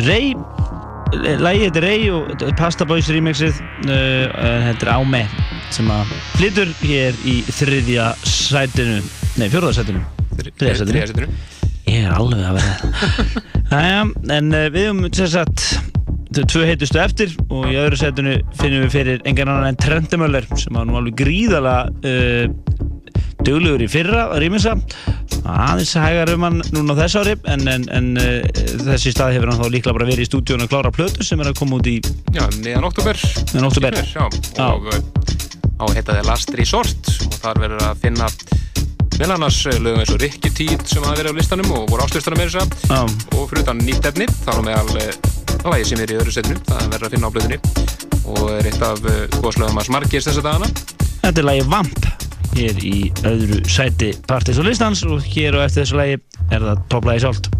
Rey, 0.06 0.32
lagið 1.40 1.66
heitir 1.66 1.86
Rey 1.86 2.08
og 2.12 2.44
Pasta 2.58 2.86
Boys 2.88 3.10
remixið, 3.12 3.60
uh, 3.88 4.38
þetta 4.68 4.88
er 4.88 4.92
Áme 4.94 5.24
sem 5.74 5.88
að 5.92 6.14
flytur 6.38 6.72
hér 6.82 7.18
í 7.28 7.40
þriðja 7.50 8.10
sætinu, 8.24 9.02
nei 9.40 9.48
fjörðarsætinu. 9.52 10.04
Þriðja 10.38 10.80
sætinu. 10.82 11.30
Ég 11.88 12.04
er 12.04 12.12
alveg 12.12 12.44
að 12.44 12.58
vera 12.58 12.74
það. 12.80 13.38
Æja, 13.78 14.02
en 14.36 14.52
við 14.72 14.82
höfum 14.88 15.06
þess 15.12 15.38
að 15.40 15.68
þau 16.34 16.44
tvö 16.52 16.64
heitustu 16.68 17.00
eftir 17.00 17.32
og 17.48 17.68
í 17.70 17.76
öðru 17.80 17.98
setinu 17.98 18.34
finnum 18.58 18.84
við 18.84 18.94
fyrir 18.94 19.22
engan 19.28 19.50
annan 19.52 19.70
en 19.72 19.78
Trendemöller 19.80 20.48
sem 20.60 20.76
var 20.76 20.88
nú 20.88 20.98
alveg 20.98 21.16
gríðala 21.22 21.76
uh, 21.88 22.44
döglegur 23.46 23.84
í 23.84 23.88
fyrra 23.90 24.26
að 24.28 24.42
rýmisa 24.44 24.74
aðeins 25.48 25.94
hægar 25.96 26.32
um 26.34 26.44
hann 26.46 26.60
núna 26.74 26.94
á 26.96 27.00
þess 27.02 27.18
ári 27.20 27.34
en, 27.48 27.64
en, 27.70 27.84
en 27.94 28.08
uh, 28.20 28.42
þessi 28.84 29.12
stað 29.14 29.36
hefur 29.36 29.52
hann 29.52 29.60
þá 29.60 29.72
líklega 29.72 29.96
bara 29.96 30.08
verið 30.08 30.26
í 30.26 30.28
stúdíun 30.28 30.64
að 30.64 30.72
klára 30.74 30.92
plötu 30.94 31.24
sem 31.26 31.40
er 31.40 31.50
að 31.50 31.58
koma 31.60 31.78
út 31.78 31.88
í 31.88 31.98
Já, 32.34 32.44
meðan 32.60 32.88
oktober 32.88 33.20
meðan 33.54 33.68
oktober 33.70 33.98
Já, 34.02 34.24
og 34.66 34.90
uh, 34.92 35.00
á 35.78 35.84
heitaði 35.94 36.24
Last 36.26 36.54
Resort. 36.58 37.12
Og 37.28 37.38
þar 37.42 37.62
verður 37.62 37.86
að 37.86 38.02
finna 38.02 38.28
meðal 39.18 39.36
annars 39.38 39.60
lögum 39.78 40.02
eins 40.02 40.12
og 40.14 40.20
Rikki 40.22 40.52
Tíð 40.54 40.84
sem 40.86 41.06
hafa 41.06 41.18
verið 41.22 41.34
á 41.34 41.38
listanum 41.40 41.72
og 41.74 41.88
voru 41.90 42.06
áslustana 42.06 42.38
með 42.38 42.52
þess 42.54 42.92
að 42.94 43.16
og 43.34 43.48
fyrir 43.50 43.64
utan 43.64 43.82
nýtt 43.82 44.10
efni 44.12 44.28
þá 44.44 44.52
er 44.56 44.62
meðal 44.68 45.08
lagi 45.68 45.88
sem 45.90 46.04
er 46.04 46.14
í 46.14 46.20
öðru 46.20 46.34
setinu 46.34 46.60
það 46.68 46.84
verður 46.92 47.08
að 47.08 47.16
finna 47.16 47.30
á 47.30 47.34
blöðinni 47.34 47.60
og 48.28 48.44
er 48.58 48.70
eitt 48.70 48.84
af 48.84 49.02
góðslögum 49.40 49.80
að 49.80 49.88
smargist 49.88 50.30
þessa 50.30 50.44
dagana. 50.44 50.70
Þetta 51.24 51.42
er 51.42 51.50
lagi 51.50 51.66
Vamp 51.72 52.07
hér 52.58 52.82
í 52.82 52.96
öðru 53.28 53.60
sæti 53.70 54.12
Partis 54.26 54.58
og 54.58 54.66
listans 54.66 55.04
og 55.06 55.22
hér 55.22 55.58
og 55.58 55.66
eftir 55.68 55.84
þessu 55.84 55.98
lagi 56.00 56.18
er 56.50 56.64
það 56.64 56.84
topplagi 56.90 57.22
sjálft 57.22 57.50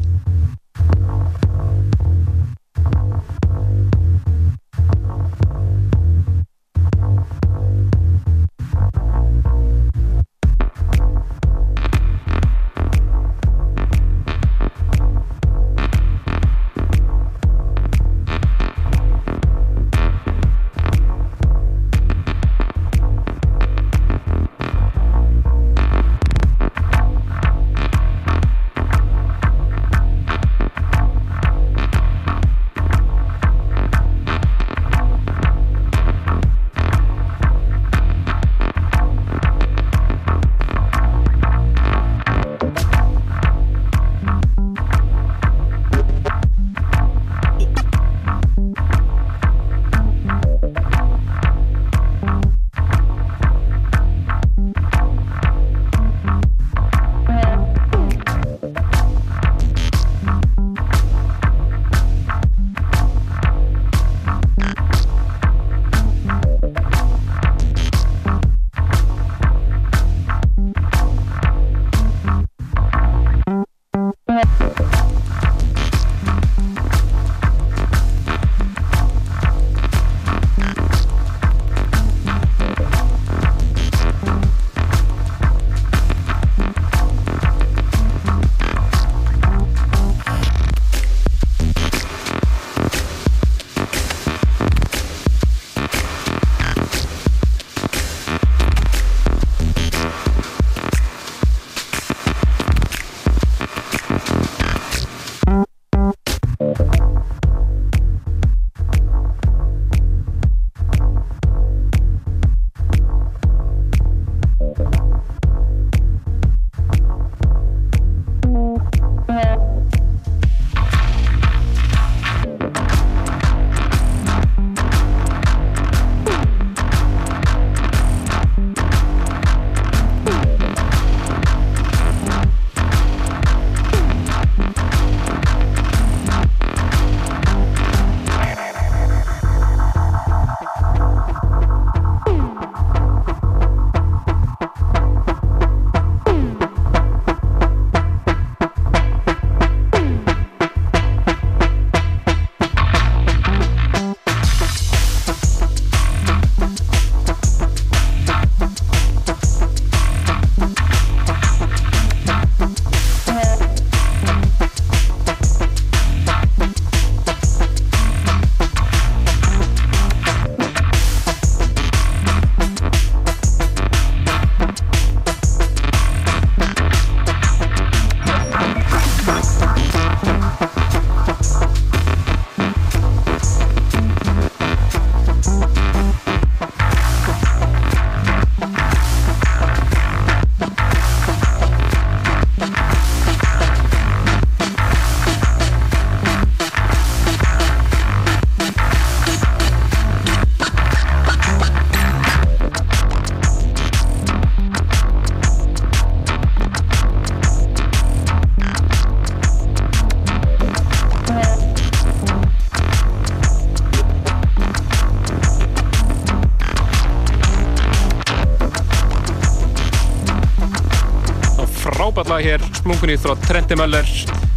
hér, 222.99 223.19
splungunni 223.19 223.19
frá 223.19 223.35
Trenti 223.47 223.77
Möller. 223.77 224.07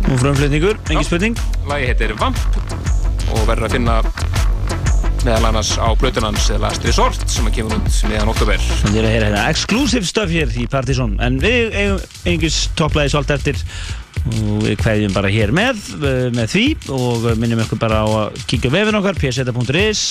Og 0.09 0.19
frumflutningur, 0.19 0.77
engin 0.89 1.05
spurning. 1.05 1.37
Lagi 1.69 1.85
heitir 1.85 2.13
Vamp 2.17 2.37
og 3.31 3.45
verður 3.47 3.67
að 3.67 3.73
finna 3.75 3.97
meðal 5.21 5.49
annars 5.51 5.75
á 5.77 5.93
blötunans 5.93 6.47
Last 6.59 6.83
Resort 6.83 7.21
sem 7.29 7.45
að 7.45 7.59
kemur 7.59 7.77
út 7.77 7.97
meðan 8.09 8.31
oktober 8.31 8.57
Það 8.57 8.95
er 8.97 9.05
að 9.05 9.13
heyra 9.13 9.27
hérna. 9.27 9.43
Exclusive 9.51 10.07
stuff 10.09 10.31
hér 10.33 10.49
í 10.57 10.65
Partizón 10.71 11.19
en 11.21 11.37
við 11.41 11.75
eigum 11.77 11.99
engins 12.31 12.63
topplæði 12.79 13.13
svolít 13.13 13.35
eftir. 13.35 13.61
Og 14.21 14.63
við 14.65 14.75
kveðjum 14.81 15.13
bara 15.15 15.31
hér 15.33 15.53
með 15.53 15.83
með 16.33 16.55
því. 16.55 16.65
Og 16.97 17.27
minnum 17.41 17.61
ykkur 17.63 17.81
bara 17.81 18.01
á 18.01 18.07
að 18.23 18.41
kíkja 18.49 18.73
vefin 18.73 18.97
okkar 18.97 19.19
pseta.is 19.21 20.01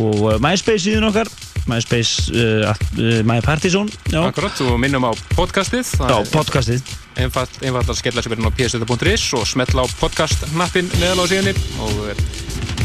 og 0.00 0.40
MySpace 0.40 0.86
síðan 0.86 1.10
okkar. 1.10 1.28
MySpace 1.68 2.32
uh, 2.32 2.72
uh, 2.72 3.20
MyPartizón 3.28 3.92
Akkurat, 4.16 4.64
og 4.64 4.80
minnum 4.80 5.04
á 5.04 5.12
podcastið. 5.36 5.92
Já, 6.00 6.16
podcastið 6.32 6.97
Einfalt 7.18 7.90
að 7.90 7.96
skella 7.98 8.22
sér 8.22 8.36
verðin 8.36 8.50
á 8.50 8.54
pseta.is 8.54 9.24
og 9.38 9.46
smetla 9.48 9.82
á 9.82 9.86
podcast-nappin 9.98 10.90
neðal 11.00 11.26
á 11.26 11.30
síðanir 11.30 11.58
og 11.82 12.12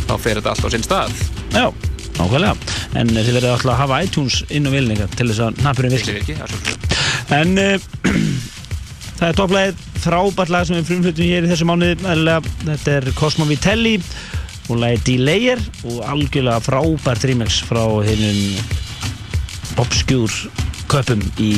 þá 0.07 0.13
þá 0.13 0.21
fer 0.21 0.39
þetta 0.39 0.53
allt 0.53 0.65
á 0.65 0.69
sinn 0.73 0.85
stað. 0.85 1.13
Já, 1.53 1.65
nákvæmlega. 2.17 2.55
En 2.99 3.11
þið 3.13 3.31
verður 3.37 3.53
alltaf 3.55 3.71
að 3.73 3.79
hafa 3.81 4.01
iTunes 4.05 4.39
inn 4.53 4.69
á 4.69 4.71
vilninga 4.73 5.07
til 5.13 5.29
þess 5.29 5.43
að 5.47 5.61
nappurinn 5.65 5.95
virki. 5.95 6.37
En 7.33 7.55
uh, 7.61 7.87
það 9.19 9.27
er 9.29 9.39
topplæðið 9.39 9.83
frábært 10.03 10.53
lag 10.53 10.67
sem 10.67 10.79
við 10.79 10.89
frumflutum 10.89 11.29
hér 11.29 11.47
í 11.47 11.51
þessu 11.51 11.67
mánuði 11.69 11.95
þetta 12.65 12.97
er 12.97 13.09
Cosmo 13.19 13.47
Vitelli 13.47 13.95
og 14.71 14.79
lagið 14.79 15.05
Delayer 15.07 15.63
og 15.87 16.01
algjörlega 16.11 16.63
frábært 16.65 17.27
remix 17.29 17.61
frá 17.67 17.83
hennum 18.07 19.79
obskjúr 19.83 20.31
köpum 20.91 21.23
í 21.41 21.51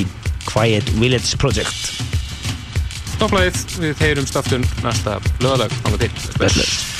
Quiet 0.45 0.87
Village 1.01 1.37
Project 1.41 1.84
Topplæðið 3.21 3.79
við 3.83 4.03
heyrum 4.03 4.27
staftun 4.29 4.67
næsta 4.83 5.19
lögalag 5.43 5.71
á 5.83 5.87
það 5.93 6.05
til 6.05 6.13
Spes 6.27 6.94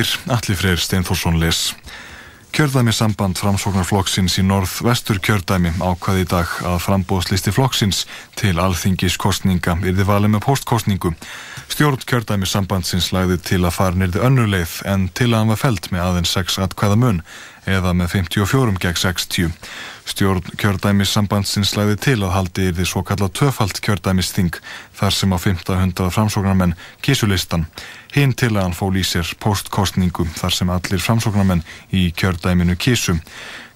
Frettir 0.00 0.32
Alli 0.32 0.54
Freyr 0.56 0.78
Steinforsson 0.78 1.40
les. 1.40 1.74
Kjördæmi 2.56 2.92
samband 2.92 3.36
framsóknarflokksins 3.36 4.38
í 4.40 4.44
norð-vestur 4.48 5.20
kjördæmi 5.20 5.74
ákvaði 5.76 6.24
í 6.24 6.28
dag 6.30 6.54
að 6.64 6.78
frambóðslisti 6.86 7.52
flokksins 7.52 8.06
til 8.40 8.54
alþingiskostninga 8.64 9.76
yrði 9.84 10.06
valið 10.08 10.32
með 10.32 10.44
postkostningu. 10.46 11.12
Stjórn 11.68 12.00
kjördæmi 12.08 12.48
sambandsins 12.48 13.10
lagði 13.12 13.36
til 13.44 13.60
að 13.60 13.76
fara 13.76 14.00
nýrði 14.00 14.24
önnuleið 14.24 14.78
en 14.88 15.06
til 15.12 15.28
að 15.34 15.38
hann 15.42 15.52
var 15.52 15.60
felt 15.66 15.90
með 15.92 16.06
aðeins 16.06 16.32
6 16.38 16.58
atkvæða 16.64 16.96
mun 17.04 17.20
eða 17.68 17.92
með 18.00 18.14
54 18.16 18.80
gegn 18.80 19.00
60. 19.04 19.52
Stjórn 20.20 20.52
kjördæmis 20.60 21.14
sambandsins 21.14 21.70
slæði 21.72 21.94
til 21.96 22.18
að 22.26 22.34
haldi 22.34 22.66
yfir 22.68 22.74
því 22.76 22.84
svo 22.90 23.00
kallað 23.08 23.30
töfald 23.38 23.78
kjördæmisþing 23.80 24.58
þar 24.98 25.14
sem 25.16 25.32
á 25.32 25.38
500 25.40 26.10
framsóknarmenn 26.12 26.74
kísulistan. 27.00 27.62
Hinn 28.12 28.34
til 28.36 28.50
að 28.50 28.66
hann 28.66 28.76
fól 28.76 28.90
í 29.00 29.04
sér 29.08 29.30
postkostningu 29.40 30.26
þar 30.36 30.52
sem 30.52 30.72
allir 30.74 31.00
framsóknarmenn 31.00 31.64
í 31.96 32.02
kjördæminu 32.12 32.76
kísu. 32.76 33.14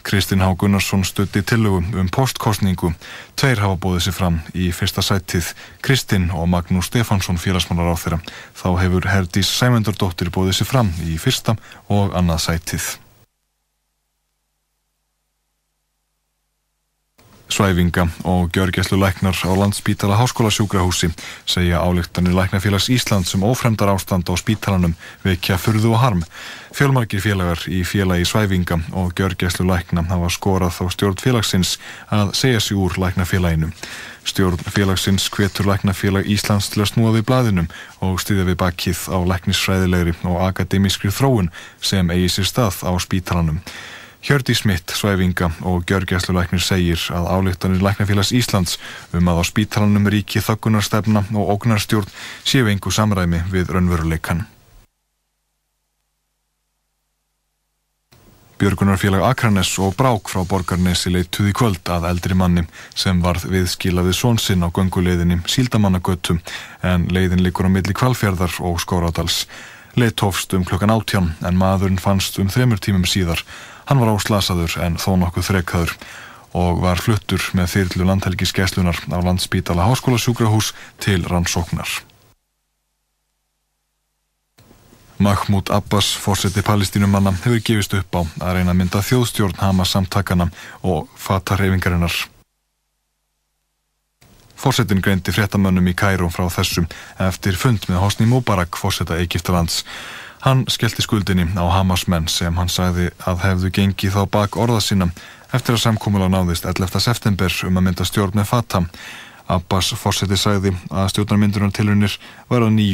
Kristinn 0.05 0.45
Há 0.45 0.51
Gunnarsson 0.53 1.07
stutti 1.09 1.41
tillögum 1.41 1.87
um 1.97 2.11
postkostningu. 2.13 2.93
Tveir 3.41 3.65
hafa 3.65 3.79
bóðið 3.81 4.05
sér 4.05 4.17
fram 4.19 4.37
í 4.53 4.69
fyrsta 4.69 5.01
sættið 5.01 5.49
Kristinn 5.81 6.29
og 6.29 6.45
Magnús 6.53 6.91
Stefansson 6.93 7.41
félagsmálar 7.41 7.97
á 7.97 8.03
þeirra. 8.03 8.21
Þá 8.53 8.69
hefur 8.83 9.09
Herdís 9.15 9.49
Sæmundardóttir 9.49 10.29
bóðið 10.29 10.61
sér 10.61 10.71
fram 10.75 10.93
í 11.09 11.17
fyrsta 11.17 11.57
og 11.89 12.13
annað 12.13 12.45
sættið. 12.51 12.91
Svæfinga 17.49 18.09
og 18.25 18.51
gjörgæslu 18.57 18.97
læknar 18.97 19.37
á 19.45 19.53
landspítala 19.53 20.17
háskólasjúkrahúsi 20.17 21.11
segja 21.47 21.79
álíktanir 21.79 22.33
læknafélags 22.33 22.89
Íslands 22.89 23.35
um 23.35 23.43
ófremdar 23.43 23.89
ástand 23.89 24.25
á 24.27 24.35
spítalanum 24.37 24.95
vekja 25.25 25.57
fyrðu 25.57 25.93
og 25.93 25.99
harm. 26.01 26.23
Fjölmarkir 26.73 27.21
félagar 27.21 27.61
í 27.69 27.85
félagi 27.85 28.25
Svæfinga 28.25 28.81
og 28.93 29.13
gjörgæslu 29.15 29.67
lækna 29.69 30.03
hafa 30.09 30.29
skorað 30.29 30.81
á 30.81 30.85
stjórn 30.89 31.21
félagsins 31.21 31.79
að 32.11 32.33
segja 32.35 32.61
sig 32.61 32.77
úr 32.77 32.97
læknafélaginu. 32.97 33.71
Stjórn 34.25 34.59
félagsins 34.65 35.29
hvetur 35.29 35.69
læknafélag 35.69 36.25
Íslands 36.25 36.71
til 36.73 36.81
að 36.81 36.91
snúa 36.95 37.13
við 37.13 37.27
blaðinum 37.29 37.69
og 38.01 38.21
styðja 38.25 38.49
við 38.49 38.57
bakkið 38.57 39.01
á 39.13 39.19
læknisfræðilegri 39.21 40.15
og 40.25 40.41
akademískri 40.49 41.13
þróun 41.13 41.53
sem 41.81 42.11
eigi 42.11 42.29
sér 42.29 42.49
stað 42.49 42.81
á 42.89 42.93
spítalanum. 42.97 43.61
Hjördi 44.25 44.55
Smitt, 44.57 44.89
svæfinga 44.89 45.51
og 45.69 45.83
gjörgjæsluleiknir 45.85 46.63
segir 46.65 47.01
að 47.13 47.27
álíktanir 47.29 47.83
Læknafélags 47.85 48.31
Íslands 48.33 48.79
um 49.13 49.27
að 49.29 49.41
á 49.41 49.43
spítalanum 49.45 50.07
ríki 50.09 50.41
þöggunarstefna 50.41 51.27
og 51.37 51.51
ógnarstjórn 51.53 52.09
séu 52.41 52.71
engu 52.73 52.89
samræmi 52.89 53.43
við 53.53 53.75
raunveruleikan. 53.77 54.47
Björgunarfélag 58.57 59.27
Akranes 59.29 59.75
og 59.77 59.93
Brák 59.99 60.33
frá 60.33 60.41
Borgarnesi 60.49 61.13
leittuði 61.13 61.53
kvöld 61.53 61.93
að 61.93 62.09
eldri 62.09 62.33
manni 62.33 62.65
sem 62.97 63.21
varð 63.21 63.45
viðskilaði 63.53 64.17
svonsinn 64.17 64.65
á 64.65 64.73
gönguleiðinni 64.73 65.43
Síldamannagötu 65.45 66.39
en 66.81 67.07
leiðin 67.13 67.45
likur 67.45 67.69
á 67.69 67.75
milli 67.77 67.93
kvalfjörðar 67.93 68.57
og 68.65 68.81
skóradals. 68.81 69.45
Leitt 70.01 70.25
hófst 70.25 70.57
um 70.57 70.65
klokkan 70.65 70.97
áttján 70.97 71.35
en 71.45 71.61
maðurinn 71.61 72.01
fannst 72.01 72.41
um 72.41 72.49
þremur 72.49 72.81
tímum 72.81 73.05
síðar 73.05 73.45
Hann 73.85 74.01
var 74.01 74.15
áslasaður 74.15 74.79
en 74.85 74.97
þó 75.01 75.11
nokkuð 75.21 75.49
þrekkaður 75.51 75.97
og 76.55 76.81
var 76.85 77.03
fluttur 77.03 77.43
með 77.59 77.71
þyrlu 77.75 78.09
landhelgiskeslunar 78.09 79.01
á 79.11 79.19
landsbítala 79.19 79.89
háskólasjúkrahús 79.91 80.73
til 81.03 81.25
rannsóknar. 81.27 81.91
Mahmoud 85.19 85.71
Abbas, 85.71 86.17
fórseti 86.19 86.63
palestínumanna, 86.63 87.33
hefur 87.45 87.61
gefist 87.63 87.95
upp 87.95 88.19
á 88.19 88.23
að 88.45 88.57
reyna 88.59 88.75
að 88.75 88.79
mynda 88.81 89.03
þjóðstjórn 89.03 89.61
Hamas 89.63 89.95
samtakana 89.95 90.49
og 90.83 91.11
fata 91.17 91.57
reyfingarinnar. 91.59 92.15
Fórsetin 94.59 95.03
greindi 95.05 95.33
fréttamönnum 95.35 95.87
í 95.91 95.95
Kærum 95.99 96.33
frá 96.33 96.47
þessum 96.51 96.87
eftir 97.21 97.57
fund 97.59 97.87
með 97.89 98.03
Hosni 98.03 98.27
Mubarak, 98.27 98.79
fórseta 98.81 99.19
Egiptalands. 99.23 99.83
Hann 100.45 100.67
skellti 100.69 101.01
skuldinni 101.01 101.47
á 101.57 101.65
Hamas-menn 101.73 102.27
sem 102.29 102.53
hann 102.61 102.69
sagði 102.69 103.07
að 103.25 103.39
hefðu 103.47 103.69
gengið 103.79 104.13
þá 104.13 104.25
bak 104.29 104.59
orða 104.61 104.83
sína 104.85 105.07
eftir 105.57 105.73
að 105.73 105.81
samkúmula 105.87 106.27
náðist 106.29 106.67
11. 106.69 107.01
september 107.01 107.55
um 107.65 107.79
að 107.81 107.87
mynda 107.87 108.05
stjórn 108.05 108.37
með 108.37 108.51
Fatah. 108.51 108.91
Abbas 109.49 109.95
fórseti 109.97 110.37
sagði 110.37 110.75
að 110.93 111.09
stjórnarmyndunar 111.15 111.73
tilunir 111.73 112.19
var 112.53 112.61
á 112.61 112.69
nýju 112.69 112.93